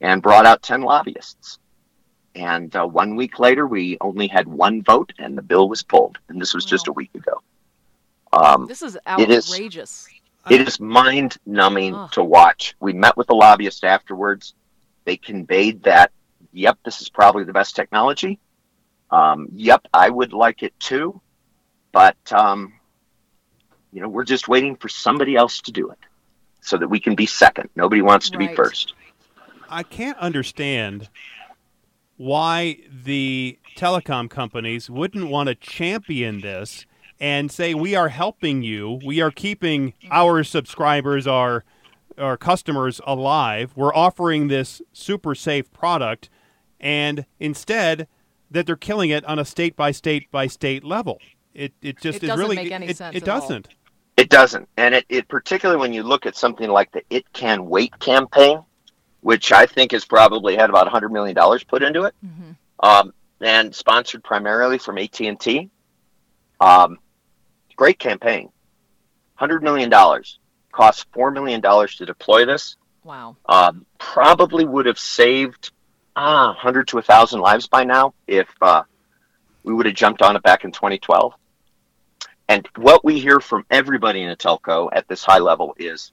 and 0.00 0.22
brought 0.22 0.46
out 0.46 0.62
10 0.62 0.80
lobbyists. 0.80 1.58
And 2.34 2.74
uh, 2.74 2.86
one 2.86 3.16
week 3.16 3.38
later, 3.38 3.66
we 3.66 3.98
only 4.00 4.26
had 4.26 4.48
one 4.48 4.82
vote 4.82 5.12
and 5.18 5.36
the 5.36 5.42
bill 5.42 5.68
was 5.68 5.82
pulled. 5.82 6.18
And 6.28 6.40
this 6.40 6.54
was 6.54 6.64
just 6.64 6.88
a 6.88 6.92
week 6.92 7.10
ago. 7.14 7.42
Um, 8.32 8.66
This 8.66 8.82
is 8.82 8.96
outrageous. 9.06 10.08
it 10.50 10.60
is 10.66 10.80
mind 10.80 11.36
numbing 11.44 11.94
Ugh. 11.94 12.10
to 12.12 12.24
watch. 12.24 12.74
We 12.80 12.94
met 12.94 13.16
with 13.16 13.26
the 13.26 13.34
lobbyist 13.34 13.84
afterwards. 13.84 14.54
They 15.04 15.16
conveyed 15.16 15.82
that, 15.82 16.10
yep, 16.52 16.78
this 16.84 17.02
is 17.02 17.10
probably 17.10 17.44
the 17.44 17.52
best 17.52 17.76
technology. 17.76 18.38
Um, 19.10 19.48
yep, 19.52 19.86
I 19.92 20.08
would 20.08 20.32
like 20.32 20.62
it 20.62 20.78
too. 20.80 21.20
But, 21.92 22.16
um, 22.32 22.72
you 23.92 24.00
know, 24.00 24.08
we're 24.08 24.24
just 24.24 24.48
waiting 24.48 24.76
for 24.76 24.88
somebody 24.88 25.36
else 25.36 25.60
to 25.62 25.72
do 25.72 25.90
it 25.90 25.98
so 26.62 26.78
that 26.78 26.88
we 26.88 26.98
can 26.98 27.14
be 27.14 27.26
second. 27.26 27.68
Nobody 27.76 28.00
wants 28.00 28.30
to 28.30 28.38
be 28.38 28.48
first. 28.54 28.94
I 29.68 29.82
can't 29.82 30.16
understand 30.18 31.08
why 32.16 32.78
the 32.90 33.58
telecom 33.76 34.28
companies 34.28 34.88
wouldn't 34.90 35.28
want 35.28 35.48
to 35.48 35.54
champion 35.54 36.40
this 36.40 36.86
and 37.18 37.50
say 37.50 37.74
we 37.74 37.94
are 37.94 38.08
helping 38.08 38.62
you, 38.62 39.00
we 39.04 39.20
are 39.20 39.30
keeping 39.30 39.94
our 40.10 40.42
subscribers, 40.44 41.26
our 41.26 41.64
our 42.18 42.36
customers 42.36 43.00
alive. 43.06 43.72
We're 43.74 43.94
offering 43.94 44.48
this 44.48 44.82
super 44.92 45.34
safe 45.34 45.72
product 45.72 46.28
and 46.78 47.24
instead 47.40 48.06
that 48.50 48.66
they're 48.66 48.76
killing 48.76 49.10
it 49.10 49.24
on 49.24 49.38
a 49.38 49.44
state 49.44 49.76
by 49.76 49.92
state 49.92 50.30
by 50.30 50.46
state 50.46 50.84
level. 50.84 51.18
It 51.54 51.72
it 51.80 52.00
just 52.00 52.18
It 52.18 52.24
is 52.24 52.28
doesn't 52.28 52.44
really 52.44 52.56
make 52.56 52.72
any 52.72 52.88
it, 52.88 52.96
sense 52.96 53.16
it 53.16 53.22
at 53.22 53.26
doesn't. 53.26 53.68
It 54.16 54.28
doesn't. 54.28 54.68
And 54.76 54.94
it, 54.94 55.06
it 55.08 55.28
particularly 55.28 55.80
when 55.80 55.92
you 55.92 56.02
look 56.02 56.26
at 56.26 56.36
something 56.36 56.68
like 56.68 56.92
the 56.92 57.02
It 57.08 57.32
Can 57.32 57.66
Wait 57.66 57.98
campaign, 57.98 58.62
which 59.22 59.50
I 59.52 59.66
think 59.66 59.92
has 59.92 60.04
probably 60.04 60.56
had 60.56 60.68
about 60.68 60.86
$100 60.86 61.10
million 61.10 61.34
put 61.66 61.82
into 61.82 62.02
it. 62.04 62.14
Mhm. 62.24 62.56
um, 62.80 63.14
and 63.40 63.74
sponsored 63.74 64.22
primarily 64.22 64.78
from 64.78 64.98
AT 64.98 65.20
and 65.20 65.38
T. 65.40 65.68
Um, 66.60 66.98
great 67.74 67.98
campaign, 67.98 68.50
hundred 69.34 69.64
million 69.64 69.90
dollars. 69.90 70.38
Cost 70.70 71.06
four 71.12 71.32
million 71.32 71.60
dollars 71.60 71.96
to 71.96 72.06
deploy 72.06 72.46
this. 72.46 72.76
Wow. 73.02 73.36
Um, 73.46 73.84
probably 73.98 74.64
would 74.64 74.86
have 74.86 74.98
saved 74.98 75.72
ah, 76.14 76.54
hundred 76.54 76.86
to 76.88 76.98
a 76.98 77.02
thousand 77.02 77.40
lives 77.40 77.66
by 77.66 77.82
now 77.82 78.14
if 78.28 78.48
uh, 78.60 78.84
we 79.64 79.74
would 79.74 79.86
have 79.86 79.96
jumped 79.96 80.22
on 80.22 80.36
it 80.36 80.42
back 80.44 80.64
in 80.64 80.70
2012. 80.70 81.34
And 82.48 82.68
what 82.76 83.04
we 83.04 83.18
hear 83.18 83.40
from 83.40 83.66
everybody 83.70 84.22
in 84.22 84.30
a 84.30 84.36
telco 84.36 84.88
at 84.92 85.08
this 85.08 85.24
high 85.24 85.38
level 85.40 85.74
is, 85.78 86.12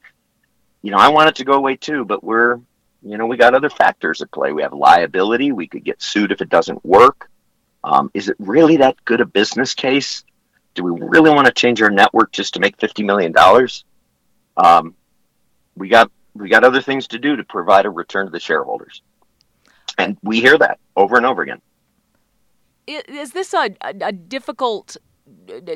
you 0.82 0.90
know, 0.90 0.98
I 0.98 1.10
want 1.10 1.30
it 1.30 1.36
to 1.36 1.44
go 1.46 1.54
away 1.54 1.76
too, 1.76 2.06
but 2.06 2.24
we're 2.24 2.60
you 3.02 3.18
know, 3.18 3.26
we 3.26 3.38
got 3.38 3.54
other 3.54 3.70
factors 3.70 4.22
at 4.22 4.32
play. 4.32 4.52
We 4.52 4.62
have 4.62 4.74
liability. 4.74 5.52
We 5.52 5.68
could 5.68 5.84
get 5.84 6.02
sued 6.02 6.32
if 6.32 6.42
it 6.42 6.50
doesn't 6.50 6.84
work. 6.86 7.30
Um, 7.84 8.12
is 8.14 8.28
it 8.28 8.36
really 8.40 8.78
that 8.78 9.04
good 9.06 9.22
a 9.22 9.26
business 9.26 9.74
case? 9.74 10.24
Do 10.76 10.84
we 10.84 10.92
really 11.08 11.30
want 11.30 11.48
to 11.48 11.54
change 11.54 11.82
our 11.82 11.90
network 11.90 12.32
just 12.32 12.54
to 12.56 12.60
make 12.60 12.78
fifty 12.80 13.04
million 13.04 13.32
dollars? 13.32 13.86
Um, 14.58 14.96
we 15.76 15.88
got 15.88 16.12
we 16.34 16.50
got 16.50 16.64
other 16.64 16.82
things 16.82 17.08
to 17.08 17.20
do 17.20 17.36
to 17.36 17.44
provide 17.44 17.86
a 17.86 17.90
return 17.90 18.26
to 18.26 18.32
the 18.32 18.40
shareholders, 18.40 19.02
and 19.98 20.18
we 20.22 20.42
hear 20.42 20.58
that 20.58 20.80
over 20.96 21.16
and 21.16 21.26
over 21.26 21.42
again. 21.42 21.62
Is 22.86 23.32
this 23.32 23.54
a, 23.54 23.76
a, 23.82 23.94
a 24.02 24.12
difficult? 24.12 24.98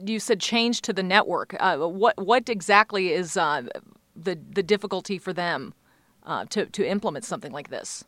You 0.05 0.19
said 0.19 0.39
change 0.39 0.81
to 0.81 0.93
the 0.93 1.03
network. 1.03 1.55
Uh, 1.59 1.77
what 1.77 2.17
what 2.17 2.49
exactly 2.49 3.13
is 3.13 3.37
uh, 3.37 3.63
the 4.15 4.37
the 4.51 4.63
difficulty 4.63 5.17
for 5.17 5.31
them 5.31 5.73
uh, 6.25 6.45
to 6.45 6.65
to 6.67 6.87
implement 6.87 7.25
something 7.25 7.51
like 7.51 7.69
this? 7.69 8.03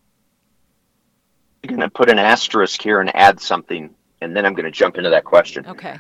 I'm 1.63 1.69
going 1.69 1.81
to 1.81 1.89
put 1.89 2.09
an 2.09 2.19
asterisk 2.19 2.81
here 2.81 3.01
and 3.01 3.15
add 3.15 3.39
something, 3.39 3.89
and 4.21 4.35
then 4.35 4.45
I'm 4.45 4.53
going 4.53 4.65
to 4.65 4.71
jump 4.71 4.97
into 4.97 5.09
that 5.09 5.23
question. 5.23 5.65
Okay. 5.65 5.97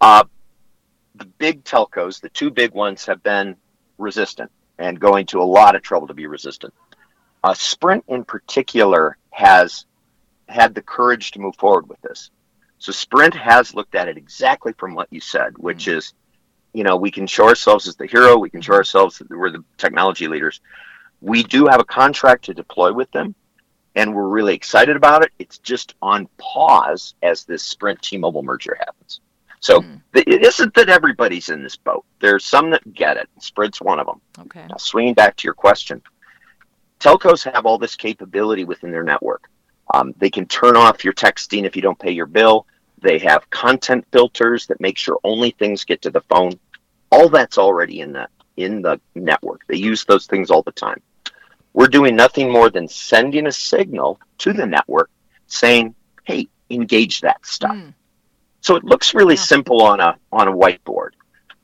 Uh, 0.00 0.24
the 1.14 1.26
big 1.26 1.64
telcos, 1.64 2.20
the 2.20 2.30
two 2.30 2.50
big 2.50 2.72
ones, 2.72 3.04
have 3.04 3.22
been 3.22 3.56
resistant 3.98 4.50
and 4.78 4.98
going 4.98 5.26
to 5.26 5.40
a 5.40 5.44
lot 5.44 5.74
of 5.76 5.82
trouble 5.82 6.08
to 6.08 6.14
be 6.14 6.26
resistant. 6.26 6.72
Uh, 7.44 7.54
Sprint, 7.54 8.04
in 8.08 8.24
particular, 8.24 9.18
has 9.30 9.84
had 10.48 10.74
the 10.74 10.82
courage 10.82 11.32
to 11.32 11.38
move 11.38 11.54
forward 11.56 11.88
with 11.88 12.00
this. 12.00 12.30
So 12.78 12.92
Sprint 12.92 13.34
has 13.34 13.74
looked 13.74 13.94
at 13.94 14.08
it 14.08 14.16
exactly 14.16 14.72
from 14.78 14.94
what 14.94 15.08
you 15.10 15.20
said, 15.20 15.58
which 15.58 15.86
is, 15.86 16.14
you 16.72 16.82
know, 16.82 16.96
we 16.96 17.10
can 17.10 17.26
show 17.26 17.46
ourselves 17.46 17.86
as 17.86 17.96
the 17.96 18.06
hero. 18.06 18.38
We 18.38 18.48
can 18.48 18.62
show 18.62 18.72
ourselves 18.72 19.18
that 19.18 19.28
we're 19.28 19.50
the 19.50 19.64
technology 19.76 20.28
leaders. 20.28 20.60
We 21.20 21.42
do 21.42 21.66
have 21.66 21.80
a 21.80 21.84
contract 21.84 22.44
to 22.46 22.54
deploy 22.54 22.92
with 22.92 23.10
them, 23.12 23.34
and 23.94 24.14
we're 24.14 24.28
really 24.28 24.54
excited 24.54 24.96
about 24.96 25.22
it. 25.22 25.32
It's 25.38 25.58
just 25.58 25.94
on 26.00 26.28
pause 26.38 27.14
as 27.22 27.44
this 27.44 27.62
Sprint 27.62 28.00
T-Mobile 28.02 28.42
merger 28.42 28.76
happens. 28.78 29.20
So 29.60 29.82
th- 30.14 30.26
it 30.26 30.42
isn't 30.42 30.74
that 30.74 30.88
everybody's 30.88 31.50
in 31.50 31.62
this 31.62 31.76
boat. 31.76 32.04
There's 32.20 32.44
some 32.44 32.70
that 32.70 32.94
get 32.94 33.18
it. 33.18 33.28
Sprint's 33.38 33.80
one 33.80 34.00
of 34.00 34.06
them. 34.06 34.20
Okay. 34.38 34.66
Now, 34.66 34.76
swinging 34.78 35.14
back 35.14 35.36
to 35.36 35.44
your 35.44 35.54
question, 35.54 36.02
telcos 36.98 37.50
have 37.52 37.66
all 37.66 37.76
this 37.78 37.94
capability 37.94 38.64
within 38.64 38.90
their 38.90 39.04
network. 39.04 39.50
Um, 39.92 40.14
they 40.18 40.30
can 40.30 40.46
turn 40.46 40.76
off 40.76 41.04
your 41.04 41.12
texting 41.12 41.64
if 41.64 41.76
you 41.76 41.82
don't 41.82 41.98
pay 41.98 42.10
your 42.10 42.26
bill. 42.26 42.66
They 43.02 43.18
have 43.18 43.48
content 43.50 44.06
filters 44.12 44.66
that 44.68 44.80
make 44.80 44.96
sure 44.96 45.18
only 45.24 45.50
things 45.50 45.84
get 45.84 46.02
to 46.02 46.10
the 46.10 46.20
phone. 46.22 46.58
All 47.10 47.28
that's 47.28 47.58
already 47.58 48.00
in 48.00 48.12
the 48.12 48.28
in 48.56 48.82
the 48.82 49.00
network. 49.14 49.62
They 49.66 49.76
use 49.76 50.04
those 50.04 50.26
things 50.26 50.50
all 50.50 50.62
the 50.62 50.72
time. 50.72 51.00
We're 51.72 51.88
doing 51.88 52.16
nothing 52.16 52.50
more 52.50 52.70
than 52.70 52.88
sending 52.88 53.46
a 53.46 53.52
signal 53.52 54.20
to 54.38 54.52
the 54.52 54.66
network 54.66 55.10
saying, 55.46 55.94
"Hey, 56.24 56.48
engage 56.68 57.20
that 57.20 57.44
stuff." 57.46 57.76
Mm. 57.76 57.94
So 58.60 58.76
it 58.76 58.84
looks 58.84 59.14
really 59.14 59.34
Yeah. 59.34 59.40
simple 59.42 59.82
on 59.82 60.00
a 60.00 60.16
on 60.32 60.48
a 60.48 60.52
whiteboard. 60.52 61.10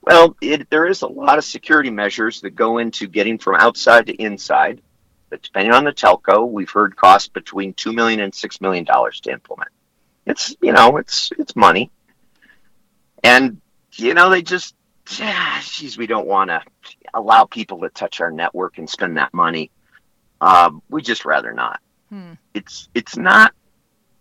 Well, 0.03 0.37
it, 0.41 0.71
there 0.71 0.87
is 0.87 1.03
a 1.03 1.09
lot 1.09 1.39
of 1.39 1.45
security 1.45 1.91
measures 1.91 2.41
that 2.43 2.51
go 2.51 2.79
into 2.79 3.09
getting 3.09 3.39
from 3.39 3.57
outside 3.57 4.07
to 4.07 4.15
inside. 4.15 4.81
But 5.29 5.43
depending 5.43 5.73
on 5.73 5.83
the 5.83 5.93
telco, 5.93 6.49
we've 6.49 6.71
heard 6.71 6.95
cost 6.95 7.33
between 7.33 7.75
two 7.75 7.93
million 7.93 8.21
and 8.21 8.33
six 8.33 8.61
million 8.61 8.85
dollars 8.85 9.21
to 9.23 9.33
implement. 9.33 9.71
It's 10.25 10.55
you 10.63 10.73
know 10.73 10.97
it's 10.99 11.31
it's 11.39 11.57
money, 11.57 11.91
and 13.25 13.61
you 13.95 14.15
know 14.15 14.31
they 14.31 14.43
just 14.43 14.75
geez 15.07 15.97
we 15.97 16.07
don't 16.07 16.27
want 16.27 16.51
to 16.51 16.63
allow 17.15 17.45
people 17.45 17.81
to 17.81 17.89
touch 17.89 18.21
our 18.21 18.31
network 18.31 18.79
and 18.79 18.89
spend 18.89 19.17
that 19.17 19.33
money. 19.35 19.71
Um, 20.41 20.83
we 20.91 21.03
just 21.03 21.25
rather 21.25 21.53
not. 21.53 21.81
Hmm. 22.11 22.33
It's 22.55 22.89
it's 22.95 23.17
not 23.17 23.53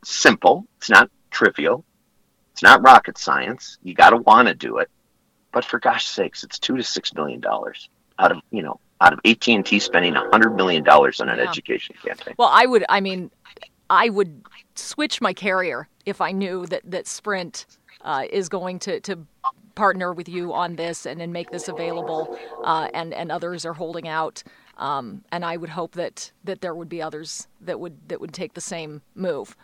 simple. 0.03 0.65
It's 0.77 0.89
not 0.89 1.09
trivial. 1.31 1.83
It's 2.53 2.63
not 2.63 2.81
rocket 2.83 3.17
science. 3.17 3.77
You 3.83 3.93
got 3.93 4.11
to 4.11 4.17
want 4.17 4.47
to 4.47 4.53
do 4.55 4.77
it. 4.77 4.89
But 5.51 5.65
for 5.65 5.79
gosh 5.79 6.07
sakes, 6.07 6.43
it's 6.43 6.59
two 6.59 6.77
to 6.77 6.83
six 6.83 7.13
million 7.13 7.39
dollars 7.39 7.89
out 8.19 8.31
of 8.31 8.39
you 8.51 8.61
know 8.61 8.79
out 9.01 9.13
of 9.13 9.19
AT 9.25 9.47
and 9.49 9.65
T 9.65 9.79
spending 9.79 10.15
a 10.15 10.29
hundred 10.29 10.55
million 10.55 10.83
dollars 10.83 11.19
on 11.19 11.29
an 11.29 11.37
Yeah. 11.37 11.49
education 11.49 11.95
campaign. 12.03 12.35
Well, 12.37 12.49
I 12.51 12.65
would. 12.65 12.85
I 12.89 13.01
mean, 13.01 13.29
I 13.89 14.09
would 14.09 14.43
switch 14.75 15.21
my 15.21 15.33
carrier 15.33 15.87
if 16.05 16.21
I 16.21 16.31
knew 16.31 16.65
that 16.67 16.81
that 16.85 17.07
Sprint 17.07 17.65
uh, 18.01 18.23
is 18.29 18.49
going 18.49 18.79
to 18.79 18.99
to 19.01 19.19
partner 19.75 20.13
with 20.13 20.29
you 20.29 20.53
on 20.53 20.77
this 20.77 21.05
and 21.05 21.19
then 21.19 21.33
make 21.33 21.51
this 21.51 21.67
available, 21.67 22.37
uh, 22.63 22.87
and 22.93 23.13
and 23.13 23.31
others 23.31 23.65
are 23.65 23.73
holding 23.73 24.07
out. 24.07 24.43
Um, 24.77 25.23
and 25.31 25.45
I 25.45 25.57
would 25.57 25.69
hope 25.69 25.93
that 25.93 26.31
that 26.43 26.61
there 26.61 26.75
would 26.75 26.89
be 26.89 27.01
others 27.01 27.47
that 27.61 27.79
would 27.79 28.09
that 28.09 28.19
would 28.19 28.33
take 28.33 28.53
the 28.53 28.61
same 28.61 29.01
move. 29.15 29.55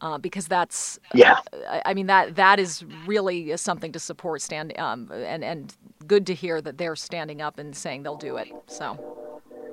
Uh, 0.00 0.16
because 0.16 0.46
that's, 0.46 0.98
Yeah, 1.12 1.40
I 1.68 1.82
I 1.86 1.94
mean 1.94 2.06
that 2.06 2.36
that 2.36 2.60
is 2.60 2.84
really 3.06 3.56
something 3.56 3.90
to 3.92 3.98
support. 3.98 4.42
Stand 4.42 4.78
um, 4.78 5.10
and 5.12 5.42
and 5.42 5.74
good 6.06 6.26
to 6.26 6.34
hear 6.34 6.60
that 6.60 6.78
they're 6.78 6.96
standing 6.96 7.42
up 7.42 7.58
and 7.58 7.74
saying 7.74 8.04
they'll 8.04 8.16
do 8.16 8.36
it. 8.36 8.48
So 8.66 8.96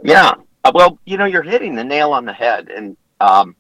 yeah. 0.03 0.33
Uh, 0.63 0.71
Well, 0.73 0.99
you 1.05 1.17
know, 1.17 1.25
you're 1.25 1.43
hitting 1.43 1.75
the 1.75 1.83
nail 1.83 2.11
on 2.11 2.25
the 2.25 2.33
head, 2.33 2.69
and 2.69 2.97
um, 3.19 3.55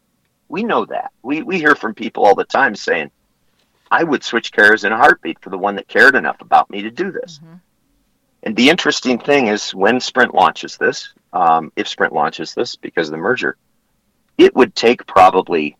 we 0.47 0.63
know 0.63 0.85
that. 0.85 1.11
We 1.21 1.43
we 1.43 1.57
hear 1.59 1.75
from 1.75 1.93
people 1.93 2.25
all 2.25 2.35
the 2.35 2.45
time 2.45 2.73
saying, 2.75 3.11
"I 3.91 4.03
would 4.03 4.23
switch 4.23 4.51
carriers 4.51 4.83
in 4.83 4.91
a 4.91 4.97
heartbeat 4.97 5.39
for 5.41 5.51
the 5.51 5.57
one 5.57 5.75
that 5.75 5.87
cared 5.87 6.15
enough 6.15 6.41
about 6.41 6.69
me 6.69 6.81
to 6.81 6.89
do 6.89 7.11
this." 7.11 7.39
And 8.45 8.55
the 8.55 8.69
interesting 8.69 9.17
thing 9.17 9.47
is, 9.47 9.73
when 9.73 9.99
Sprint 9.99 10.35
launches 10.35 10.77
this, 10.77 11.13
um, 11.33 11.71
if 11.75 11.87
Sprint 11.87 12.13
launches 12.13 12.53
this 12.53 12.75
because 12.75 13.07
of 13.07 13.11
the 13.11 13.17
merger, 13.17 13.57
it 14.37 14.55
would 14.55 14.75
take 14.75 15.07
probably 15.07 15.75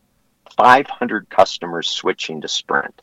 500 0.58 1.30
customers 1.30 1.88
switching 1.88 2.42
to 2.42 2.48
Sprint 2.48 3.00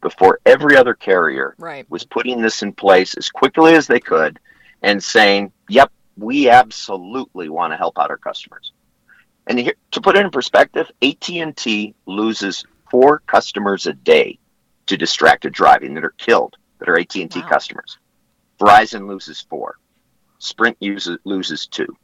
before 0.00 0.40
every 0.46 0.76
other 0.76 0.94
carrier 0.94 1.54
right, 1.58 1.88
was 1.90 2.04
putting 2.04 2.40
this 2.40 2.62
in 2.62 2.72
place 2.72 3.14
as 3.14 3.28
quickly 3.28 3.74
as 3.74 3.86
they 3.86 4.00
could 4.00 4.38
and 4.82 5.02
saying, 5.02 5.52
"Yep, 5.68 5.90
we 6.16 6.48
absolutely 6.48 7.48
want 7.48 7.72
to 7.72 7.76
help 7.76 7.98
out 7.98 8.10
our 8.10 8.16
customers." 8.16 8.72
And 9.46 9.58
here, 9.58 9.74
to 9.92 10.00
put 10.00 10.16
it 10.16 10.24
in 10.24 10.30
perspective, 10.30 10.90
AT&T 11.02 11.94
loses 12.06 12.64
four 12.90 13.20
customers 13.26 13.86
a 13.86 13.92
day 13.92 14.38
to 14.86 14.96
distracted 14.96 15.52
driving 15.52 15.94
that 15.94 16.04
are 16.04 16.14
killed 16.18 16.56
that 16.78 16.88
are 16.88 16.98
AT&T 16.98 17.40
Wow. 17.40 17.48
customers. 17.48 17.98
Verizon 18.62 19.08
loses 19.08 19.40
four. 19.40 19.76
Sprint 20.38 20.76
uses 20.78 21.18
loses 21.24 21.66
two. 21.66 21.96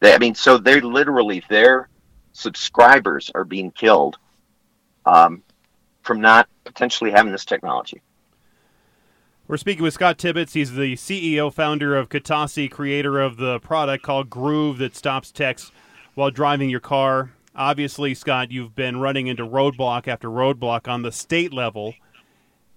They, 0.00 0.14
I 0.14 0.18
mean, 0.18 0.34
so 0.34 0.58
they're 0.58 0.82
literally 0.82 1.42
their 1.48 1.88
subscribers 2.32 3.30
are 3.34 3.44
being 3.44 3.70
killed 3.70 4.18
um, 5.06 5.42
from 6.02 6.20
not 6.20 6.48
potentially 6.64 7.10
having 7.10 7.32
this 7.32 7.46
technology. 7.46 8.02
We're 9.48 9.56
speaking 9.56 9.84
with 9.84 9.94
Scott 9.94 10.18
Tibbitts. 10.18 10.52
He's 10.52 10.74
the 10.74 10.96
CEO, 10.96 11.52
founder 11.52 11.96
of 11.96 12.10
Katasi, 12.10 12.70
creator 12.70 13.18
of 13.18 13.38
the 13.38 13.58
product 13.60 14.04
called 14.04 14.28
Groove 14.28 14.78
that 14.78 14.94
stops 14.96 15.30
texts 15.30 15.70
while 16.14 16.30
driving 16.30 16.68
your 16.68 16.80
car. 16.80 17.30
Obviously, 17.54 18.12
Scott, 18.12 18.50
you've 18.50 18.74
been 18.74 18.98
running 18.98 19.28
into 19.28 19.46
roadblock 19.46 20.08
after 20.08 20.28
roadblock 20.28 20.88
on 20.88 21.02
the 21.02 21.12
state 21.12 21.54
level. 21.54 21.94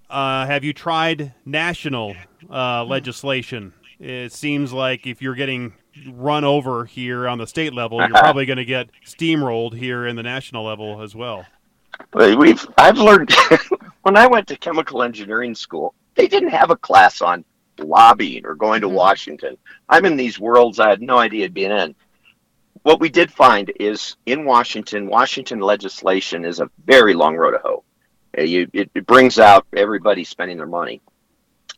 Uh, 0.10 0.46
have 0.46 0.64
you 0.64 0.74
tried 0.74 1.34
national 1.46 2.16
uh, 2.50 2.84
legislation? 2.84 3.74
It 4.00 4.32
seems 4.32 4.74
like 4.74 5.06
if 5.06 5.22
you're 5.22 5.36
getting 5.36 5.74
run 6.12 6.44
over 6.44 6.86
here 6.86 7.28
on 7.28 7.38
the 7.38 7.46
state 7.46 7.74
level, 7.74 8.00
you're 8.00 8.10
probably 8.10 8.46
going 8.46 8.58
to 8.58 8.66
get 8.66 8.90
steamrolled 9.06 9.74
here 9.76 10.08
in 10.08 10.16
the 10.16 10.24
national 10.24 10.64
level 10.66 11.02
as 11.02 11.14
well. 11.16 11.46
We've 12.14 12.66
I've 12.78 12.98
learned 12.98 13.32
when 14.04 14.16
I 14.16 14.26
went 14.28 14.48
to 14.48 14.56
chemical 14.58 15.04
engineering 15.04 15.54
school, 15.54 15.94
they 16.16 16.28
didn't 16.28 16.50
have 16.50 16.70
a 16.72 16.78
class 16.78 17.22
on 17.22 17.44
lobbying 17.78 18.46
or 18.46 18.56
going 18.56 18.82
to 18.82 18.88
Mhm. 18.88 18.94
Washington. 18.94 19.58
I'm 19.90 20.06
in 20.06 20.16
these 20.16 20.40
worlds 20.40 20.80
I 20.80 20.90
had 20.90 21.02
no 21.02 21.18
idea 21.18 21.50
being 21.50 21.72
in. 21.72 21.96
What 22.84 23.02
we 23.02 23.10
did 23.10 23.32
find 23.32 23.72
is 23.80 24.16
in 24.26 24.46
Washington, 24.46 25.08
Washington 25.08 25.60
legislation 25.60 26.46
is 26.46 26.62
a 26.62 26.70
very 26.86 27.14
long 27.14 27.36
road 27.36 27.52
to 27.52 27.60
hoe. 27.60 27.84
Uh, 28.38 28.44
You, 28.44 28.70
it, 28.74 28.92
it 28.94 29.06
brings 29.06 29.40
out 29.40 29.68
everybody 29.76 30.24
spending 30.24 30.58
their 30.58 30.68
money. 30.68 31.02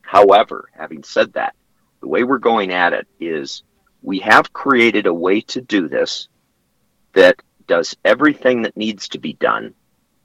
However, 0.02 0.70
having 0.74 1.04
said 1.04 1.34
that, 1.34 1.56
the 2.02 2.08
way 2.08 2.24
we're 2.24 2.40
going 2.40 2.72
at 2.72 2.94
it 2.94 3.08
is 3.20 3.64
we 4.02 4.20
have 4.20 4.52
created 4.52 5.06
a 5.06 5.14
way 5.14 5.42
to 5.42 5.62
do 5.62 5.88
this 5.88 6.28
that 7.14 7.36
does 7.68 7.96
everything 8.04 8.64
that 8.64 8.76
needs 8.76 9.08
to 9.10 9.20
be 9.20 9.34
done. 9.34 9.74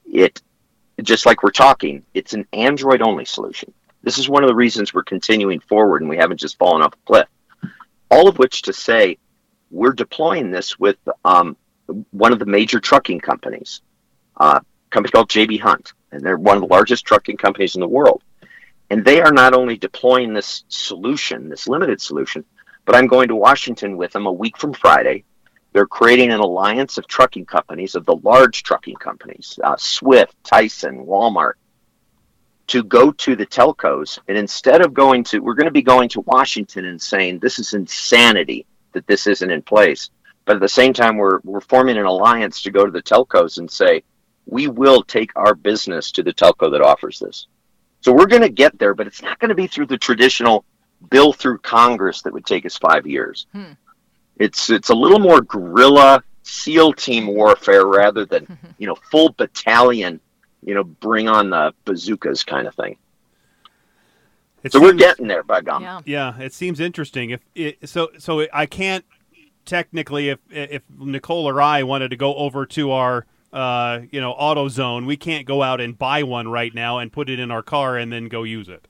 It 0.05 0.43
just 1.03 1.27
like 1.27 1.43
we're 1.43 1.51
talking 1.51 2.05
it's 2.15 2.33
an 2.33 2.47
android 2.53 3.03
only 3.03 3.25
solution. 3.27 3.73
This 4.03 4.19
is 4.19 4.29
one 4.29 4.43
of 4.43 4.49
the 4.49 4.55
reasons 4.55 4.95
we're 4.95 5.05
continuing 5.05 5.61
forward 5.61 6.01
and 6.01 6.09
we 6.09 6.17
haven't 6.17 6.41
just 6.41 6.59
fallen 6.59 6.83
off 6.83 6.95
a 6.95 7.07
cliff. 7.07 7.29
All 8.11 8.29
of 8.29 8.39
which 8.39 8.63
to 8.63 8.73
say 8.73 9.19
we're 9.71 9.93
deploying 9.93 10.51
this 10.51 10.79
with 10.79 10.97
um, 11.25 11.57
one 12.11 12.33
of 12.33 12.39
the 12.39 12.47
major 12.47 12.81
trucking 12.81 13.21
companies 13.21 13.83
uh, 14.39 14.61
a 14.63 14.91
company 14.91 15.11
called 15.11 15.29
jb 15.29 15.61
hunt 15.61 15.93
and 16.13 16.23
they're 16.23 16.39
one 16.39 16.57
of 16.57 16.63
the 16.63 16.75
largest 16.75 17.05
trucking 17.05 17.37
companies 17.37 17.75
in 17.75 17.81
the 17.81 17.89
world 17.89 18.23
and 18.91 19.05
they 19.05 19.21
are 19.21 19.33
not 19.33 19.55
only 19.55 19.77
deploying 19.77 20.33
this 20.33 20.65
solution 20.69 21.49
this 21.49 21.69
limited 21.69 22.01
solution 22.01 22.45
but 22.85 22.95
i'm 22.95 23.07
going 23.07 23.29
to 23.29 23.37
washington 23.37 23.97
with 23.97 24.13
them 24.13 24.27
a 24.27 24.33
week 24.33 24.57
from 24.57 24.73
friday 24.73 25.25
they're 25.77 25.87
creating 25.87 26.33
an 26.33 26.41
alliance 26.41 26.97
of 26.97 27.07
trucking 27.07 27.45
companies, 27.45 27.97
of 27.97 28.07
the 28.07 28.17
large 28.17 28.63
trucking 28.63 28.95
companies, 28.95 29.59
uh, 29.63 29.77
Swift, 29.77 30.35
Tyson, 30.43 31.05
Walmart, 31.05 31.53
to 32.69 32.83
go 32.83 33.13
to 33.13 33.37
the 33.37 33.45
telcos. 33.45 34.19
And 34.27 34.39
instead 34.39 34.81
of 34.81 34.95
going 34.95 35.23
to, 35.25 35.41
we're 35.41 35.53
going 35.53 35.67
to 35.67 35.71
be 35.71 35.83
going 35.83 36.09
to 36.09 36.23
Washington 36.23 36.87
and 36.87 36.99
saying, 36.99 37.41
this 37.41 37.59
is 37.59 37.75
insanity 37.75 38.65
that 38.93 39.07
this 39.07 39.27
isn't 39.27 39.51
in 39.51 39.61
place. 39.61 40.09
But 40.47 40.57
at 40.57 40.63
the 40.63 40.69
same 40.71 40.95
time, 40.95 41.19
we're, 41.19 41.41
we're 41.45 41.61
forming 41.61 41.99
an 41.99 42.07
alliance 42.07 42.63
to 42.63 42.71
go 42.71 42.87
to 42.87 42.91
the 42.91 43.03
telcos 43.03 43.59
and 43.59 43.71
say, 43.71 44.03
we 44.47 44.69
will 44.69 45.03
take 45.03 45.31
our 45.37 45.55
business 45.55 46.11
to 46.13 46.23
the 46.23 46.33
telco 46.33 46.71
that 46.71 46.81
offers 46.81 47.19
this. 47.19 47.47
So 48.01 48.13
we're 48.13 48.27
going 48.27 48.43
to 48.43 48.49
get 48.49 48.79
there, 48.79 48.95
but 48.95 49.07
it's 49.07 49.23
not 49.23 49.39
going 49.41 49.49
to 49.49 49.55
be 49.55 49.67
through 49.67 49.87
the 49.87 49.99
traditional 49.99 50.65
bill 51.11 51.33
through 51.33 51.59
Congress 51.59 52.23
that 52.23 52.33
would 52.33 52.47
take 52.47 52.65
us 52.65 52.77
five 52.77 53.07
years. 53.07 53.47
Hmm. 53.53 53.73
It's 54.39 54.71
it's 54.71 54.91
a 54.91 54.95
little 54.95 55.19
more 55.19 55.41
guerrilla 55.41 56.23
SEAL 56.43 56.93
team 56.93 57.27
warfare 57.27 57.87
rather 57.87 58.25
than 58.25 58.59
you 58.79 58.87
know 58.87 58.95
full 59.11 59.31
battalion, 59.31 60.21
you 60.63 60.75
know, 60.75 60.85
bring 60.85 61.29
on 61.29 61.51
the 61.51 61.75
bazookas 61.85 62.45
kind 62.45 62.67
of 62.67 62.75
thing. 62.75 62.97
It 64.63 64.73
So 64.73 64.81
we're 64.81 64.93
getting 64.93 65.27
there, 65.27 65.43
by 65.43 65.61
gum. 65.61 65.83
yeah. 65.83 66.01
Yeah, 66.05 66.39
it 66.39 66.53
seems 66.53 66.81
interesting. 66.81 67.31
If 67.31 67.41
it, 67.55 67.89
so, 67.89 68.11
so 68.19 68.47
I 68.53 68.67
can't 68.67 69.05
technically, 69.65 70.29
if 70.29 70.39
if 70.51 70.83
Nicole 70.97 71.49
or 71.49 71.61
I 71.61 71.83
wanted 71.83 72.11
to 72.11 72.17
go 72.17 72.35
over 72.35 72.67
to 72.67 72.91
our 72.91 73.27
uh, 73.53 74.01
you 74.11 74.21
know 74.21 74.35
AutoZone, 74.35 75.07
we 75.07 75.17
can't 75.17 75.47
go 75.47 75.63
out 75.63 75.81
and 75.81 75.99
buy 75.99 76.23
one 76.23 76.49
right 76.49 76.75
now 76.75 76.99
and 76.99 77.13
put 77.13 77.31
it 77.31 77.39
in 77.39 77.51
our 77.51 77.63
car 77.63 77.97
and 77.97 78.13
then 78.13 78.29
go 78.29 78.43
use 78.43 78.69
it. 78.69 78.87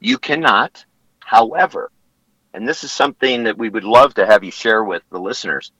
You 0.00 0.18
cannot, 0.18 0.84
however, 1.20 1.90
and 2.52 2.68
this 2.68 2.84
is 2.84 2.92
something 2.92 3.44
that 3.44 3.58
we 3.58 3.68
would 3.68 3.84
love 3.84 4.14
to 4.14 4.26
have 4.26 4.44
you 4.44 4.50
share 4.50 4.84
with 4.84 5.02
the 5.10 5.18
listeners. 5.18 5.72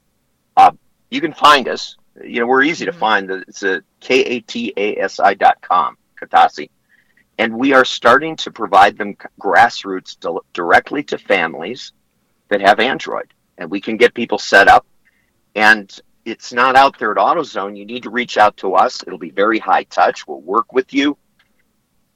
Uh, 0.55 0.71
you 1.11 1.21
can 1.21 1.33
find 1.33 1.67
us. 1.67 1.95
You 2.23 2.39
know, 2.39 2.47
we're 2.47 2.63
easy 2.63 2.85
to 2.85 2.91
Mhm. 2.91 2.99
find. 2.99 3.31
It's 3.31 3.63
a 3.63 3.83
k 3.99 4.21
a 4.21 4.39
t 4.41 4.73
a 4.75 4.97
s 4.97 5.19
i 5.19 5.35
dot 5.35 5.61
com, 5.61 5.97
Katasi, 6.19 6.69
and 7.37 7.55
we 7.57 7.73
are 7.73 7.85
starting 7.85 8.35
to 8.37 8.51
provide 8.51 8.97
them 8.97 9.15
grassroots 9.39 10.19
di- 10.19 10.39
directly 10.53 11.03
to 11.03 11.17
families 11.19 11.93
that 12.49 12.61
have 12.61 12.79
Android, 12.79 13.31
and 13.57 13.69
we 13.69 13.79
can 13.81 13.97
get 13.97 14.15
people 14.15 14.39
set 14.39 14.67
up. 14.67 14.85
And 15.53 15.95
it's 16.27 16.51
not 16.51 16.75
out 16.75 16.99
there 16.99 17.11
at 17.11 17.17
AutoZone. 17.17 17.77
You 17.77 17.85
need 17.85 18.03
to 18.03 18.09
reach 18.09 18.37
out 18.37 18.57
to 18.57 18.73
us. 18.73 19.01
It'll 19.07 19.17
be 19.17 19.29
very 19.29 19.59
high 19.59 19.83
touch. 19.83 20.27
We'll 20.27 20.41
work 20.41 20.73
with 20.73 20.93
you, 20.93 21.17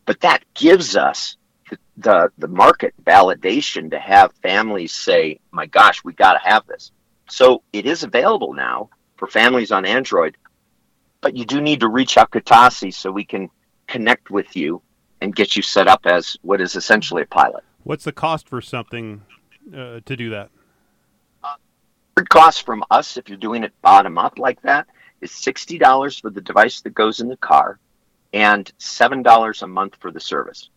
but 0.06 0.20
that 0.20 0.44
gives 0.54 0.98
us 0.98 1.38
the, 1.96 2.30
the, 2.38 2.50
market 2.50 2.94
validation 3.06 3.92
to 3.92 4.00
have 4.00 4.34
families 4.42 4.92
say, 4.92 5.40
my 5.52 5.66
gosh, 5.66 6.04
we 6.04 6.12
got 6.12 6.34
to 6.34 6.40
have 6.40 6.68
this. 6.68 6.92
So 7.30 7.64
it 7.72 7.86
is 7.86 8.04
available 8.04 8.54
now 8.54 8.90
for 9.16 9.30
families 9.30 9.72
on 9.72 9.86
Android, 9.86 10.36
but 11.22 11.38
you 11.38 11.46
do 11.46 11.62
need 11.62 11.80
to 11.80 11.88
reach 11.88 12.18
out 12.18 12.34
to 12.34 12.42
Katasi 12.42 12.94
so 12.94 13.12
we 13.12 13.24
can 13.24 13.50
connect 13.88 14.30
with 14.30 14.58
you 14.58 14.82
and 15.22 15.34
get 15.34 15.56
you 15.56 15.62
set 15.62 15.88
up 15.88 16.06
as 16.06 16.36
what 16.42 16.60
is 16.60 16.76
essentially 16.76 17.22
a 17.22 17.28
pilot. 17.28 17.64
What's 17.84 18.04
the 18.04 18.12
cost 18.12 18.50
for 18.50 18.60
something 18.62 19.22
uh, 19.74 20.02
to 20.04 20.18
do 20.18 20.30
that? 20.32 20.50
The 22.16 22.26
cost 22.26 22.66
from 22.66 22.84
us, 22.92 23.18
if 23.18 23.30
you're 23.30 23.38
doing 23.38 23.64
it 23.64 23.74
bottom 23.82 24.18
up 24.18 24.38
like 24.38 24.62
that, 24.64 24.88
is 25.22 25.32
sixty 25.32 25.78
dollars 25.78 26.20
for 26.20 26.30
the 26.30 26.42
device 26.42 26.82
that 26.82 26.94
goes 26.94 27.20
in 27.20 27.28
the 27.28 27.38
car, 27.38 27.80
and 28.34 28.72
seven 28.78 29.24
dollars 29.24 29.62
a 29.62 29.68
month 29.68 29.96
for 30.00 30.12
the 30.12 30.20
service. 30.20 30.70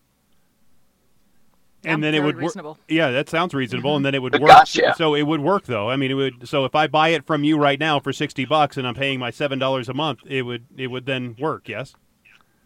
and 1.84 2.00
Yeah, 2.02 2.06
then 2.06 2.14
it 2.14 2.20
very 2.22 2.44
would 2.46 2.56
work. 2.64 2.76
Yeah, 2.88 3.10
that 3.10 3.28
sounds 3.28 3.52
reasonable. 3.52 3.90
Mm-hmm. 3.90 3.96
And 3.96 4.04
then 4.06 4.14
it 4.14 4.22
would 4.22 4.32
Good 4.32 4.42
work. 4.42 4.50
gosh, 4.50 4.76
yeah. 4.76 4.94
So 4.94 5.14
it 5.14 5.22
would 5.22 5.40
work 5.40 5.64
though. 5.64 5.90
I 5.90 5.96
mean, 5.96 6.10
it 6.10 6.14
would. 6.14 6.48
So 6.48 6.64
if 6.64 6.74
I 6.74 6.86
buy 6.86 7.08
it 7.08 7.26
from 7.26 7.42
you 7.42 7.58
right 7.58 7.80
now 7.80 7.98
for 8.00 8.12
sixty 8.12 8.44
bucks 8.44 8.76
and 8.76 8.86
I'm 8.86 8.94
paying 8.94 9.18
my 9.18 9.30
seven 9.30 9.58
dollars 9.58 9.88
a 9.88 9.94
month, 9.94 10.20
it 10.26 10.42
would 10.42 10.66
it 10.76 10.86
would 10.86 11.06
then 11.06 11.34
work. 11.38 11.68
Yes. 11.68 11.94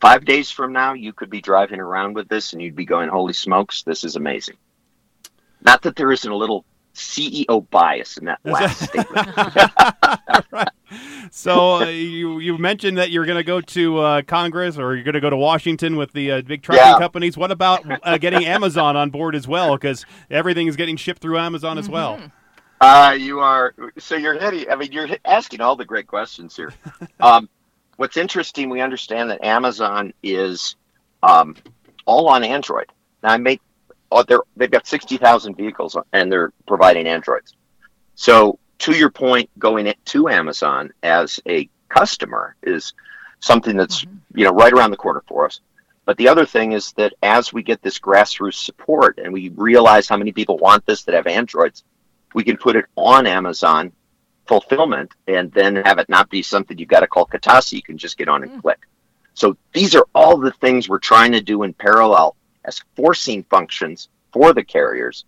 Five 0.00 0.24
days 0.24 0.50
from 0.50 0.72
now, 0.72 0.92
you 0.92 1.12
could 1.12 1.30
be 1.30 1.40
driving 1.40 1.80
around 1.80 2.14
with 2.14 2.28
this, 2.28 2.52
and 2.52 2.62
you'd 2.62 2.76
be 2.76 2.84
going, 2.84 3.08
"Holy 3.08 3.32
smokes, 3.32 3.82
this 3.82 4.04
is 4.04 4.14
amazing!" 4.14 4.56
Not 5.60 5.82
that 5.82 5.96
there 5.96 6.12
isn't 6.12 6.30
a 6.30 6.36
little 6.36 6.64
CEO 6.98 7.68
bias 7.70 8.16
in 8.16 8.26
that 8.26 8.40
last 8.44 8.80
statement. 8.80 9.28
right. 10.52 10.68
So 11.30 11.76
uh, 11.76 11.84
you 11.86 12.38
you 12.38 12.58
mentioned 12.58 12.98
that 12.98 13.10
you're 13.10 13.26
going 13.26 13.36
to 13.38 13.44
go 13.44 13.60
to 13.60 13.98
uh, 13.98 14.22
Congress 14.22 14.78
or 14.78 14.94
you're 14.94 15.04
going 15.04 15.14
to 15.14 15.20
go 15.20 15.30
to 15.30 15.36
Washington 15.36 15.96
with 15.96 16.12
the 16.12 16.32
uh, 16.32 16.40
big 16.42 16.62
trucking 16.62 16.82
Yeah. 16.84 16.98
companies. 16.98 17.36
What 17.36 17.50
about 17.50 17.84
uh, 18.06 18.18
getting 18.18 18.44
Amazon 18.44 18.96
on 18.96 19.10
board 19.10 19.34
as 19.34 19.46
well? 19.46 19.74
Because 19.76 20.04
everything 20.30 20.66
is 20.66 20.76
getting 20.76 20.96
shipped 20.96 21.20
through 21.20 21.38
Amazon 21.38 21.78
as 21.78 21.88
well. 21.88 22.20
Uh, 22.80 23.16
you 23.18 23.40
are 23.40 23.74
so 23.98 24.14
you're 24.14 24.38
hitting. 24.38 24.70
I 24.70 24.76
mean, 24.76 24.92
you're 24.92 25.08
asking 25.24 25.60
all 25.60 25.76
the 25.76 25.84
great 25.84 26.06
questions 26.06 26.54
here. 26.56 26.72
Um, 27.20 27.48
what's 27.96 28.16
interesting, 28.16 28.70
we 28.70 28.80
understand 28.80 29.30
that 29.30 29.44
Amazon 29.44 30.14
is 30.22 30.76
um, 31.22 31.56
all 32.06 32.28
on 32.28 32.44
Android. 32.44 32.86
Now, 33.22 33.30
I 33.30 33.36
make. 33.36 33.60
Oh, 34.10 34.22
they're 34.22 34.40
they've 34.56 34.70
got 34.70 34.86
sixty 34.86 35.16
thousand 35.16 35.56
vehicles, 35.56 35.96
and 36.12 36.30
they're 36.32 36.52
providing 36.66 37.06
Androids. 37.06 37.54
So, 38.14 38.58
to 38.80 38.92
your 38.92 39.10
point, 39.10 39.50
going 39.58 39.92
to 40.04 40.28
Amazon 40.28 40.92
as 41.02 41.40
a 41.46 41.68
customer 41.88 42.56
is 42.62 42.94
something 43.40 43.76
that's 43.76 44.04
mm-hmm. 44.04 44.38
you 44.38 44.44
know 44.44 44.52
right 44.52 44.72
around 44.72 44.90
the 44.90 44.96
corner 44.96 45.22
for 45.26 45.46
us. 45.46 45.60
But 46.04 46.16
the 46.16 46.28
other 46.28 46.46
thing 46.46 46.72
is 46.72 46.92
that 46.92 47.12
as 47.22 47.52
we 47.52 47.62
get 47.62 47.82
this 47.82 47.98
grassroots 47.98 48.64
support 48.64 49.18
and 49.22 49.30
we 49.30 49.50
realize 49.50 50.08
how 50.08 50.16
many 50.16 50.32
people 50.32 50.56
want 50.56 50.86
this 50.86 51.02
that 51.02 51.14
have 51.14 51.26
Androids, 51.26 51.84
we 52.32 52.44
can 52.44 52.56
put 52.56 52.76
it 52.76 52.86
on 52.96 53.26
Amazon 53.26 53.92
fulfillment 54.46 55.12
and 55.26 55.52
then 55.52 55.76
have 55.76 55.98
it 55.98 56.08
not 56.08 56.30
be 56.30 56.42
something 56.42 56.78
you've 56.78 56.88
got 56.88 57.00
to 57.00 57.06
call 57.06 57.26
Katasi. 57.26 57.74
You 57.74 57.82
can 57.82 57.98
just 57.98 58.16
get 58.16 58.26
on 58.26 58.42
and 58.42 58.52
mm. 58.52 58.62
click. 58.62 58.78
So 59.34 59.56
these 59.74 59.94
are 59.94 60.06
all 60.14 60.38
the 60.38 60.50
things 60.50 60.88
we're 60.88 60.98
trying 60.98 61.32
to 61.32 61.42
do 61.42 61.62
in 61.62 61.74
parallel 61.74 62.34
as 62.68 62.82
forcing 62.94 63.42
functions 63.44 64.08
for 64.32 64.52
the 64.52 64.62
carriers. 64.62 65.24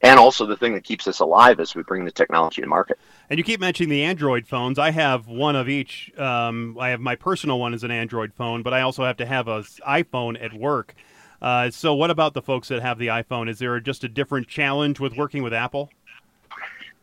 And 0.00 0.18
also 0.18 0.46
the 0.46 0.56
thing 0.56 0.74
that 0.74 0.82
keeps 0.82 1.06
us 1.06 1.20
alive 1.20 1.60
as 1.60 1.76
we 1.76 1.84
bring 1.84 2.04
the 2.04 2.10
technology 2.10 2.60
to 2.60 2.66
market. 2.66 2.98
And 3.30 3.38
you 3.38 3.44
keep 3.44 3.60
mentioning 3.60 3.88
the 3.88 4.02
Android 4.02 4.48
phones. 4.48 4.76
I 4.76 4.90
have 4.90 5.28
one 5.28 5.54
of 5.54 5.68
each. 5.68 6.10
Um, 6.18 6.76
I 6.80 6.88
have 6.88 7.00
my 7.00 7.14
personal 7.14 7.60
one 7.60 7.72
is 7.72 7.84
an 7.84 7.92
Android 7.92 8.34
phone, 8.34 8.64
but 8.64 8.74
I 8.74 8.80
also 8.80 9.04
have 9.04 9.16
to 9.18 9.26
have 9.26 9.46
a 9.46 9.58
s- 9.58 9.78
iPhone 9.86 10.42
at 10.42 10.52
work. 10.52 10.96
Uh, 11.40 11.70
so, 11.70 11.94
what 11.94 12.10
about 12.10 12.34
the 12.34 12.42
folks 12.42 12.66
that 12.68 12.82
have 12.82 12.98
the 12.98 13.08
iPhone? 13.08 13.48
Is 13.48 13.60
there 13.60 13.78
just 13.78 14.02
a 14.02 14.08
different 14.08 14.48
challenge 14.48 14.98
with 14.98 15.16
working 15.16 15.44
with 15.44 15.54
Apple? 15.54 15.88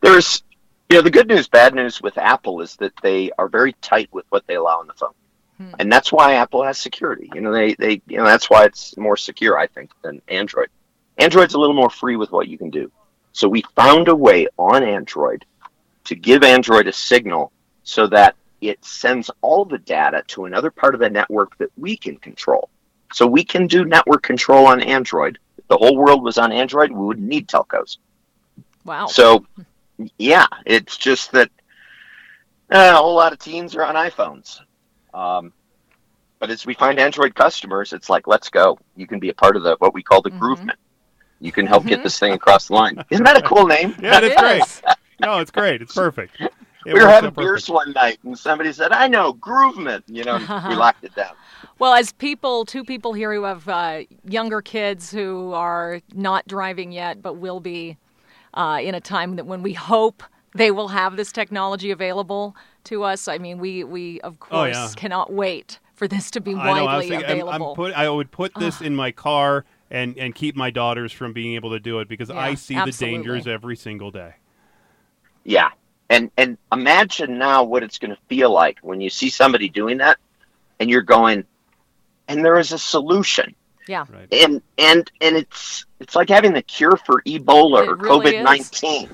There's, 0.02 0.42
you 0.90 0.98
know, 0.98 1.02
the 1.02 1.10
good 1.10 1.28
news, 1.28 1.48
bad 1.48 1.74
news 1.74 2.02
with 2.02 2.18
Apple 2.18 2.60
is 2.60 2.76
that 2.76 2.92
they 3.02 3.30
are 3.38 3.48
very 3.48 3.72
tight 3.80 4.10
with 4.12 4.26
what 4.28 4.46
they 4.46 4.56
allow 4.56 4.78
on 4.78 4.86
the 4.86 4.94
phone. 4.94 5.14
And 5.78 5.92
that's 5.92 6.10
why 6.12 6.34
Apple 6.34 6.64
has 6.64 6.78
security. 6.78 7.30
You 7.34 7.40
know, 7.40 7.52
they, 7.52 7.74
they, 7.74 8.02
you 8.06 8.16
know, 8.16 8.24
that's 8.24 8.48
why 8.48 8.64
it's 8.64 8.96
more 8.96 9.16
secure, 9.16 9.58
I 9.58 9.66
think, 9.66 9.90
than 10.02 10.22
Android. 10.28 10.68
Android's 11.18 11.54
a 11.54 11.58
little 11.58 11.74
more 11.74 11.90
free 11.90 12.16
with 12.16 12.32
what 12.32 12.48
you 12.48 12.56
can 12.56 12.70
do. 12.70 12.90
So 13.32 13.48
we 13.48 13.62
found 13.76 14.08
a 14.08 14.16
way 14.16 14.48
on 14.56 14.82
Android 14.82 15.44
to 16.04 16.14
give 16.14 16.42
Android 16.42 16.86
a 16.86 16.92
signal 16.92 17.52
so 17.82 18.06
that 18.08 18.36
it 18.60 18.84
sends 18.84 19.30
all 19.40 19.64
the 19.64 19.78
data 19.78 20.22
to 20.28 20.44
another 20.44 20.70
part 20.70 20.94
of 20.94 21.00
the 21.00 21.10
network 21.10 21.56
that 21.58 21.70
we 21.76 21.96
can 21.96 22.16
control. 22.16 22.68
So 23.12 23.26
we 23.26 23.44
can 23.44 23.66
do 23.66 23.84
network 23.84 24.22
control 24.22 24.66
on 24.66 24.80
Android. 24.80 25.38
If 25.58 25.66
the 25.68 25.76
whole 25.76 25.96
world 25.96 26.22
was 26.22 26.38
on 26.38 26.52
Android, 26.52 26.90
we 26.90 27.04
wouldn't 27.04 27.26
need 27.26 27.48
telcos. 27.48 27.98
Wow. 28.84 29.06
So, 29.06 29.44
yeah, 30.18 30.46
it's 30.64 30.96
just 30.96 31.32
that 31.32 31.50
uh, 32.70 32.92
a 32.94 32.96
whole 32.96 33.14
lot 33.14 33.32
of 33.32 33.38
teens 33.38 33.74
are 33.74 33.84
on 33.84 33.94
iPhones. 33.94 34.60
Um, 35.14 35.52
but 36.38 36.50
as 36.50 36.64
we 36.64 36.74
find 36.74 36.98
Android 36.98 37.34
customers, 37.34 37.92
it's 37.92 38.08
like, 38.08 38.26
let's 38.26 38.48
go. 38.48 38.78
You 38.96 39.06
can 39.06 39.18
be 39.20 39.28
a 39.28 39.34
part 39.34 39.56
of 39.56 39.62
the 39.62 39.76
what 39.78 39.94
we 39.94 40.02
call 40.02 40.22
the 40.22 40.30
groovement. 40.30 40.78
You 41.40 41.52
can 41.52 41.66
help 41.66 41.86
get 41.86 42.02
this 42.02 42.18
thing 42.18 42.32
across 42.32 42.68
the 42.68 42.74
line. 42.74 43.02
Isn't 43.10 43.24
that 43.24 43.36
a 43.36 43.42
cool 43.42 43.66
name? 43.66 43.94
Yeah, 44.00 44.18
It 44.18 44.36
that's 44.36 44.80
great. 44.80 44.94
No, 45.20 45.38
it's 45.38 45.50
great. 45.50 45.82
It's 45.82 45.92
perfect. 45.94 46.40
It 46.40 46.50
we 46.86 46.94
were 46.94 47.00
having 47.00 47.28
out 47.28 47.36
beers 47.36 47.68
one 47.68 47.92
night, 47.92 48.18
and 48.24 48.38
somebody 48.38 48.72
said, 48.72 48.90
"I 48.90 49.06
know 49.06 49.34
groovement." 49.34 50.02
You 50.06 50.24
know, 50.24 50.38
we 50.38 50.74
locked 50.76 51.04
it 51.04 51.14
down. 51.14 51.34
Well, 51.78 51.92
as 51.92 52.12
people, 52.12 52.64
two 52.64 52.84
people 52.84 53.12
here 53.12 53.34
who 53.34 53.42
have 53.44 53.68
uh, 53.68 54.00
younger 54.24 54.62
kids 54.62 55.10
who 55.10 55.52
are 55.52 56.00
not 56.14 56.48
driving 56.48 56.90
yet, 56.90 57.20
but 57.20 57.34
will 57.34 57.60
be 57.60 57.98
uh, 58.54 58.78
in 58.82 58.94
a 58.94 59.00
time 59.00 59.36
that 59.36 59.44
when 59.44 59.62
we 59.62 59.74
hope 59.74 60.22
they 60.54 60.70
will 60.70 60.88
have 60.88 61.16
this 61.16 61.32
technology 61.32 61.90
available 61.90 62.56
to 62.84 63.04
us. 63.04 63.28
I 63.28 63.38
mean, 63.38 63.58
we 63.58 63.84
we 63.84 64.20
of 64.22 64.34
Oh, 64.34 64.46
course 64.46 64.74
yeah. 64.74 64.88
cannot 64.96 65.32
wait 65.32 65.78
for 65.94 66.08
this 66.08 66.30
to 66.32 66.40
be 66.40 66.54
I 66.54 66.54
know. 66.54 66.86
I 66.86 66.96
was 66.96 67.08
widely 67.10 67.16
I'm, 67.16 67.24
available. 67.24 67.70
I'm 67.70 67.76
put, 67.76 67.92
I 67.94 68.08
would 68.08 68.30
put 68.30 68.54
this 68.54 68.80
in 68.80 68.94
my 68.96 69.10
car 69.12 69.64
and, 69.90 70.16
and 70.16 70.34
keep 70.34 70.56
my 70.56 70.70
daughters 70.70 71.12
from 71.12 71.32
being 71.32 71.54
able 71.56 71.70
to 71.70 71.80
do 71.80 71.98
it 72.00 72.08
because 72.08 72.30
I 72.30 72.54
see 72.54 72.74
absolutely. 72.76 73.18
the 73.18 73.24
dangers 73.24 73.46
every 73.46 73.76
single 73.76 74.10
day. 74.10 74.34
Yeah, 75.44 75.70
and 76.08 76.30
and 76.36 76.58
imagine 76.72 77.38
now 77.38 77.64
what 77.64 77.82
it's 77.82 77.98
going 77.98 78.10
to 78.14 78.20
feel 78.28 78.52
like 78.52 78.78
when 78.82 79.00
you 79.00 79.10
see 79.10 79.30
somebody 79.30 79.68
doing 79.68 79.98
that, 79.98 80.18
and 80.78 80.88
you're 80.90 81.02
going, 81.02 81.44
and 82.28 82.44
there 82.44 82.58
is 82.58 82.72
a 82.72 82.78
solution. 82.78 83.54
yeah, 83.88 84.04
Right. 84.12 84.32
and 84.32 84.62
and 84.78 85.10
and 85.20 85.36
it's 85.36 85.84
it's 85.98 86.14
like 86.14 86.28
having 86.28 86.52
the 86.52 86.62
cure 86.62 86.96
for 86.96 87.22
Ebola 87.22 87.82
It 87.82 87.88
or 87.88 87.96
really 87.96 88.32
COVID 88.32 88.44
nineteen, 88.44 89.08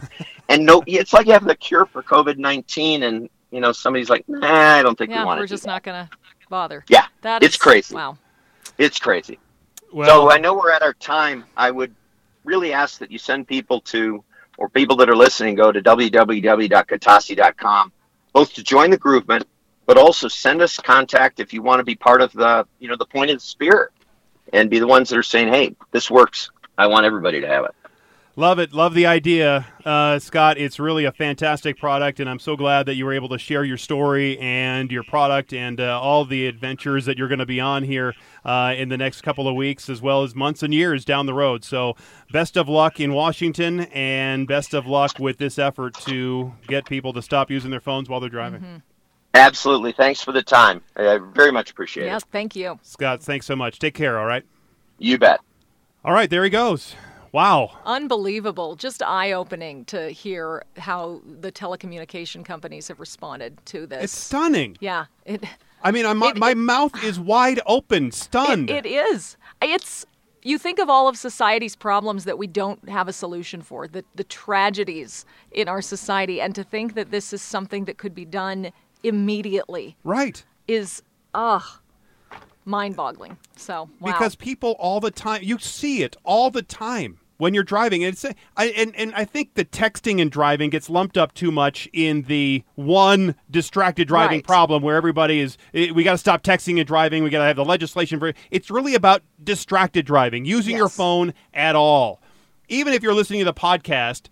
and 0.48 0.66
no, 0.66 0.82
it's 0.86 1.12
like 1.12 1.26
having 1.28 1.48
the 1.48 1.56
cure 1.56 1.86
for 1.86 2.02
COVID 2.02 2.38
nineteen, 2.38 3.02
and 3.04 3.28
you 3.56 3.62
know 3.62 3.72
somebody's 3.72 4.10
like, 4.10 4.28
nah, 4.28 4.46
I 4.46 4.82
don't 4.82 4.98
think 4.98 5.10
yeah. 5.10 5.20
we 5.20 5.24
want 5.24 5.38
it. 5.38 5.40
We're 5.40 5.46
to. 5.46 5.54
just 5.54 5.66
not 5.66 5.82
going 5.82 6.06
to 6.06 6.10
bother. 6.50 6.84
Yeah, 6.88 7.06
that 7.22 7.42
it's 7.42 7.54
is- 7.54 7.60
crazy. 7.60 7.94
Wow. 7.94 8.18
It's 8.76 8.98
crazy. 8.98 9.38
Well, 9.94 10.08
so 10.08 10.30
I 10.30 10.36
know 10.36 10.52
we're 10.54 10.72
at 10.72 10.82
our 10.82 10.92
time. 10.92 11.46
I 11.56 11.70
would 11.70 11.94
really 12.44 12.74
ask 12.74 12.98
that 12.98 13.10
you 13.10 13.16
send 13.16 13.48
people 13.48 13.80
to, 13.82 14.22
or 14.58 14.68
people 14.68 14.96
that 14.96 15.08
are 15.08 15.16
listening, 15.16 15.54
go 15.54 15.72
to 15.72 15.80
www.katasi.com, 15.80 17.92
both 18.34 18.52
to 18.52 18.62
join 18.62 18.90
the 18.90 18.98
groovement, 18.98 19.46
but 19.86 19.96
also 19.96 20.28
send 20.28 20.60
us 20.60 20.76
contact 20.76 21.40
if 21.40 21.54
you 21.54 21.62
want 21.62 21.80
to 21.80 21.84
be 21.84 21.94
part 21.94 22.20
of 22.20 22.30
the, 22.32 22.66
you 22.78 22.88
know, 22.88 22.96
the 22.96 23.06
point 23.06 23.30
of 23.30 23.38
the 23.38 23.44
spirit, 23.44 23.90
and 24.52 24.68
be 24.68 24.78
the 24.78 24.86
ones 24.86 25.08
that 25.08 25.16
are 25.16 25.22
saying, 25.22 25.48
hey, 25.48 25.74
this 25.92 26.10
works. 26.10 26.50
I 26.76 26.88
want 26.88 27.06
everybody 27.06 27.40
to 27.40 27.46
have 27.46 27.64
it. 27.64 27.74
Love 28.38 28.58
it. 28.58 28.74
Love 28.74 28.92
the 28.92 29.06
idea, 29.06 29.64
uh, 29.86 30.18
Scott. 30.18 30.58
It's 30.58 30.78
really 30.78 31.06
a 31.06 31.12
fantastic 31.12 31.78
product, 31.78 32.20
and 32.20 32.28
I'm 32.28 32.38
so 32.38 32.54
glad 32.54 32.84
that 32.84 32.94
you 32.94 33.06
were 33.06 33.14
able 33.14 33.30
to 33.30 33.38
share 33.38 33.64
your 33.64 33.78
story 33.78 34.38
and 34.38 34.92
your 34.92 35.04
product 35.04 35.54
and 35.54 35.80
uh, 35.80 35.98
all 35.98 36.26
the 36.26 36.46
adventures 36.46 37.06
that 37.06 37.16
you're 37.16 37.28
going 37.28 37.38
to 37.38 37.46
be 37.46 37.60
on 37.60 37.82
here 37.82 38.12
uh, 38.44 38.74
in 38.76 38.90
the 38.90 38.98
next 38.98 39.22
couple 39.22 39.48
of 39.48 39.54
weeks, 39.54 39.88
as 39.88 40.02
well 40.02 40.22
as 40.22 40.34
months 40.34 40.62
and 40.62 40.74
years 40.74 41.02
down 41.02 41.24
the 41.24 41.32
road. 41.32 41.64
So, 41.64 41.96
best 42.30 42.58
of 42.58 42.68
luck 42.68 43.00
in 43.00 43.14
Washington, 43.14 43.80
and 43.80 44.46
best 44.46 44.74
of 44.74 44.86
luck 44.86 45.18
with 45.18 45.38
this 45.38 45.58
effort 45.58 45.94
to 46.00 46.52
get 46.68 46.84
people 46.84 47.14
to 47.14 47.22
stop 47.22 47.50
using 47.50 47.70
their 47.70 47.80
phones 47.80 48.10
while 48.10 48.20
they're 48.20 48.28
driving. 48.28 48.82
Absolutely. 49.32 49.92
Thanks 49.92 50.20
for 50.20 50.32
the 50.32 50.42
time. 50.42 50.82
I 50.94 51.18
very 51.32 51.52
much 51.52 51.70
appreciate 51.70 52.04
Yes, 52.04 52.20
it. 52.20 52.28
thank 52.32 52.54
you. 52.54 52.78
Scott, 52.82 53.22
thanks 53.22 53.46
so 53.46 53.56
much. 53.56 53.78
Take 53.78 53.94
care. 53.94 54.18
All 54.18 54.26
right. 54.26 54.44
You 54.98 55.16
bet. 55.16 55.40
All 56.04 56.12
right. 56.12 56.28
There 56.28 56.44
he 56.44 56.50
goes. 56.50 56.94
Wow. 57.36 57.76
Unbelievable. 57.84 58.76
Just 58.76 59.02
eye 59.02 59.32
opening 59.32 59.84
to 59.86 60.08
hear 60.08 60.64
how 60.78 61.20
the 61.40 61.52
telecommunication 61.52 62.42
companies 62.42 62.88
have 62.88 62.98
responded 62.98 63.58
to 63.66 63.86
this. 63.86 64.04
It's 64.04 64.16
stunning. 64.16 64.78
yeah. 64.80 65.04
It, 65.26 65.44
I 65.82 65.90
mean, 65.90 66.06
I'm, 66.06 66.22
It- 66.22 66.38
my 66.38 66.52
it- 66.52 66.56
mouth 66.56 67.04
is 67.04 67.20
wide 67.20 67.60
open, 67.66 68.10
stunned. 68.10 68.70
It, 68.70 68.86
is. 68.86 69.36
It's. 69.60 70.06
You 70.44 70.56
think 70.56 70.78
of 70.78 70.88
all 70.88 71.08
of 71.08 71.18
society's 71.18 71.76
problems 71.76 72.24
that 72.24 72.38
we 72.38 72.46
don't 72.46 72.88
have 72.88 73.06
a 73.06 73.12
solution 73.12 73.60
for, 73.60 73.86
the, 73.86 74.02
the 74.14 74.24
tragedies 74.24 75.26
in 75.50 75.68
our 75.68 75.82
society, 75.82 76.40
and 76.40 76.54
to 76.54 76.64
think 76.64 76.94
that 76.94 77.10
this 77.10 77.34
is 77.34 77.42
something 77.42 77.84
that 77.84 77.98
could 77.98 78.14
be 78.14 78.24
done 78.24 78.70
immediately 79.02 79.94
right. 80.04 80.42
is, 80.66 81.02
ugh, 81.34 81.64
mind 82.64 82.96
boggling. 82.96 83.36
So, 83.56 83.90
wow. 84.00 84.12
because 84.12 84.36
people 84.36 84.74
all 84.78 85.00
the 85.00 85.10
time 85.10 85.42
you 85.42 85.58
see 85.58 86.02
it 86.02 86.16
all 86.24 86.50
the 86.50 86.62
time 86.62 87.18
when 87.38 87.54
you're 87.54 87.62
driving. 87.64 88.02
And, 88.04 88.12
it's, 88.14 88.24
I, 88.56 88.66
and, 88.68 88.94
and 88.96 89.14
I 89.14 89.24
think 89.24 89.54
the 89.54 89.64
texting 89.64 90.20
and 90.20 90.30
driving 90.30 90.70
gets 90.70 90.88
lumped 90.90 91.16
up 91.18 91.34
too 91.34 91.50
much 91.50 91.88
in 91.92 92.22
the 92.22 92.62
one 92.74 93.34
distracted 93.50 94.08
driving 94.08 94.38
Right. 94.38 94.46
problem 94.46 94.82
where 94.82 94.96
everybody 94.96 95.40
is, 95.40 95.58
eh, 95.74 95.90
we 95.90 96.02
got 96.04 96.12
to 96.12 96.18
stop 96.18 96.42
texting 96.42 96.78
and 96.78 96.86
driving. 96.86 97.22
We 97.24 97.30
got 97.30 97.40
to 97.40 97.44
have 97.44 97.56
the 97.56 97.64
legislation 97.64 98.18
for 98.18 98.32
It's 98.50 98.70
really 98.70 98.94
about 98.94 99.22
distracted 99.42 100.06
driving, 100.06 100.44
using 100.44 100.76
your 100.76 100.88
phone 100.88 101.34
at 101.54 101.76
all. 101.76 102.20
Even 102.68 102.92
if 102.92 103.02
you're 103.02 103.14
listening 103.14 103.40
to 103.40 103.44
the 103.44 103.54
podcast, 103.54 104.22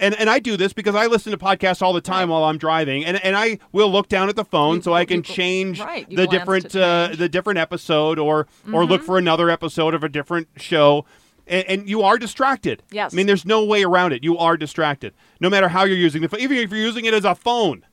and, 0.00 0.12
and 0.16 0.28
I 0.28 0.40
do 0.40 0.56
this 0.56 0.72
because 0.72 0.96
I 0.96 1.06
listen 1.06 1.30
to 1.30 1.38
podcasts 1.38 1.80
all 1.80 1.92
the 1.92 2.00
time 2.00 2.28
while 2.28 2.42
I'm 2.42 2.58
driving, 2.58 3.04
and, 3.04 3.16
and 3.24 3.36
I 3.36 3.60
will 3.70 3.92
look 3.92 4.08
down 4.08 4.28
at 4.28 4.34
the 4.34 4.44
phone 4.44 4.76
You- 4.76 4.82
so 4.82 4.92
I 4.92 5.04
can 5.04 5.22
gl- 5.22 5.32
change 5.32 5.78
right, 5.80 6.04
the 6.10 6.26
different 6.26 6.74
uh. 6.74 7.10
Mm-hmm. 7.10 7.20
the 7.20 7.28
different 7.28 7.58
episode 7.60 8.18
or 8.18 8.48
or 8.72 8.84
look 8.84 9.02
for 9.04 9.18
another 9.18 9.48
episode 9.50 9.94
of 9.94 10.02
a 10.02 10.08
different 10.08 10.48
show. 10.56 11.04
And, 11.46 11.66
and 11.68 11.88
you 11.88 12.02
are 12.02 12.16
distracted. 12.18 12.82
Yes. 12.90 13.12
I 13.12 13.16
mean, 13.16 13.26
there's 13.26 13.44
no 13.44 13.64
way 13.64 13.82
around 13.84 14.12
it. 14.12 14.24
You 14.24 14.38
are 14.38 14.56
distracted, 14.56 15.12
no 15.40 15.50
matter 15.50 15.68
how 15.68 15.84
you're 15.84 15.96
using 15.96 16.22
the 16.22 16.28
phone. 16.28 16.40
Even 16.40 16.56
if 16.56 16.70
you're 16.70 16.80
using 16.80 17.04
it 17.04 17.12
as 17.12 17.24
a 17.26 17.34
phone, 17.34 17.84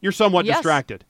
you're 0.00 0.12
somewhat 0.12 0.46
Yes. 0.46 0.56
distracted. 0.58 1.04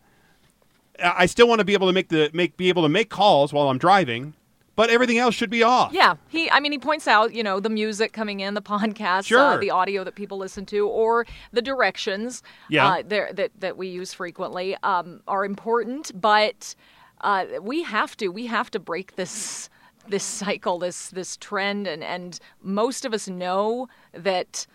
I 1.03 1.13
I 1.19 1.27
still 1.27 1.49
want 1.49 1.61
to 1.61 1.65
be 1.65 1.73
able 1.75 1.87
to 1.87 1.93
make 1.93 2.09
the 2.09 2.31
make 2.33 2.57
be 2.57 2.69
able 2.69 2.83
to 2.83 2.89
make 2.89 3.11
calls 3.11 3.53
while 3.53 3.69
I'm 3.71 3.79
driving, 3.79 4.35
but 4.77 4.91
everything 4.91 5.19
else 5.19 5.35
should 5.35 5.51
be 5.51 5.63
off. 5.63 5.93
Yeah, 5.93 6.15
he. 6.29 6.51
I 6.51 6.61
mean, 6.61 6.73
he 6.73 6.79
points 6.79 7.07
out, 7.09 7.33
you 7.35 7.43
know, 7.43 7.61
the 7.61 7.71
music 7.71 8.13
coming 8.13 8.41
in, 8.41 8.55
the 8.55 8.63
podcast, 8.75 9.19
uh, 9.21 9.23
Sure. 9.23 9.59
the 9.59 9.71
audio 9.71 10.05
that 10.05 10.15
people 10.17 10.39
listen 10.39 10.67
to, 10.67 10.87
or 10.89 11.27
the 11.53 11.63
directions 11.63 12.43
Yeah. 12.69 12.87
uh, 12.89 13.03
there, 13.07 13.31
that 13.33 13.53
that 13.61 13.77
we 13.77 13.89
use 13.89 14.13
frequently 14.13 14.77
um, 14.83 15.21
are 15.29 15.45
important. 15.45 16.11
But 16.21 16.75
uh, 17.23 17.47
we 17.63 17.83
have 17.85 18.17
to 18.19 18.29
we 18.29 18.47
have 18.47 18.71
to 18.73 18.79
break 18.79 19.15
this 19.17 19.71
this 20.09 20.25
cycle, 20.25 20.79
this 20.79 21.11
this 21.11 21.37
trend, 21.37 21.87
and 21.87 22.03
and 22.03 22.39
most 22.63 23.05
of 23.05 23.15
us 23.15 23.29
know 23.29 23.89
that 24.13 24.67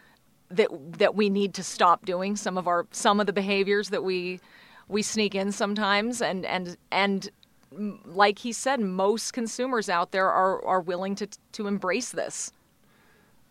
that 0.50 0.70
that 0.98 1.16
we 1.16 1.30
need 1.30 1.54
to 1.56 1.64
stop 1.64 2.06
doing 2.06 2.36
some 2.36 2.58
of 2.58 2.68
our 2.68 2.88
some 2.92 3.20
of 3.20 3.26
the 3.26 3.34
behaviors 3.34 3.90
that 3.90 4.04
we 4.04 4.40
we 4.88 5.02
sneak 5.02 5.36
in 5.36 5.52
sometimes, 5.52 6.22
and 6.22 6.46
and 6.46 6.78
and 6.92 7.30
like 8.06 8.40
he 8.40 8.52
said, 8.54 8.80
most 8.80 9.34
consumers 9.34 9.90
out 9.90 10.12
there 10.12 10.30
are, 10.30 10.64
are 10.66 10.82
willing 10.82 11.16
to 11.16 11.28
to 11.54 11.68
embrace 11.68 12.12
this. 12.12 12.52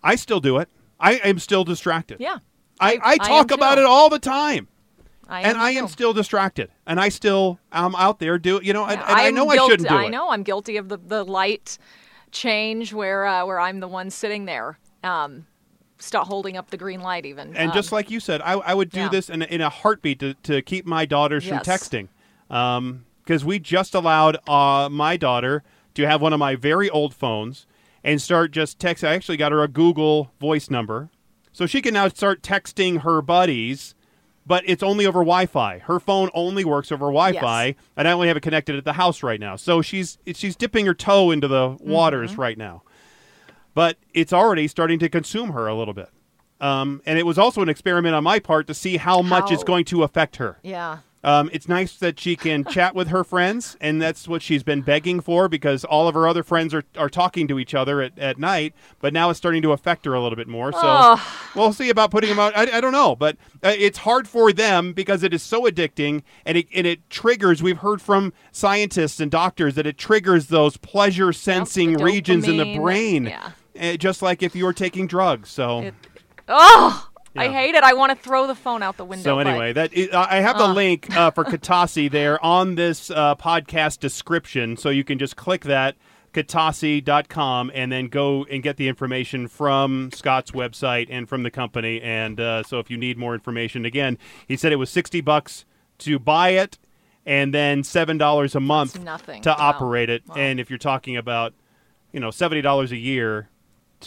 I 0.03 0.17
still 0.17 0.41
do 0.41 0.59
it. 0.59 0.69
I 0.99 1.15
am 1.15 1.39
still 1.39 1.65
distracted. 1.65 2.21
Yeah. 2.21 2.39
I, 2.79 2.95
I, 2.95 3.01
I 3.05 3.17
talk 3.19 3.51
about 3.51 3.79
it 3.79 3.85
all 3.85 4.11
the 4.11 4.19
time. 4.19 4.69
I 5.29 5.43
and 5.43 5.59
I 5.59 5.71
am 5.73 5.89
still 5.89 6.13
distracted, 6.13 6.71
and 6.87 7.01
I 7.01 7.09
still 7.09 7.59
am 7.73 7.95
out 7.97 8.19
there 8.21 8.39
do 8.39 8.61
you 8.63 8.73
know, 8.73 8.85
and, 8.85 9.01
Yeah, 9.01 9.07
and 9.09 9.17
I 9.19 9.27
I'm 9.29 9.35
know 9.35 9.49
I 9.49 9.57
shouldn't 9.57 9.89
do 9.89 9.95
it. 9.95 9.99
I 9.99 10.09
know 10.09 10.31
I'm 10.31 10.43
guilty 10.45 10.77
of 10.77 10.89
the, 10.89 10.99
the 10.99 11.25
light 11.25 11.79
change 12.33 12.93
where 12.93 13.25
uh, 13.27 13.45
where 13.45 13.59
I'm 13.61 13.81
the 13.81 13.89
one 13.89 14.11
sitting 14.11 14.45
there, 14.45 14.79
um, 15.03 15.47
stop 15.99 16.27
holding 16.29 16.57
up 16.57 16.71
the 16.71 16.77
green 16.77 17.01
light 17.01 17.27
even. 17.27 17.57
And 17.57 17.71
Um, 17.71 17.75
just 17.75 17.91
like 17.93 18.11
you 18.11 18.21
said, 18.21 18.41
I, 18.43 18.53
I 18.53 18.75
would 18.75 18.91
do 18.91 19.01
yeah. 19.01 19.09
this 19.09 19.29
in, 19.31 19.43
a- 19.43 19.47
in 19.47 19.61
a 19.61 19.69
heartbeat 19.71 20.21
to, 20.21 20.35
to 20.45 20.63
keep 20.63 20.87
my 20.87 21.07
daughters 21.07 21.45
Yes. 21.47 21.65
from 21.65 21.73
texting. 21.75 22.09
Because 23.25 23.45
we 23.45 23.59
just 23.59 23.95
allowed 23.95 24.37
uh, 24.49 24.89
my 24.91 25.17
daughter 25.17 25.65
to 25.95 26.07
have 26.07 26.21
one 26.23 26.33
of 26.33 26.39
my 26.39 26.55
very 26.55 26.89
old 26.91 27.15
phones 27.15 27.67
and 28.05 28.23
start 28.23 28.53
just 28.53 28.79
texting. 28.79 29.09
I 29.09 29.15
actually 29.15 29.37
got 29.39 29.51
her 29.51 29.63
a 29.65 29.69
Google 29.69 30.31
voice 30.39 30.71
number. 30.71 31.09
So 31.53 31.67
she 31.67 31.81
can 31.83 31.95
now 31.95 32.07
start 32.09 32.43
texting 32.43 33.01
her 33.01 33.21
buddies, 33.23 33.96
but 34.47 34.63
it's 34.67 34.83
only 34.83 35.05
over 35.07 35.19
Wi 35.21 35.47
Fi. 35.47 35.79
Her 35.81 35.99
phone 36.01 36.31
only 36.35 36.65
works 36.65 36.93
over 36.93 37.07
Wi 37.07 37.33
Fi, 37.41 37.65
Yes. 37.67 37.75
and 37.97 38.07
I 38.09 38.13
only 38.13 38.29
have 38.29 38.37
it 38.37 38.43
connected 38.43 38.77
at 38.77 38.85
the 38.85 38.93
house 38.95 39.23
right 39.23 39.41
now. 39.41 39.57
So 39.57 39.83
she's, 39.83 40.19
she's 40.35 40.55
dipping 40.57 40.87
her 40.87 40.95
toe 40.95 41.31
into 41.33 41.49
the 41.49 41.77
waters 41.81 42.33
Mm-hmm. 42.33 42.41
right 42.41 42.59
now 42.59 42.83
but 43.75 43.99
it's 44.15 44.33
already 44.33 44.67
starting 44.67 44.99
to 44.99 45.07
consume 45.07 45.51
her 45.51 45.67
a 45.67 45.75
little 45.75 45.93
bit. 45.93 46.09
Um, 46.63 47.03
and 47.05 47.19
it 47.19 47.27
was 47.27 47.37
also 47.37 47.61
an 47.61 47.69
experiment 47.69 48.15
on 48.15 48.25
my 48.25 48.39
part 48.39 48.67
to 48.69 48.73
see 48.75 48.97
how 48.97 49.21
much 49.21 49.53
it's 49.53 49.63
going 49.65 49.85
to 49.87 50.03
affect 50.03 50.37
her. 50.37 50.59
yeah, 50.63 51.01
Um, 51.27 51.51
it's 51.53 51.69
nice 51.69 51.97
that 51.97 52.21
she 52.21 52.37
can 52.37 52.65
chat 52.65 52.95
with 52.95 53.09
her 53.09 53.25
friends, 53.25 53.77
and 53.81 54.01
that's 54.01 54.29
what 54.29 54.43
she's 54.43 54.63
been 54.63 54.81
begging 54.83 55.19
for 55.19 55.49
because 55.49 55.85
all 55.85 56.07
of 56.07 56.15
her 56.15 56.29
other 56.29 56.45
friends 56.45 56.73
are, 56.73 56.85
are 56.97 57.09
talking 57.09 57.49
to 57.49 57.59
each 57.59 57.75
other 57.75 58.01
at, 58.01 58.17
at 58.17 58.39
night, 58.39 58.75
but 59.01 59.13
now 59.13 59.29
it's 59.29 59.37
starting 59.37 59.61
to 59.63 59.73
affect 59.73 60.05
her 60.05 60.15
a 60.15 60.23
little 60.23 60.37
bit 60.37 60.47
more. 60.47 60.71
So 60.71 60.79
Ugh. 60.85 61.21
we'll 61.57 61.73
see 61.73 61.91
about 61.91 62.13
putting 62.13 62.31
them 62.31 62.39
out. 62.39 62.57
I, 62.57 62.77
I 62.77 62.81
don't 62.81 62.93
know, 62.93 63.17
but 63.17 63.37
uh, 63.65 63.75
it's 63.77 63.99
hard 63.99 64.29
for 64.29 64.53
them 64.53 64.93
because 64.93 65.25
it 65.25 65.35
is 65.35 65.43
so 65.43 65.65
addicting 65.65 66.23
and 66.45 66.59
it, 66.59 66.69
and 66.73 66.87
it 66.87 67.11
triggers. 67.11 67.61
We've 67.61 67.79
heard 67.79 68.01
from 68.01 68.33
scientists 68.53 69.19
and 69.19 69.29
doctors 69.29 69.75
that 69.75 69.87
it 69.87 69.99
triggers 69.99 70.47
those 70.47 70.77
pleasure 70.77 71.33
sensing 71.33 71.95
regions 71.95 72.47
in 72.47 72.57
the 72.57 72.79
brain, 72.79 73.27
yeah. 73.27 73.51
uh, 73.81 73.97
just 73.97 74.23
like 74.23 74.45
if 74.45 74.55
you 74.55 74.65
were 74.65 74.73
taking 74.73 75.09
drugs. 75.09 75.51
So. 75.51 75.81
It- 75.81 75.95
oh, 76.47 77.09
I 77.39 77.49
hate 77.49 77.75
it. 77.75 77.83
I 77.85 77.95
want 77.95 78.11
to 78.11 78.17
throw 78.17 78.47
the 78.47 78.55
phone 78.55 78.83
out 78.83 78.97
the 78.97 79.05
window. 79.05 79.23
So 79.25 79.37
but- 79.37 79.47
anyway, 79.47 79.73
that 79.73 79.93
is, 79.93 80.11
I 80.13 80.37
have 80.37 80.59
the 80.59 80.65
Ugh. 80.65 80.77
link 80.77 81.15
uh, 81.17 81.31
for 81.31 81.45
Katasi 81.45 82.11
there 82.11 82.43
on 82.45 82.75
this 82.75 83.11
uh, 83.11 83.35
podcast 83.37 84.01
description, 84.01 84.77
so 84.77 84.91
you 84.91 85.05
can 85.05 85.19
just 85.19 85.37
click 85.37 85.63
that 85.65 85.97
katasi.com 86.33 87.71
and 87.75 87.91
then 87.91 88.09
go 88.09 88.45
and 88.51 88.63
get 88.63 88.77
the 88.77 88.89
information 88.89 89.49
from 89.49 90.11
Scott's 90.13 90.51
website 90.51 91.07
and 91.11 91.29
from 91.29 91.43
the 91.43 91.51
company. 91.51 92.01
And 92.03 92.39
uh, 92.41 92.63
so 92.63 92.79
if 92.79 92.91
you 92.91 92.97
need 92.97 93.17
more 93.19 93.35
information, 93.35 93.85
again, 93.85 94.19
he 94.47 94.57
said 94.57 94.73
it 94.73 94.77
was 94.77 94.91
sixty 94.91 95.21
bucks 95.21 95.65
to 95.99 96.19
buy 96.19 96.51
it, 96.51 96.79
and 97.25 97.55
then 97.55 97.83
seven 97.83 98.19
dollars 98.19 98.55
a 98.55 98.61
month 98.61 98.95
to 98.95 99.01
Wow. 99.51 99.57
operate 99.59 100.11
it. 100.11 100.25
Wow. 100.29 100.35
And 100.37 100.61
if 100.61 100.69
you're 100.71 100.79
talking 100.79 101.17
about, 101.17 101.55
you 102.13 102.21
know, 102.21 102.31
seventy 102.31 102.61
dollars 102.63 102.93
a 102.93 102.97
year. 102.99 103.49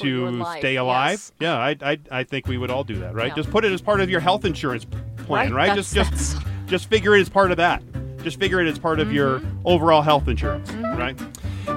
Your 0.03 0.31
To 0.31 0.45
stay 0.59 0.75
alive, 0.77 1.11
yes. 1.11 1.31
yeah, 1.39 1.57
I, 1.57 1.75
I, 1.81 1.99
I 2.11 2.23
think 2.23 2.47
we 2.47 2.57
would 2.57 2.69
all 2.71 2.83
do 2.83 2.99
that, 2.99 3.13
right? 3.13 3.27
Yeah. 3.29 3.35
Just 3.35 3.51
put 3.51 3.65
it 3.65 3.71
as 3.71 3.81
part 3.81 4.01
of 4.01 4.09
your 4.09 4.19
health 4.19 4.45
insurance 4.45 4.85
plan, 5.25 5.53
right? 5.53 5.67
That's- 5.67 5.93
just 5.93 6.11
just 6.11 6.37
just 6.67 6.89
figure 6.89 7.15
it 7.15 7.21
as 7.21 7.29
part 7.29 7.51
of 7.51 7.57
that. 7.57 7.81
Just 8.23 8.37
figure 8.39 8.59
it 8.61 8.67
as 8.67 8.77
part 8.77 8.99
of 8.99 9.11
your 9.13 9.39
Mm-hmm. 9.39 9.57
overall 9.67 10.01
health 10.01 10.27
insurance, 10.27 10.69
right? 10.71 11.17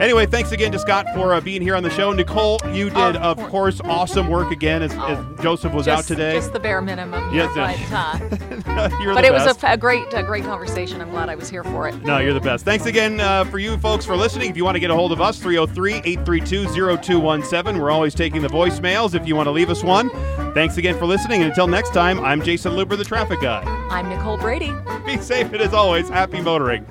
Anyway, 0.01 0.27
thanks 0.27 0.51
again 0.53 0.73
to 0.73 0.79
Scott 0.79 1.07
for 1.15 1.35
uh, 1.35 1.41
being 1.41 1.63
here 1.63 1.77
on 1.77 1.83
the 1.83 1.91
show. 1.91 2.13
Nicole, 2.13 2.59
you 2.73 2.91
did, 2.91 3.17
of, 3.17 3.39
Of 3.39 3.49
course, 3.49 3.81
awesome 3.85 4.29
work 4.29 4.51
again 4.51 4.83
as, 4.83 4.93
as 4.93 5.41
Joseph 5.41 5.73
was 5.73 5.87
just, 5.87 6.11
out 6.11 6.17
today. 6.17 6.33
Just 6.35 6.53
the 6.53 6.59
bare 6.61 6.81
minimum. 6.83 7.31
Here, 7.31 7.45
Yes, 7.45 7.55
but 7.55 8.67
uh, 8.69 8.89
You're 9.01 9.15
but 9.15 9.21
the 9.21 9.29
it 9.29 9.33
was 9.33 9.43
a, 9.43 9.55
best. 9.55 9.65
a 9.65 9.77
great 9.77 10.13
a 10.13 10.23
great 10.23 10.45
conversation. 10.45 11.01
I'm 11.01 11.11
glad 11.11 11.29
I 11.29 11.35
was 11.35 11.49
here 11.49 11.63
for 11.65 11.89
it. 11.89 12.03
No, 12.03 12.19
you're 12.19 12.35
the 12.35 12.41
best. 12.41 12.65
Thanks 12.65 12.87
again 12.87 13.21
uh, 13.21 13.45
for 13.45 13.59
you 13.59 13.77
folks 13.79 14.05
for 14.05 14.17
listening. 14.17 14.51
If 14.51 14.57
you 14.57 14.65
want 14.65 14.75
to 14.77 14.81
get 14.81 14.91
a 14.91 14.95
hold 14.95 15.13
of 15.13 15.21
us, 15.21 15.39
303 15.39 15.95
832 16.05 16.65
0217. 17.03 17.81
We're 17.81 17.91
always 17.91 18.15
taking 18.15 18.43
the 18.43 18.49
voicemails 18.49 19.15
if 19.15 19.27
you 19.27 19.37
want 19.37 19.47
to 19.47 19.53
leave 19.53 19.71
us 19.71 19.83
one. 19.85 20.11
Thanks 20.55 20.77
again 20.79 20.99
for 20.99 21.07
listening. 21.07 21.43
And 21.43 21.51
until 21.51 21.67
next 21.67 21.93
time, 21.95 22.19
I'm 22.25 22.43
Jayson 22.43 22.73
Luber, 22.73 22.97
the 22.97 23.05
traffic 23.05 23.41
guy. 23.41 23.63
I'm 23.91 24.09
Nicole 24.09 24.37
Brady. 24.39 24.73
Be 25.07 25.19
safe 25.19 25.53
and 25.53 25.63
as 25.63 25.73
always, 25.75 26.09
happy 26.09 26.41
motoring. 26.41 26.85